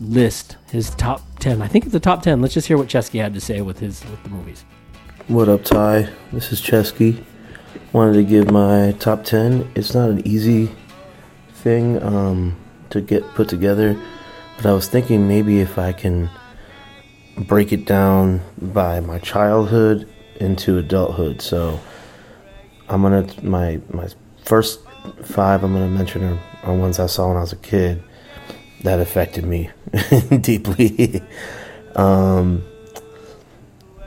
[0.00, 1.62] list his top 10.
[1.62, 2.40] I think it's the top 10.
[2.40, 4.64] Let's just hear what Ceschi had to say with his with the movies.
[5.28, 6.08] What up, Ty?
[6.32, 7.22] This is Ceschi.
[7.92, 9.72] Wanted to give my top 10.
[9.74, 10.70] It's not an easy
[11.52, 12.56] thing um,
[12.90, 14.00] to get put together,
[14.56, 16.30] but I was thinking maybe if I can
[17.36, 21.42] break it down by my childhood into adulthood.
[21.42, 21.80] So
[22.88, 24.08] I'm gonna my my
[24.44, 24.80] first
[25.22, 28.02] five I'm gonna mention are, are ones I saw when I was a kid
[28.82, 29.70] that affected me
[30.40, 31.22] deeply.
[31.96, 32.64] um,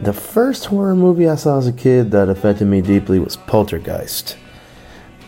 [0.02, 4.38] the first horror movie I saw as a kid that affected me deeply was Poltergeist.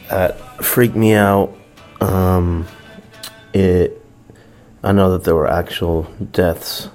[0.10, 1.56] That freaked me out.
[2.02, 2.68] Um,
[3.54, 4.02] it.
[4.84, 6.90] I know that there were actual deaths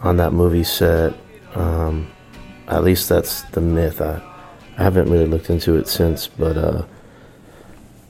[0.00, 1.14] on that movie set.
[1.54, 2.10] Um,
[2.66, 4.00] at least that's the myth.
[4.00, 4.20] I,
[4.76, 6.84] I haven't really looked into it since, but uh,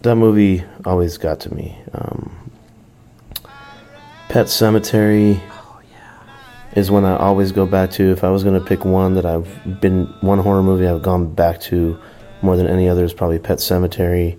[0.03, 1.79] that movie always got to me.
[1.93, 2.44] Um,
[4.35, 5.41] Pet Sematary
[6.73, 8.11] is one I always go back to.
[8.11, 11.33] If I was going to pick one that I've been one horror movie I've gone
[11.33, 11.97] back to
[12.43, 14.37] more than any other is probably Pet Sematary.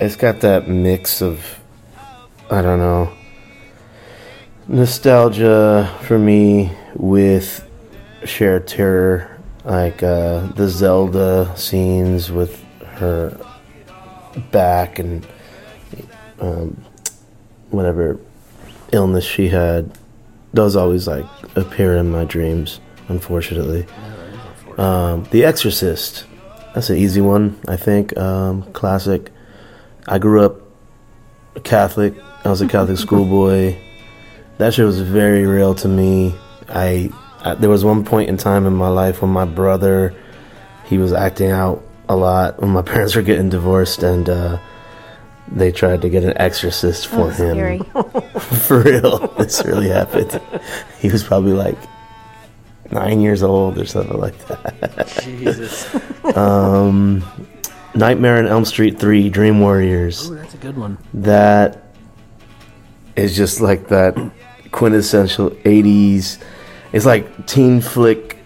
[0.00, 1.60] It's got that mix of
[2.50, 3.12] I don't know
[4.66, 7.68] nostalgia for me with
[8.24, 12.64] shared terror, like uh, the Zelda scenes with
[12.94, 13.38] her
[14.50, 15.26] back and
[16.40, 16.82] um,
[17.68, 18.18] whatever
[18.92, 19.90] illness she had.
[20.54, 23.86] does always like appear in my dreams, unfortunately.
[24.78, 26.24] Um, the Exorcist.
[26.74, 28.16] That's an easy one, I think.
[28.16, 29.30] Um, classic.
[30.06, 30.60] I grew up
[31.64, 32.14] Catholic.
[32.44, 33.76] I was a Catholic schoolboy.
[34.58, 36.34] That shit was very real to me.
[36.68, 37.10] I,
[37.40, 40.14] I there was one point in time in my life when my brother
[40.84, 44.58] he was acting out a lot when my parents were getting divorced and uh,
[45.52, 47.54] they tried to get an exorcist for Oh, him.
[47.56, 47.78] scary.
[48.66, 50.40] for real, this really happened.
[50.98, 51.78] He was probably like
[52.90, 55.20] nine years old or something like that.
[55.22, 55.86] Jesus.
[56.36, 57.22] um,
[57.94, 60.30] Nightmare on Elm Street Three: Dream Warriors.
[60.30, 60.98] Ooh, that's a good one.
[61.14, 61.84] That
[63.14, 64.14] is just like that
[64.72, 66.38] quintessential 80s.
[66.92, 68.36] It's like teen flick,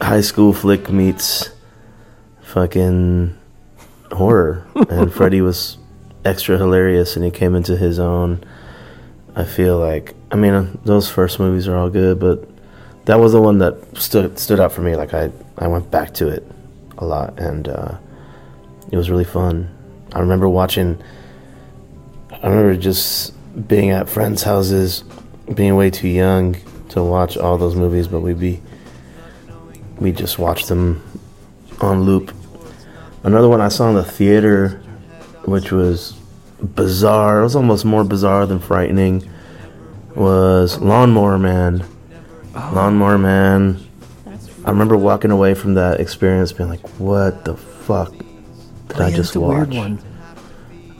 [0.00, 1.48] high school flick meets
[2.42, 3.34] fucking
[4.12, 4.66] horror.
[4.90, 5.78] and Freddy was
[6.24, 8.44] extra hilarious and he came into his own.
[9.36, 12.48] I feel like, I mean, those first movies are all good, but
[13.04, 14.96] that was the one that stood stood out for me.
[14.96, 16.46] Like I, I went back to it
[16.98, 17.98] a lot, and uh,
[18.90, 19.70] it was really fun.
[20.12, 21.02] I remember watching.
[22.30, 23.34] I remember just
[23.68, 25.04] being at friends' houses,
[25.54, 26.56] being way too young
[26.90, 28.62] to watch all those movies, but we'd be
[29.98, 31.02] we just watched them
[31.80, 32.34] on loop.
[33.22, 34.82] Another one I saw in the theater,
[35.46, 36.12] which was
[36.74, 37.40] bizarre.
[37.40, 39.28] It was almost more bizarre than frightening.
[40.14, 41.84] Was Lawnmower Man.
[42.54, 43.80] Lawnmower Man.
[44.64, 48.12] I remember walking away from that experience being like, "What the fuck
[48.88, 49.98] did I Yeah, just watch?" weird one.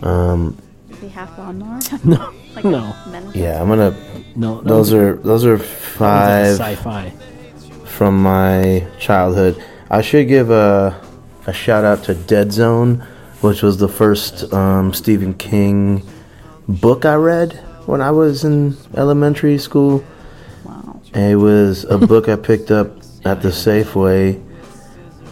[0.02, 0.58] Um,
[0.90, 1.78] Is he half lawnmower?
[2.04, 2.94] No, Like no.
[3.34, 3.96] yeah, I'm gonna.
[4.36, 4.98] No, those no.
[4.98, 7.10] are those are five sci-fi.
[7.84, 9.62] from my childhood.
[9.90, 11.00] I should give a
[11.46, 13.02] a shout out to Dead Zone,
[13.44, 16.02] which was the first um, Stephen King
[16.66, 17.52] book I read
[17.84, 20.02] when I was in elementary school.
[20.64, 21.02] Wow.
[21.12, 22.96] It was a book I picked up
[23.26, 24.42] at the Safeway,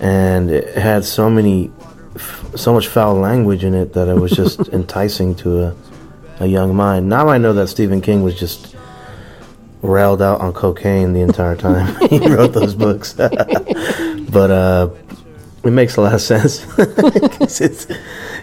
[0.01, 1.70] and it had so many,
[2.55, 5.76] so much foul language in it that it was just enticing to a,
[6.40, 7.09] a young mind.
[7.09, 8.76] Now I know that Stephen King was just
[9.80, 14.90] railed out on cocaine the entire time he wrote those books, but uh,
[15.64, 16.66] it makes a lot of sense.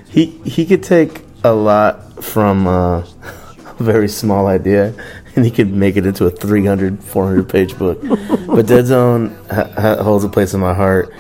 [0.10, 4.94] he he could take a lot from uh, a very small idea
[5.36, 8.00] and he could make it into a 300 400 page book.
[8.48, 11.14] But dead zone ha- ha- holds a place in my heart.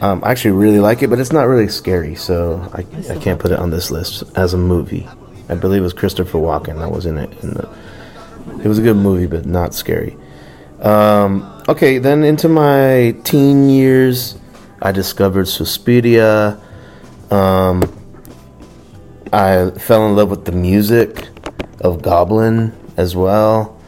[0.00, 3.40] Um, i actually really like it but it's not really scary so I, I can't
[3.40, 5.08] put it on this list as a movie.
[5.48, 7.68] I believe it was christopher walken that was in it and the,
[8.62, 10.16] it was a good movie but not scary.
[10.78, 14.38] Um, okay then into my teen years
[14.82, 16.60] i discovered suspiria
[17.30, 17.82] um,
[19.32, 21.28] I fell in love with the music
[21.80, 23.78] of Goblin as well.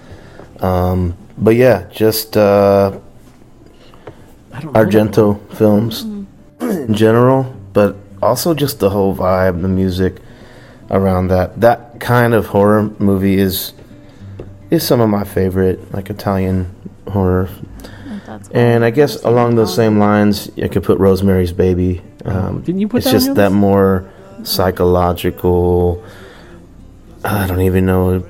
[0.61, 2.99] Um, but yeah, just uh,
[4.53, 6.03] Argento films
[6.61, 10.17] in general, but also just the whole vibe, the music
[10.91, 11.59] around that.
[11.61, 13.73] That kind of horror movie is
[14.71, 16.75] is some of my favorite, like Italian
[17.09, 17.49] horror.
[18.31, 22.01] That's And I guess along those same lines, I could put Rosemary's Baby.
[22.25, 24.09] Um, Didn't you put it's that just your that more
[24.45, 26.05] psychological.
[27.25, 28.25] I don't even know,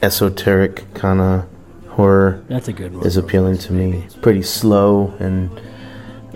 [0.00, 1.48] esoteric kind of
[1.88, 2.44] horror.
[2.46, 3.04] That's a good one.
[3.04, 4.06] Is appealing to me.
[4.20, 5.60] Pretty slow and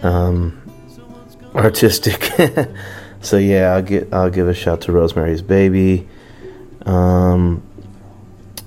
[0.03, 0.61] um,
[1.55, 2.24] artistic.
[3.20, 6.09] so yeah, I'll get I'll give a shout to Rosemary's Baby.
[6.85, 7.62] Um,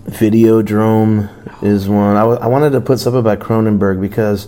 [0.10, 1.30] Videodrome
[1.64, 2.16] is one.
[2.16, 4.48] I, w- I wanted to put something about Cronenberg because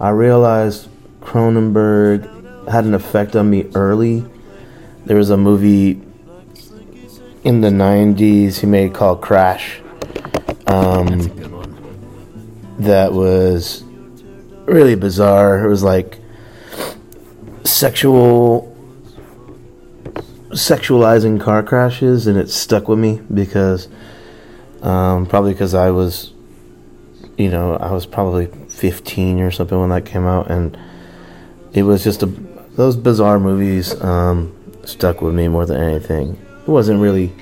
[0.00, 0.88] I realized
[1.20, 4.24] Cronenberg had an effect on me early.
[5.04, 6.00] There was a movie
[7.44, 9.80] in the 90s he made called Crash.
[10.66, 11.20] Um,
[12.78, 13.82] That was
[14.66, 15.64] really bizarre.
[15.64, 16.18] It was like
[17.64, 18.74] sexual
[20.50, 23.88] sexualizing car crashes and it stuck with me because
[24.82, 26.32] um, probably because I was
[27.36, 30.76] you know I was probably 15 or something when that came out and
[31.72, 36.38] it was just a those bizarre movies um, stuck with me more than anything.
[36.62, 37.32] It wasn't really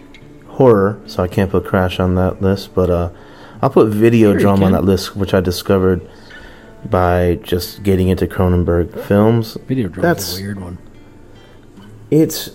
[0.48, 3.10] horror so I can't put Crash on that list but uh,
[3.60, 6.08] I'll put video Sure drum on that list which I discovered
[6.84, 9.56] by just getting into Cronenberg films.
[9.66, 10.78] Videodrome that's a weird one.
[12.10, 12.50] it's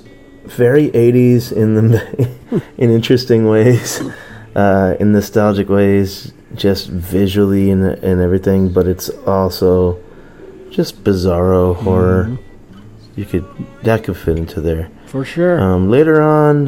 [0.46, 4.02] very 80s in the in interesting ways
[4.56, 9.98] uh, in nostalgic ways just visually and, and everything but it's also
[10.70, 12.38] just bizarro horror
[13.16, 13.46] you could
[13.84, 15.60] that could fit into there For sure.
[15.60, 16.68] um, later on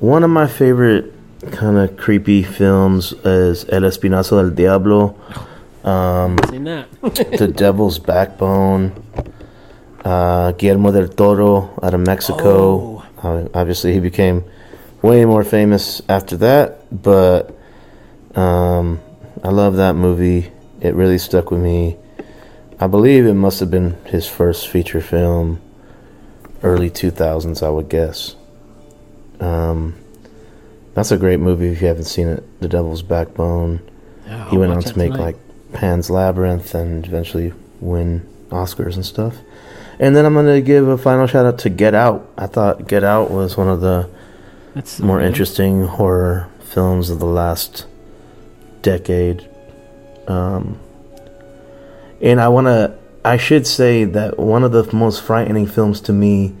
[0.00, 1.12] one of my favorite
[1.52, 5.16] kind of creepy films is El Espinazo del Diablo
[5.84, 6.88] um, Seen that.
[7.38, 8.92] The Devil's Backbone
[10.04, 13.02] uh, Guillermo del Toro out of Mexico.
[13.22, 14.44] Uh, obviously, he became
[15.02, 17.56] way more famous after that, but
[18.34, 19.00] um,
[19.42, 20.52] I love that movie.
[20.80, 21.96] It really stuck with me.
[22.78, 25.60] I believe it must have been his first feature film,
[26.62, 28.36] early 2000s, I would guess.
[29.40, 29.98] Um,
[30.94, 32.60] that's a great movie if you haven't seen it.
[32.60, 33.80] The Devil's Backbone.
[34.26, 35.24] Yeah, he went on to make tonight.
[35.24, 35.36] like
[35.72, 39.36] Pan's Labyrinth and eventually win Oscars and stuff.
[39.98, 42.30] And then I'm going to give a final shout out to Get Out.
[42.36, 44.10] I thought Get Out was one of the
[44.76, 47.86] That's more interesting horror films of the last
[48.82, 49.48] decade.
[50.28, 50.78] Um,
[52.20, 52.94] and I want to,
[53.24, 56.54] I should say that one of the most frightening films to me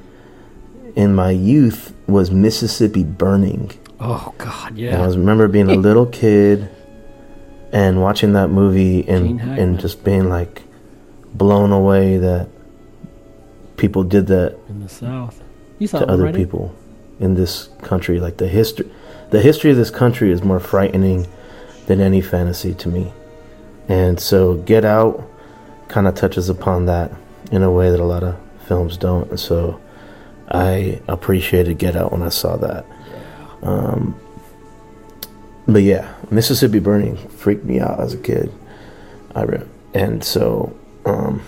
[0.94, 3.72] in my youth was Mississippi Burning.
[4.00, 5.02] Oh God, And yeah.
[5.02, 6.70] I was remember being a little kid
[7.70, 10.62] and watching that movie and and just being like
[11.34, 12.48] blown away that
[13.76, 15.42] people did that in the South.
[15.78, 16.34] You saw to other right?
[16.34, 16.74] people
[17.20, 18.20] in this country.
[18.20, 18.90] Like the history,
[19.30, 21.26] the history of this country is more frightening
[21.86, 23.12] than any fantasy to me.
[23.88, 25.28] And so, Get Out
[25.88, 27.12] kind of touches upon that
[27.52, 28.36] in a way that a lot of
[28.66, 29.30] films don't.
[29.30, 29.80] And so,
[30.48, 32.84] I appreciated Get Out when I saw that.
[33.62, 34.18] Um,
[35.68, 38.52] but yeah, Mississippi Burning freaked me out as a kid.
[39.34, 41.42] I re- and so, um,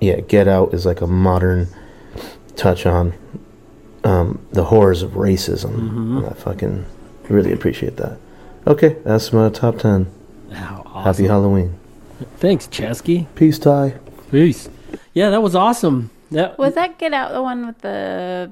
[0.00, 1.68] yeah, Get Out is like a modern
[2.56, 3.14] touch on
[4.10, 5.72] um, the horrors of racism.
[5.74, 6.30] Mhm.
[6.30, 6.84] I fucking
[7.28, 8.18] really appreciate that.
[8.66, 10.06] Okay, that's my top ten.
[10.52, 11.74] Happy Halloween.
[12.36, 13.26] Thanks, Ceschi.
[13.34, 13.94] Peace, Ty.
[14.30, 14.68] Peace.
[15.14, 16.10] Yeah, that was awesome.
[16.30, 18.50] That Was that Get Out the one with the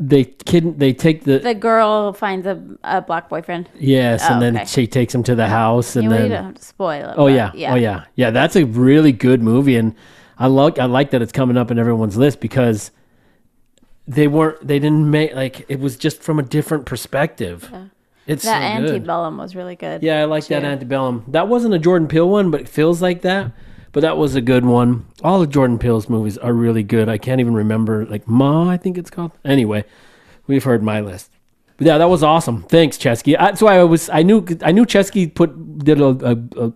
[0.00, 3.68] they kid they take the the girl finds a, a black boyfriend?
[3.78, 4.64] yes, Oh, and then okay.
[4.66, 7.14] she takes him to the house, and You then don't have to spoil it.
[7.16, 7.72] Oh but yeah.
[7.72, 8.04] Oh yeah.
[8.16, 9.94] Yeah, that's a really good movie and
[10.36, 12.90] I like I like that it's coming up in everyone's list because
[14.06, 17.68] they weren't they didn't make like it was just from a different perspective.
[17.72, 17.86] Yeah.
[18.26, 18.90] It's that so good.
[18.90, 20.02] antebellum was really good.
[20.02, 21.24] Yeah, I like that antebellum.
[21.28, 23.52] That wasn't a Jordan Peele one, but it feels like that.
[23.92, 25.06] But that was a good one.
[25.22, 27.08] All of Jordan Peele's movies are really good.
[27.08, 29.32] I can't even remember like Ma, I think it's called.
[29.44, 29.84] Anyway,
[30.46, 31.30] we've heard my list.
[31.76, 32.62] But yeah, that was awesome.
[32.62, 33.36] Thanks, Ceschi.
[33.38, 36.72] That's why I was I knew I knew Ceschi put did a, a, a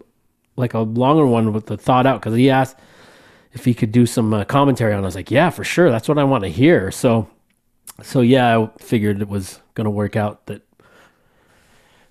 [0.57, 2.77] like a longer one with the thought out because he asked
[3.53, 5.01] if he could do some uh, commentary on.
[5.01, 5.03] it.
[5.03, 5.91] I was like, yeah, for sure.
[5.91, 6.91] That's what I want to hear.
[6.91, 7.29] So,
[8.03, 10.63] so yeah, I figured it was going to work out that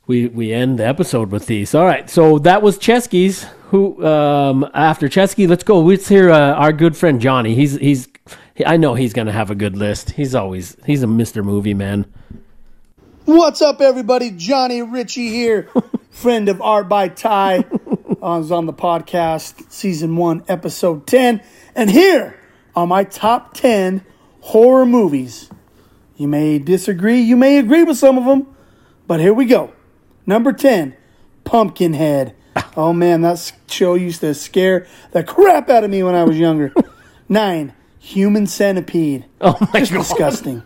[0.07, 1.75] we we end the episode with these.
[1.75, 3.45] All right, so that was Ceschi's.
[3.69, 5.81] Who um, after Ceschi, let's go.
[5.81, 7.53] Let's hear uh, our good friend Johnny.
[7.53, 8.07] He's he's
[8.55, 10.11] he, I know he's gonna have a good list.
[10.11, 12.05] He's always he's a Mister Movie man.
[13.25, 14.31] What's up, everybody?
[14.31, 15.69] Johnny Ritchie here,
[16.11, 17.65] friend of Art by Ty.
[18.09, 21.41] Uh, I was on the podcast, season one, episode 10.
[21.75, 22.39] And here
[22.75, 24.03] are my top 10
[24.41, 25.49] horror movies.
[26.15, 28.47] You may disagree, you may agree with some of them,
[29.07, 29.71] but here we go.
[30.25, 30.95] Number 10,
[31.43, 32.33] Pumpkinhead.
[32.75, 36.37] Oh man, that show used to scare the crap out of me when I was
[36.39, 36.73] younger.
[37.29, 39.25] Nine, Human Centipede.
[39.41, 39.99] Oh my Just God.
[39.99, 40.63] disgusting.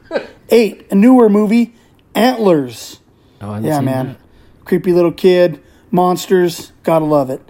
[0.49, 1.73] Eight, a newer movie,
[2.15, 2.99] Antlers.
[3.41, 4.07] Oh, I yeah, man.
[4.07, 4.17] that.
[4.65, 5.61] Creepy little kid,
[5.91, 7.41] monsters, gotta love it.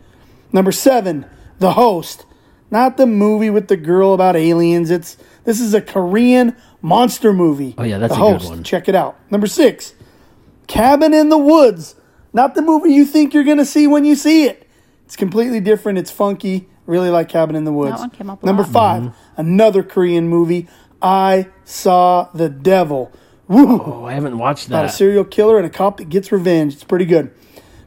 [0.51, 1.26] Number seven,
[1.59, 2.26] The Host.
[2.69, 4.89] Not the movie with the girl about aliens.
[4.91, 7.76] It's this is a Korean monster movie.
[7.77, 8.49] Oh, yeah, that's the a good Host.
[8.49, 8.63] one.
[8.63, 9.18] Check it out.
[9.30, 9.93] Number six,
[10.68, 11.95] Cabin in the Woods.
[12.34, 14.68] Not the movie you think you're gonna see when you see it.
[15.05, 15.97] It's completely different.
[15.97, 16.69] It's funky.
[16.85, 17.99] Really like Cabin in the Woods.
[17.99, 18.72] one came up a Number lot.
[18.72, 19.41] 5 Mm-hmm.
[19.41, 20.68] another Korean movie.
[21.01, 23.11] I saw the devil.
[23.47, 23.81] Woo!
[23.81, 24.76] Oh, I haven't watched that.
[24.76, 26.73] About a serial killer and a cop that gets revenge.
[26.76, 27.34] It's pretty good.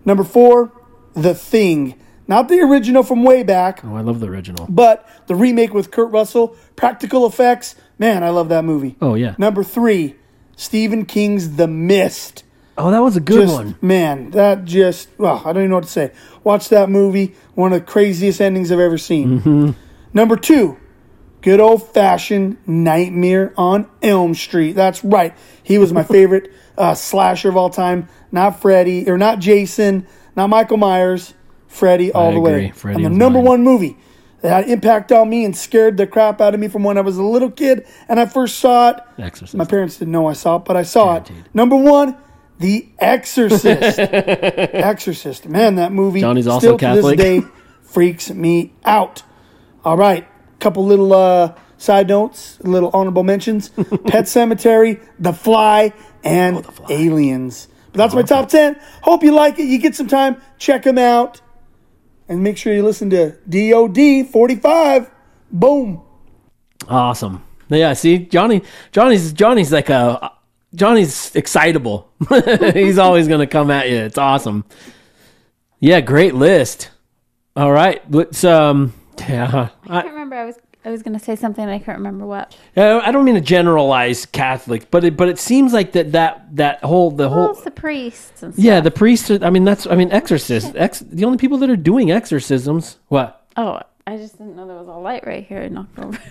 [0.05, 0.72] Number four,
[1.14, 1.94] The Thing.
[2.26, 4.66] Not the original from way back, Oh, I love the original.
[4.70, 7.74] but the remake with Kurt Russell, practical effects.
[7.98, 8.97] Man, I love that movie.
[9.02, 9.35] Oh yeah.
[9.36, 10.16] Number three,
[10.56, 12.43] Stephen King's The Mist.
[12.78, 13.76] Oh, that was a good Just- one.
[13.82, 16.12] Man, that just, well, I don't even know what to say.
[16.43, 17.35] Watch that movie.
[17.55, 19.40] One of the craziest endings I've ever seen.
[19.40, 19.70] Mm-hmm.
[20.14, 20.78] Number two,
[21.43, 24.72] good old fashioned Nightmare on Elm Street.
[24.72, 25.36] That's right.
[25.62, 28.09] He was my favorite uh, slasher of all time.
[28.33, 30.07] Not Freddy, or not Jason,
[30.37, 31.35] not Michael Myers.
[31.69, 32.67] Freddy all the agree.
[32.67, 32.71] way.
[32.71, 33.47] Freddy and the number mine.
[33.47, 33.97] one movie
[34.43, 37.01] that had impact on me and scared the crap out of me from when I
[37.01, 38.97] was a little kid and I first saw it.
[39.19, 39.55] Exorcist.
[39.57, 41.31] My parents didn't know I saw it, but I saw it.
[41.53, 42.17] Number one,
[42.59, 43.99] The Exorcist.
[43.99, 45.49] Exorcist.
[45.49, 47.19] Man, that movie Johnny's also still Catholic.
[47.19, 47.49] to this day
[47.83, 49.23] freaks me out.
[49.85, 50.29] All right,
[50.61, 53.69] couple little uh, side notes, little honorable mentions:
[54.07, 55.93] Pet Sematary, The Fly,
[56.23, 57.69] and Aliens.
[57.93, 58.79] But that's my top ten.
[59.03, 59.65] Hope you like it.
[59.65, 61.41] You get some time, check them out,
[62.29, 65.11] and make sure you listen to DOD forty five.
[65.51, 66.03] Boom.
[66.89, 67.45] Awesome.
[67.69, 70.33] Yeah, see, Johnny, Johnny's Johnny's like a
[70.75, 72.11] Johnny's excitable.
[72.75, 73.97] He's always gonna come at you.
[73.97, 74.65] It's awesome.
[75.81, 76.91] Yeah, great list.
[77.57, 78.93] All right, let's um,
[79.29, 80.37] yeah, I I, can't remember.
[80.37, 81.65] I was I was gonna say something.
[81.65, 82.56] and I can't remember what.
[82.77, 86.56] Uh, I don't mean to generalize Catholics, but it but it seems like that that
[86.56, 88.65] that whole the whole it's the priests and stuff.
[88.65, 89.31] yeah the priests.
[89.31, 90.73] Are, I mean that's I mean exorcists.
[90.74, 92.98] Ex, the only people that are doing exorcisms.
[93.09, 93.47] What?
[93.56, 95.62] Oh, I just didn't know there was a light right here.
[95.62, 96.19] I knocked over.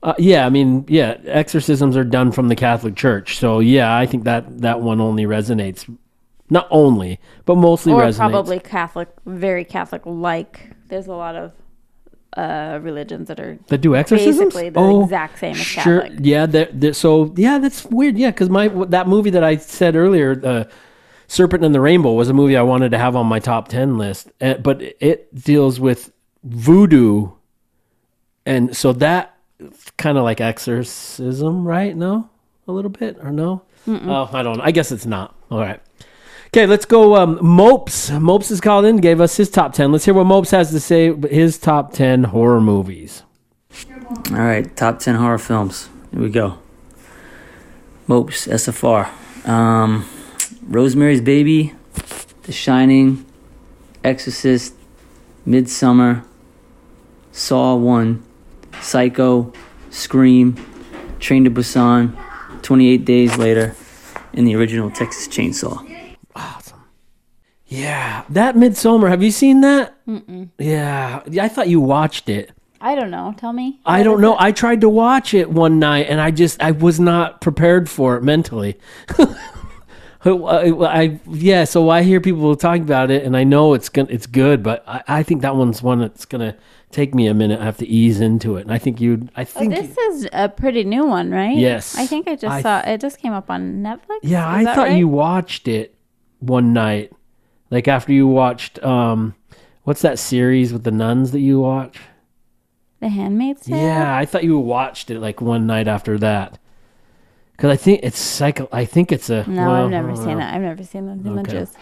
[0.00, 3.36] Uh, yeah, I mean, yeah, exorcisms are done from the Catholic Church.
[3.36, 5.92] So yeah, I think that that one only resonates.
[6.50, 8.16] Not only, but mostly or resonates.
[8.16, 10.70] probably Catholic, very Catholic like.
[10.86, 11.52] There's a lot of
[12.36, 14.38] uh, religions that are that do exorcisms.
[14.54, 16.02] Basically, the Oh, exact same as sure.
[16.02, 16.18] Catholic.
[16.22, 18.18] Yeah, they're, they're- so yeah, that's weird.
[18.18, 20.64] Yeah, because my that movie that I said earlier, uh,
[21.26, 23.98] Serpent and the Rainbow, was a movie I wanted to have on my top ten
[23.98, 26.12] list, uh, but it deals with
[26.44, 27.30] voodoo,
[28.46, 29.34] and so that
[29.96, 31.96] kind of like exorcism, right?
[31.96, 32.28] No,
[32.66, 33.62] a little bit or no?
[33.86, 34.06] Mm-mm.
[34.06, 34.58] Oh, I don't.
[34.58, 34.64] know.
[34.64, 35.34] I guess it's not.
[35.50, 35.80] All right.
[36.48, 37.14] Okay, let's go.
[37.16, 38.10] Um, Mopes.
[38.10, 39.92] Mopes is called in, gave us his top 10.
[39.92, 43.22] Let's hear what Mopes has to say, his top 10 horror movies.
[44.30, 45.90] All right, top 10 horror films.
[46.10, 46.58] Here we go.
[48.06, 49.10] Mopes, SFR.
[49.46, 50.08] Um,
[50.66, 51.74] Rosemary's Baby,
[52.44, 53.26] The Shining,
[54.02, 54.74] Exorcist,
[55.46, 56.24] Midsommar,
[57.32, 58.22] Saw 1,
[58.80, 59.52] Psycho,
[59.90, 60.56] Scream,
[61.20, 62.16] Train to Busan,
[62.62, 63.74] 28 Days Later,
[64.32, 65.87] and the original Texas Chainsaw.
[67.68, 69.08] Yeah, that Midsommar.
[69.10, 69.94] Have you seen that?
[70.06, 70.48] Mm-mm.
[70.58, 72.50] Yeah, I thought you watched it.
[72.80, 73.34] I don't know.
[73.36, 73.80] Tell me.
[73.84, 74.34] I don't know.
[74.34, 74.40] it?
[74.40, 78.16] I tried to watch it one night and I just I was not prepared for
[78.16, 78.78] it mentally.
[80.26, 83.88] Uh, I, I- yeah, so I hear people talking about it and I know it's
[83.88, 86.56] gonna it's good, but I, I think that one's one that's gonna
[86.90, 87.60] take me a minute.
[87.60, 89.28] I have to ease into it, and I think you.
[89.36, 91.56] I Oh, think this is a pretty new one, right?
[91.56, 91.96] Yes.
[91.96, 93.00] I think I just I- saw it.
[93.00, 94.18] Just came up on Netflix.
[94.22, 94.98] Yeah, Is I thought right?
[94.98, 95.94] you watched it
[96.40, 97.12] one night,
[97.70, 99.34] like after you watched um,
[99.84, 101.98] what's that series with the nuns that you watch?
[103.00, 103.76] The Handmaid's Tale.
[103.76, 106.58] Yeah, I thought you watched it like one night after that.
[107.52, 108.68] Because I think it's psycho.
[108.72, 109.44] I think it's a.
[109.48, 110.44] No, well, I've never seen know.
[110.46, 110.54] it.
[110.54, 111.40] I've never seen the Okay.
[111.40, 111.76] images.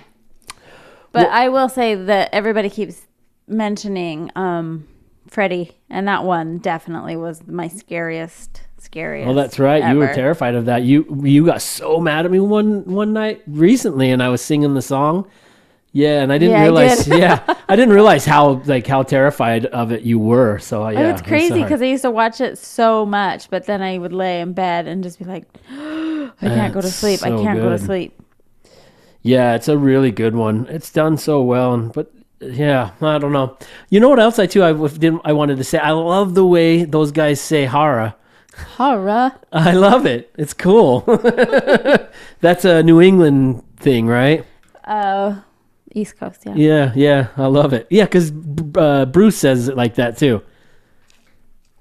[1.13, 3.03] But I will say that everybody keeps
[3.47, 4.87] mentioning um,
[5.29, 9.27] Freddy, and that one definitely was my scariest, scariest.
[9.27, 9.87] Well, that's right.
[9.91, 10.83] You were terrified of that.
[10.83, 14.75] You you got so mad at me one one night recently, and I was singing
[14.75, 15.29] the song.
[15.97, 17.05] Yeah, and I didn't Yeah, I realize.
[17.07, 17.19] did.
[17.21, 20.59] yeah, I didn't realize how like how terrified of it you were.
[20.59, 23.81] So Oh, yeah, it's crazy because I used to watch it so much, but then
[23.81, 27.23] I would lay in bed and just be like, I can't go to sleep.
[27.23, 28.13] I can't go to sleep.
[29.23, 30.67] Yeah, it's a really good one.
[30.69, 33.57] It's done so well, and but yeah, I don't know.
[33.89, 35.79] You know what else I too I didn't I wanted to say.
[35.79, 38.17] I love the way those guys say "hara."
[38.77, 39.33] Horror.
[39.53, 40.31] I love it.
[40.37, 41.01] It's cool.
[42.41, 44.45] That's a New England thing, right?
[44.85, 45.41] Uh,
[45.97, 46.55] East Coast, yeah.
[46.55, 47.87] Yeah, yeah, I love it.
[47.91, 48.31] Yeah, because
[48.77, 50.43] uh, Bruce says it like that too.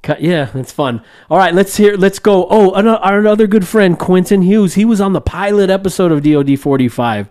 [0.04, 1.02] Cut- Yeah, it's fun.
[1.30, 1.98] All right, let's hear.
[1.98, 2.48] Let's go.
[2.50, 4.76] Oh, our another good friend Quentin Hughes.
[4.76, 7.30] He was on the pilot episode of DoD forty five.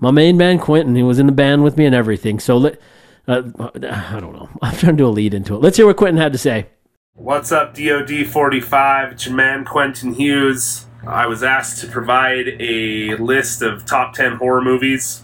[0.00, 0.96] My main man Quentin.
[0.96, 2.40] He was in the band with me and everything.
[2.40, 2.80] So let.
[3.26, 3.42] Uh,
[3.88, 4.50] I don't know.
[4.60, 5.62] I'm trying to do a lead into it.
[5.62, 6.66] Let's hear what Quentin had to say.
[7.14, 9.12] What's up, DoD 45?
[9.12, 10.84] It's your man Quentin Hughes.
[11.06, 15.23] I was asked to provide a list of top 10 horror movies.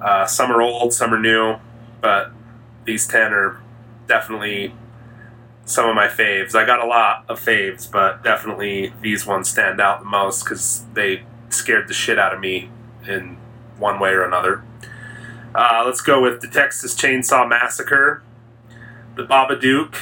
[0.00, 1.56] Uh, some are old, some are new,
[2.00, 2.32] but
[2.84, 3.60] these 10 are
[4.06, 4.74] definitely
[5.64, 6.54] some of my faves.
[6.54, 10.84] I got a lot of faves, but definitely these ones stand out the most because
[10.94, 12.70] they scared the shit out of me
[13.06, 13.36] in
[13.78, 14.64] one way or another.
[15.54, 18.22] Uh, let's go with the Texas Chainsaw Massacre,
[19.16, 19.94] The Babadook,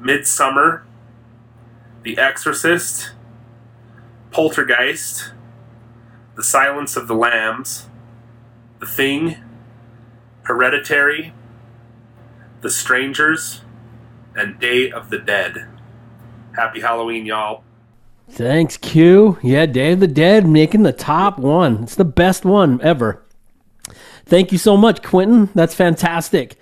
[0.00, 0.82] Midsommar,
[2.02, 3.12] The Exorcist,
[4.30, 5.32] Poltergeist,
[6.36, 7.89] The Silence of the Lambs,
[8.80, 9.36] The Thing,
[10.44, 11.34] Hereditary,
[12.62, 13.60] The Strangers,
[14.34, 15.66] and Day of the Dead.
[16.56, 17.62] Happy Halloween, y'all.
[18.30, 19.38] Thanks, Q.
[19.42, 21.82] Yeah, Day of the Dead making the top one.
[21.82, 23.22] It's the best one ever.
[24.24, 25.50] Thank you so much, Quentin.
[25.54, 26.56] That's fantastic.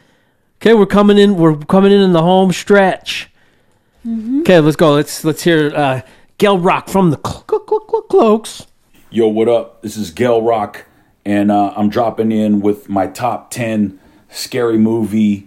[0.61, 1.36] Okay, we're coming in.
[1.36, 3.31] We're coming in in the home stretch.
[4.40, 4.95] Okay, let's go.
[4.95, 6.01] Let's let's hear uh,
[6.39, 8.66] Gel Rock from the cl- cl- cl- cl- Cloaks.
[9.11, 9.82] Yo, what up?
[9.82, 10.86] This is Gail Rock,
[11.28, 14.00] and uh, I'm dropping in with my top 10
[14.30, 15.46] scary movie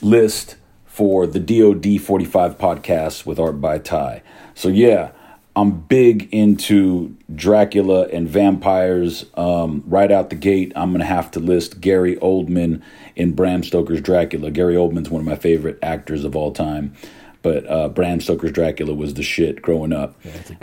[0.00, 0.54] list
[0.86, 4.22] for the DoD 45 podcast with Art by Ty.
[4.54, 5.10] So, yeah,
[5.56, 9.26] I'm big into Dracula and vampires.
[9.34, 12.80] Um, right out the gate, I'm going to have to list Gary Oldman
[13.16, 14.52] in Bram Stoker's Dracula.
[14.52, 16.94] Gary Oldman's one of my favorite actors of all time.
[17.42, 20.14] But uh, Bram Stoker's Dracula was the shit growing up.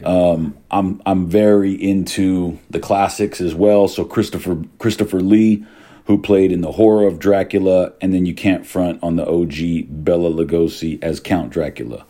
[0.04, 3.88] Um, I'm I'm very into the classics as well.
[3.88, 5.66] So Christopher Christopher Lee,
[6.06, 9.88] who played in the horror of Dracula, and then you can't front on the OG
[10.04, 12.06] Bela Lugosi as Count Dracula.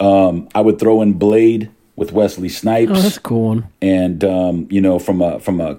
[0.00, 2.92] Um, I would throw in Blade with Wesley Snipes.
[2.92, 3.68] Oh, that's a cool one.
[3.82, 5.78] And um, you know, from a from a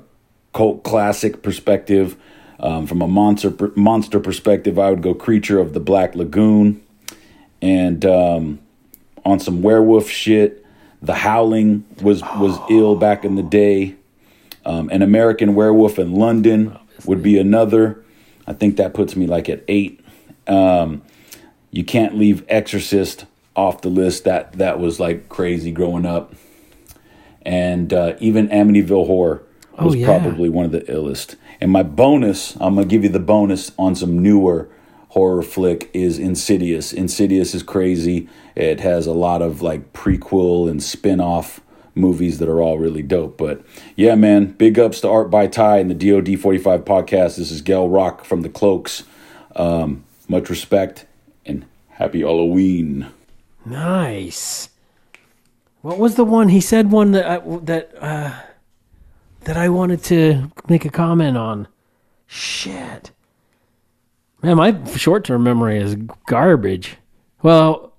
[0.53, 2.17] cult classic perspective,
[2.59, 6.83] um, from a monster monster perspective, I would go Creature of the Black Lagoon,
[7.61, 8.60] and um,
[9.26, 10.65] on some werewolf shit,
[11.02, 13.95] The Howling was was ill back in the day.
[14.65, 18.03] Um, An American Werewolf in London would be another.
[18.45, 19.99] I think that puts me like at eight.
[20.48, 21.02] Um,
[21.72, 23.26] you can't leave Exorcist
[23.56, 24.23] off the list.
[24.26, 26.34] That that was like crazy growing up,
[27.44, 29.44] and uh, even Amityville Horror
[29.77, 30.07] Oh, was yeah.
[30.07, 31.36] probably one of the illest.
[31.61, 34.68] And my bonus, I'm gonna give you the bonus on some newer
[35.10, 36.94] horror flick is Insidious.
[36.94, 38.30] Insidious is crazy.
[38.56, 41.61] It has a lot of like prequel and spin-off
[41.95, 43.38] movies that are all really dope.
[43.38, 43.64] But
[43.95, 47.38] yeah, man, big ups to Art by Ty and the DoD 45 podcast.
[47.38, 49.03] This is Gail Rock from the Cloaks.
[49.56, 51.06] Um, much respect
[51.45, 53.07] and happy Halloween.
[53.65, 54.69] Nice.
[55.81, 56.91] What was the one he said?
[56.91, 58.34] One that I, that uh,
[59.41, 61.68] that I wanted to make a comment on.
[62.27, 63.11] Shit.
[64.41, 65.95] Man, my short-term memory is
[66.27, 66.97] garbage.
[67.43, 67.93] Well,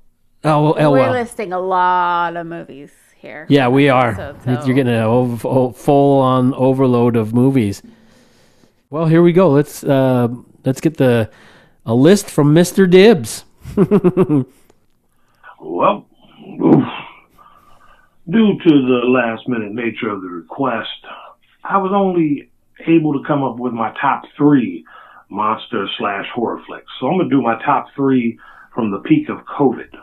[0.45, 1.13] oh, oh We're well.
[1.13, 3.47] listing a lot of movies here.
[3.49, 4.15] Yeah, we are.
[4.17, 7.83] So- so- You're getting a full-on overload of movies.
[8.89, 9.51] Well, here we go.
[9.51, 10.29] Let's uh,
[10.65, 11.31] let's get the
[11.87, 13.45] a list from Mister Dibbs.
[15.63, 16.07] Well,
[16.65, 16.83] oof.
[18.29, 20.89] due to the last minute nature of the request,
[21.63, 22.51] I was only
[22.87, 24.85] able to come up with my top three
[25.31, 26.91] monster slash horror flicks.
[26.99, 28.39] So I'm going to do my top three
[28.75, 29.95] from the peak of COVID.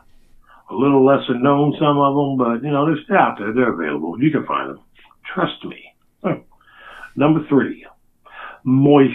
[0.69, 3.53] A little lesser known, some of them, but you know, they're still out there.
[3.53, 4.21] They're available.
[4.21, 4.79] You can find them.
[5.33, 5.93] Trust me.
[6.23, 6.39] Huh.
[7.15, 7.85] Number three,
[8.63, 9.13] Moist.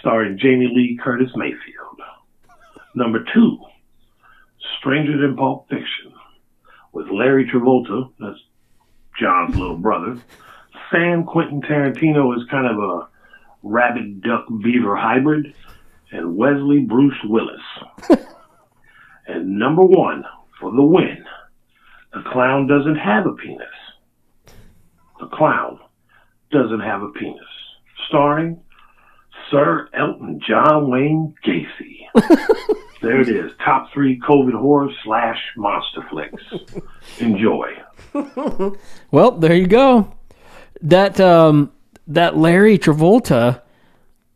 [0.00, 2.00] Starring Jamie Lee Curtis Mayfield.
[2.94, 3.58] Number two,
[4.78, 6.12] Stranger Than Pulp Fiction,
[6.92, 8.38] with Larry Travolta, that's
[9.20, 10.18] John's little brother.
[10.90, 13.08] San Quentin Tarantino is kind of a
[13.62, 15.54] rabbit duck beaver hybrid,
[16.10, 17.60] and Wesley Bruce Willis.
[19.26, 20.24] and number one,
[20.58, 21.24] for the win,
[22.12, 23.66] The Clown Doesn't Have a Penis.
[25.20, 25.78] The Clown
[26.50, 27.38] Doesn't Have a Penis.
[28.08, 28.60] Starring
[29.50, 32.06] Sir Elton John Wayne Gacy.
[33.02, 33.52] there it is.
[33.64, 36.42] Top three COVID horror slash monster flicks.
[37.18, 37.76] Enjoy.
[39.12, 40.12] Well, there you go.
[40.82, 41.72] That um
[42.06, 43.62] that Larry Travolta,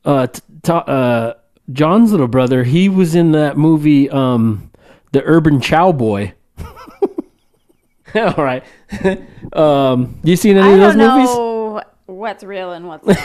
[0.04, 1.34] uh, t- t- uh,
[1.72, 4.70] John's little brother, he was in that movie, um,
[5.12, 6.32] The Urban Cowboy.
[8.14, 8.62] All right.
[9.52, 11.28] um, you seen any I of those don't movies?
[11.30, 13.18] know what's real and what's not.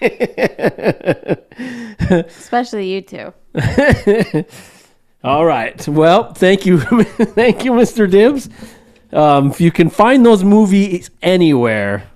[2.10, 3.32] Especially you two.
[5.24, 5.86] All right.
[5.88, 8.10] Well, thank you, thank you, Mr.
[8.10, 8.48] Dibbs.
[9.12, 12.10] Um, if you can find those movies anywhere,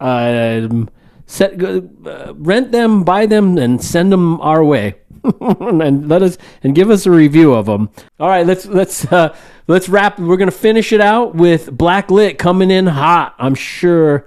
[0.00, 0.88] um,
[1.26, 4.94] set, uh, rent them, buy them, and send them our way,
[5.40, 7.90] and let us and give us a review of them.
[8.20, 9.34] All right, let's let's uh,
[9.66, 10.18] let's wrap.
[10.18, 13.34] We're gonna finish it out with Black Lit coming in hot.
[13.38, 14.26] I'm sure.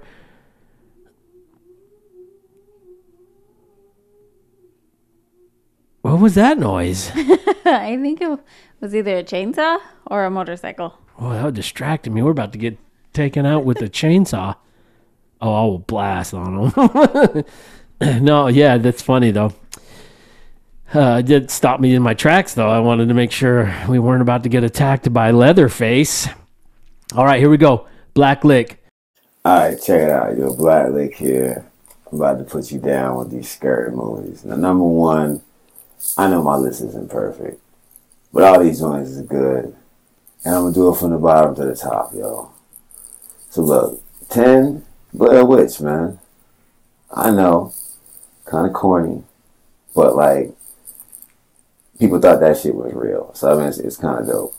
[6.02, 7.10] What was that noise?
[7.64, 8.38] I think it
[8.80, 10.98] was either a chainsaw or a motorcycle.
[11.20, 12.22] Oh, that distracted me.
[12.22, 12.78] We're about to get
[13.12, 14.56] taken out with a chainsaw.
[15.40, 17.44] Oh, I will blast on them.
[18.24, 19.52] no, yeah, that's funny though.
[20.92, 22.70] Uh, it did stop me in my tracks though.
[22.70, 26.26] I wanted to make sure we weren't about to get attacked by Leatherface.
[27.14, 27.86] All right, here we go.
[28.14, 28.82] Black Lick.
[29.44, 30.36] Alright, check it out.
[30.36, 31.66] Yo, Black Lick here.
[32.10, 34.44] I'm about to put you down with these scary movies.
[34.44, 35.42] Now, number one,
[36.16, 37.60] I know my list isn't perfect,
[38.32, 39.76] but all these joints is good.
[40.44, 42.50] And I'm gonna do it from the bottom to the top, yo.
[43.50, 46.18] So look, 10, Blair Witch, man.
[47.12, 47.74] I know,
[48.44, 49.24] kind of corny,
[49.94, 50.54] but like,
[51.98, 53.32] people thought that shit was real.
[53.34, 54.56] So I mean, it's, it's kind of dope.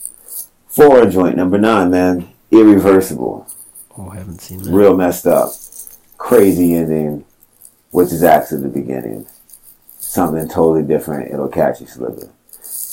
[0.68, 2.30] Four joint number nine, man.
[2.52, 3.48] Irreversible.
[3.98, 4.72] Oh, I haven't seen that.
[4.72, 5.52] Real messed up.
[6.18, 7.26] Crazy ending,
[7.90, 9.26] which is actually the beginning.
[10.00, 11.34] Something totally different.
[11.34, 12.30] It'll catch you slipping.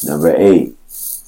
[0.05, 0.77] Number eight,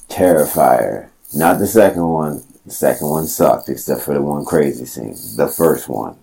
[0.09, 1.10] Terrifier.
[1.33, 2.43] Not the second one.
[2.65, 5.15] The second one sucked, except for the one crazy scene.
[5.35, 6.17] The first one.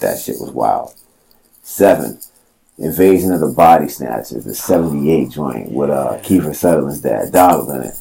[0.00, 0.94] That shit was wild.
[1.62, 2.20] Seven,
[2.78, 7.82] Invasion of the Body Snatchers, the 78 joint with uh, Kiefer Sutherland's dad, Donald in
[7.82, 7.98] it.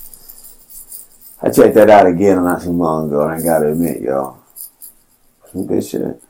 [1.41, 4.39] I checked that out again not too long ago, and I gotta admit, y'all,
[5.51, 6.21] some good shit.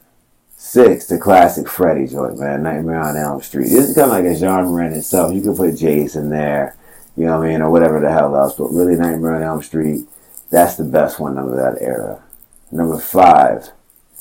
[0.57, 3.69] Six, the classic Freddy joint, man, Nightmare on Elm Street.
[3.69, 5.33] This is kind of like a genre in itself.
[5.33, 6.75] You could put Jason there,
[7.15, 9.63] you know what I mean, or whatever the hell else, but really Nightmare on Elm
[9.63, 10.05] Street,
[10.49, 12.21] that's the best one of that era.
[12.71, 13.69] Number five,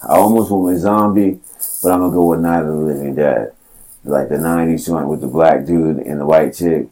[0.03, 1.41] I almost went with Zombie,
[1.83, 3.53] but I'm gonna go with Night of the Living Dead.
[4.05, 6.87] Like the 90s joint with the black dude and the white chick.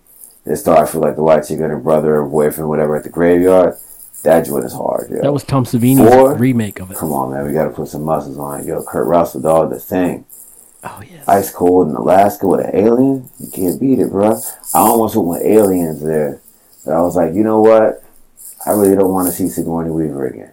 [0.44, 3.08] It starts with like the white chick and her brother or boyfriend, whatever, at the
[3.08, 3.76] graveyard.
[4.22, 5.20] That joint is hard, yo.
[5.22, 6.34] That was Tom Savini's Four?
[6.36, 6.96] remake of it.
[6.96, 7.46] Come on, man.
[7.46, 8.66] We got to put some muscles on it.
[8.66, 10.24] Yo, Kurt Russell, dog, the thing.
[10.82, 11.22] Oh, yeah.
[11.28, 13.30] Ice cold in Alaska with an alien.
[13.38, 14.32] You can't beat it, bro.
[14.74, 16.40] I almost went with aliens there.
[16.84, 18.02] But I was like, you know what?
[18.66, 20.52] I really don't want to see Sigourney Weaver again.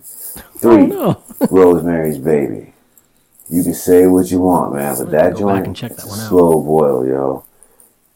[0.58, 0.92] Three,
[1.50, 2.74] Rosemary's Baby.
[3.50, 6.30] You can say what you want, man, but that joint check that one out.
[6.30, 7.46] slow boil, yo.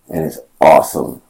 [0.10, 1.22] And it's awesome.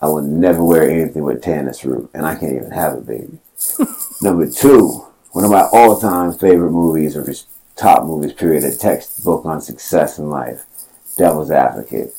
[0.00, 3.38] I would never wear anything with tannis root, and I can't even have a baby.
[4.22, 9.44] Number two, one of my all-time favorite movies, or just top movies, period, a textbook
[9.44, 10.64] on success in life,
[11.16, 12.12] Devil's Advocate.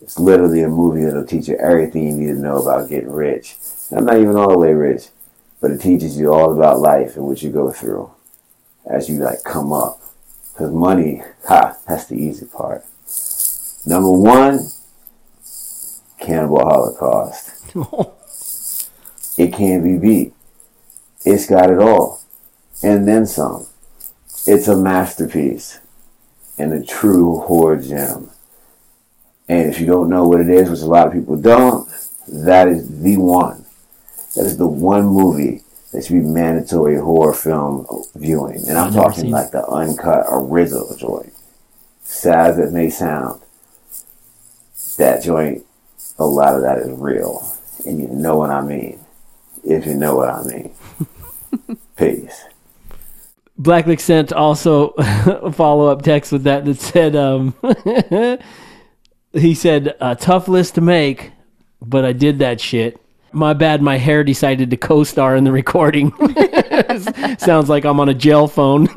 [0.00, 3.56] It's literally a movie that'll teach you everything you need to know about getting rich.
[3.90, 5.08] I'm not even all the way rich,
[5.60, 8.10] but it teaches you all about life and what you go through
[8.86, 10.00] as you like come up.
[10.52, 12.84] Because money, ha, that's the easy part.
[13.86, 14.70] Number one,
[16.20, 17.74] Cannibal Holocaust.
[19.38, 20.34] it can't be beat.
[21.24, 22.22] It's got it all.
[22.82, 23.66] And then some.
[24.46, 25.80] It's a masterpiece
[26.58, 28.30] and a true horror gem.
[29.48, 31.88] And if you don't know what it is, which a lot of people don't,
[32.26, 33.64] that is the one.
[34.38, 37.84] That is the one movie that should be mandatory horror film
[38.14, 38.68] viewing.
[38.68, 41.32] And I'm talking like the uncut original joint.
[42.04, 43.42] Sad as it may sound,
[44.96, 45.66] that joint,
[46.20, 47.52] a lot of that is real.
[47.84, 49.00] And you know what I mean.
[49.64, 50.72] If you know what I mean.
[51.96, 52.44] Peace.
[53.60, 57.56] Blacklick sent also a follow up text with that that said, um,
[59.32, 61.32] he said, a tough list to make,
[61.82, 63.00] but I did that shit.
[63.38, 66.12] My bad, my hair decided to co star in the recording.
[67.38, 68.88] Sounds like I'm on a jail phone.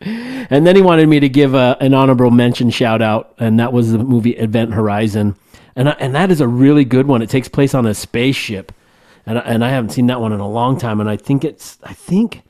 [0.00, 3.74] and then he wanted me to give a, an honorable mention shout out, and that
[3.74, 5.36] was the movie Event Horizon.
[5.76, 7.20] And, I, and that is a really good one.
[7.20, 8.72] It takes place on a spaceship.
[9.26, 10.98] And, I- and I haven't seen that one in a long time.
[11.00, 12.42] And I think it's, I think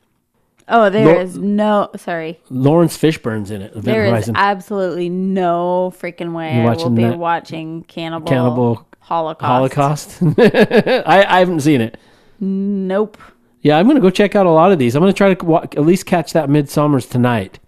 [0.69, 1.91] Oh, there is no.
[1.97, 2.41] Sorry.
[2.49, 3.73] Laurence Fishburne's in it.
[3.73, 4.37] Event There is Horizon.
[4.37, 7.19] absolutely no freaking way I will be that?
[7.19, 10.19] watching Cannibal, Cannibal Holocaust.
[10.19, 10.39] Holocaust.
[10.39, 11.99] I, I haven't seen it.
[12.41, 13.19] Nope.
[13.61, 14.95] Yeah, I'm gonna go check out a lot of these.
[14.95, 17.59] I'm gonna try to wa- at least catch that Midsommar's tonight.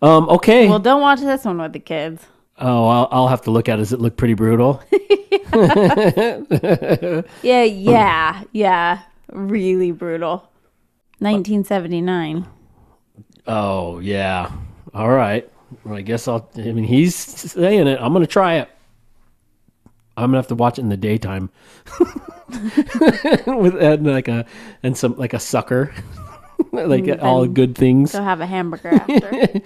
[0.00, 0.28] Um.
[0.28, 0.68] Okay.
[0.68, 2.24] Well, don't watch this one with the kids.
[2.58, 3.74] oh, I'll, I'll have to look at.
[3.78, 3.82] it.
[3.82, 4.80] Does it look pretty brutal?
[7.42, 9.00] Yeah, yeah, yeah.
[9.32, 10.48] Really brutal.
[11.20, 12.46] 1979.
[13.46, 14.52] Oh yeah.
[14.94, 15.48] All right.
[15.84, 16.48] Well, I guess I'll.
[16.56, 17.98] I mean, he's saying it.
[18.00, 18.68] I'm gonna try it.
[20.16, 21.50] I'm gonna have to watch it in the daytime
[23.46, 24.44] with and like a
[24.82, 25.92] and some like a sucker,
[26.72, 28.12] like Mm, all good things.
[28.12, 29.60] Go have a hamburger after.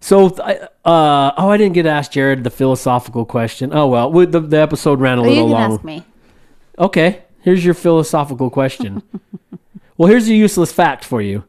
[0.00, 3.70] So, I- uh, oh, I didn't get asked Jared the philosophical question.
[3.72, 5.72] Oh well, the the episode ran a Oh, you little can long.
[5.74, 6.04] ask me.
[6.78, 9.02] Okay, here's your philosophical question.
[9.96, 11.44] well, here's a useless fact for you,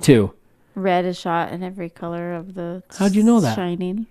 [0.00, 0.34] too.
[0.74, 2.82] Red is shot in every color of the.
[2.98, 3.54] How'd you know that?
[3.54, 4.06] Shining.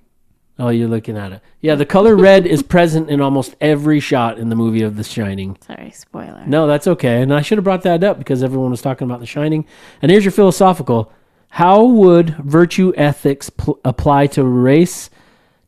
[0.60, 1.42] Oh, you're looking at it.
[1.62, 5.04] Yeah, the color red is present in almost every shot in the movie of The
[5.04, 5.58] Shining.
[5.66, 6.44] Sorry, spoiler.
[6.46, 7.24] No, that's okay.
[7.24, 9.66] And I should have brought that up because everyone was talking about The Shining.
[10.02, 11.12] And here's your philosophical:
[11.50, 15.10] How would virtue ethics pl- apply to race,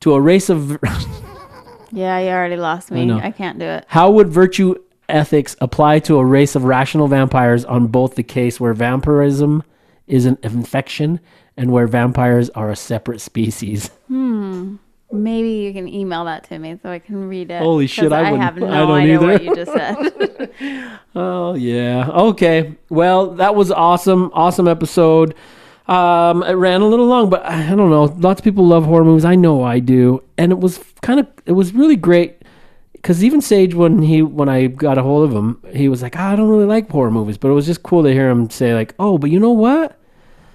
[0.02, 0.78] to a race of?
[1.96, 3.06] Yeah, you already lost me.
[3.06, 3.20] know.
[3.20, 3.86] I, can't do it.
[3.88, 4.76] How would virtue
[5.10, 9.64] ethics apply to a race of rational vampires on both the case where vampirism
[10.08, 11.20] is an infection
[11.58, 13.90] and where vampires are a separate species?
[14.08, 14.76] Hmm.
[15.12, 17.62] Maybe you can email that to me so I can read it.
[17.62, 18.12] Holy shit!
[18.12, 19.28] I I, have no I don't idea either.
[19.28, 21.00] what you just said.
[21.16, 22.10] Oh yeah.
[22.10, 22.76] Okay.
[22.90, 24.32] Well, that was awesome.
[24.34, 25.34] Awesome episode.
[25.88, 28.04] Um, it ran a little long, but I don't know.
[28.04, 29.24] Lots of people love horror movies.
[29.24, 32.42] I know I do, and it was kind of it was really great
[33.06, 36.16] because even Sage when he when I got a hold of him, he was like,
[36.18, 38.50] "Ah, I don't really like horror movies, but it was just cool to hear him
[38.50, 39.96] say like, oh, but you know what?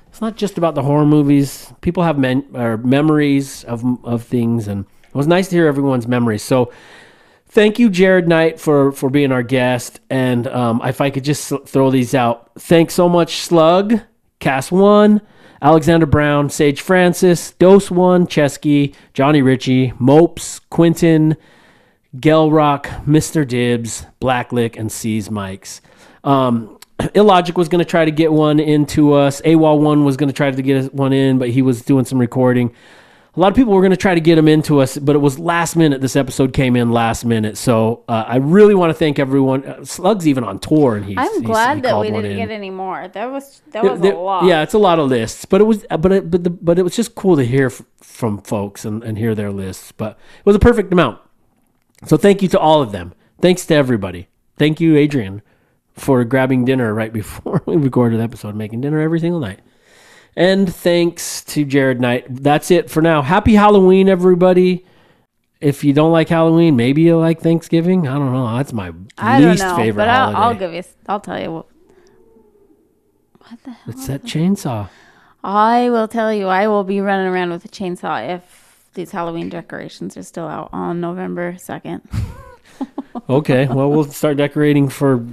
[0.09, 1.73] It's not just about the horror movies.
[1.81, 6.09] People have men or memories of of things, and it was nice to hear everyone's
[6.09, 6.43] memories.
[6.43, 6.73] So
[7.47, 10.01] thank you, Jared Knight, for for being our guest.
[10.11, 14.01] And um, if I could just s- throw these out, thanks so much, Slug,
[14.41, 15.21] Cast One,
[15.63, 21.37] Alexander Brown, Sage Francis, Dose One, Ceschi, Johnny Ritchie, Mopes, Quentin,
[22.17, 23.47] Gelrock, Mr.
[23.47, 25.81] Dibbs, Blacklick, and C's Mics.
[26.25, 26.79] Um,
[27.15, 29.41] Illogic was going to try to get one into us.
[29.43, 32.19] AWOL one was going to try to get one in, but he was doing some
[32.19, 32.75] recording.
[33.37, 35.21] A lot of people were going to try to get him into us, but it
[35.21, 36.01] was last minute.
[36.01, 39.65] This episode came in last minute, so uh, I really want to thank everyone.
[39.65, 41.17] Uh, Slug's even on tour, and he's.
[41.17, 43.07] I'm he's- glad he that we didn't get any more.
[43.07, 44.47] That was that was there- a lot.
[44.47, 46.83] Yeah, it's a lot of lists, but it was but it, but the, but it
[46.83, 49.93] was just cool to hear f- from folks and, and hear their lists.
[49.93, 51.21] But it was a perfect amount.
[52.07, 53.13] So thank you to all of them.
[53.41, 54.29] Thanks to everybody.
[54.59, 55.43] Thank you, Adrian,
[55.95, 59.61] for grabbing dinner right before we recorded the episode, making dinner every single night.
[60.37, 62.25] And thanks to Jared Knight.
[62.29, 63.23] That's it for now.
[63.23, 64.87] Happy Halloween, everybody.
[65.61, 68.09] If you don't like Halloween, maybe you like Thanksgiving.
[68.09, 68.57] I don't know.
[68.57, 70.65] That's my I least don't know, favorite but I'll, holiday.
[70.65, 70.91] I'll give you.
[71.07, 71.53] I'll tell you.
[71.53, 71.67] What,
[73.41, 73.93] what the hell?
[73.95, 74.89] it's that chainsaw.
[75.43, 76.47] I will tell you.
[76.47, 80.71] I will be running around with a chainsaw if these Halloween decorations are still out
[80.73, 82.03] on November second.
[83.29, 85.25] Okay, well, we'll start decorating for.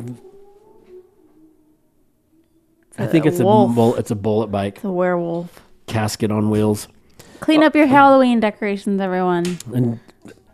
[2.98, 5.62] I think it's a bull, it's a bullet bike The werewolf.
[5.86, 6.88] casket on wheels,
[7.40, 9.58] Clean up your Halloween decorations, everyone.
[9.74, 10.00] and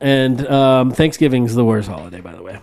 [0.02, 2.60] and um, Thanksgiving's the worst holiday, by the way.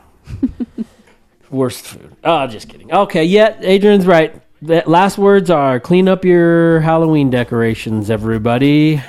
[1.50, 2.14] worst food.
[2.22, 2.92] Oh, just kidding.
[2.92, 4.40] Okay, yeah, Adrian's right.
[4.60, 9.02] The last words are clean up your Halloween decorations, everybody.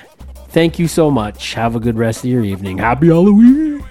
[0.52, 1.54] Thank you so much.
[1.54, 2.78] Have a good rest of your evening.
[2.78, 3.86] Happy Halloween.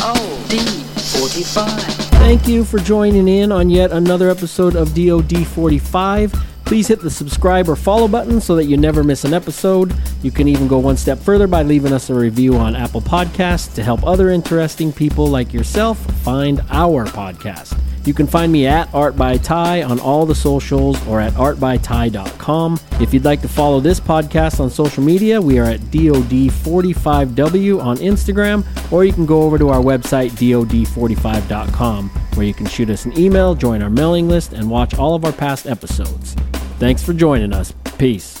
[0.00, 1.70] O D 45.
[2.18, 6.32] Thank you for joining in on yet another episode of DoD 45.
[6.64, 9.94] Please hit the subscribe or follow button so that you never miss an episode.
[10.22, 13.74] You can even go one step further by leaving us a review on Apple Podcasts
[13.76, 17.80] to help other interesting people like yourself find our podcast.
[18.08, 22.80] You can find me at Art by Ty on all the socials or at artbyty.com.
[23.02, 27.98] If you'd like to follow this podcast on social media, we are at DOD45W on
[27.98, 33.04] Instagram, or you can go over to our website, DOD45.com, where you can shoot us
[33.04, 36.32] an email, join our mailing list, and watch all of our past episodes.
[36.78, 37.74] Thanks for joining us.
[37.98, 38.37] Peace.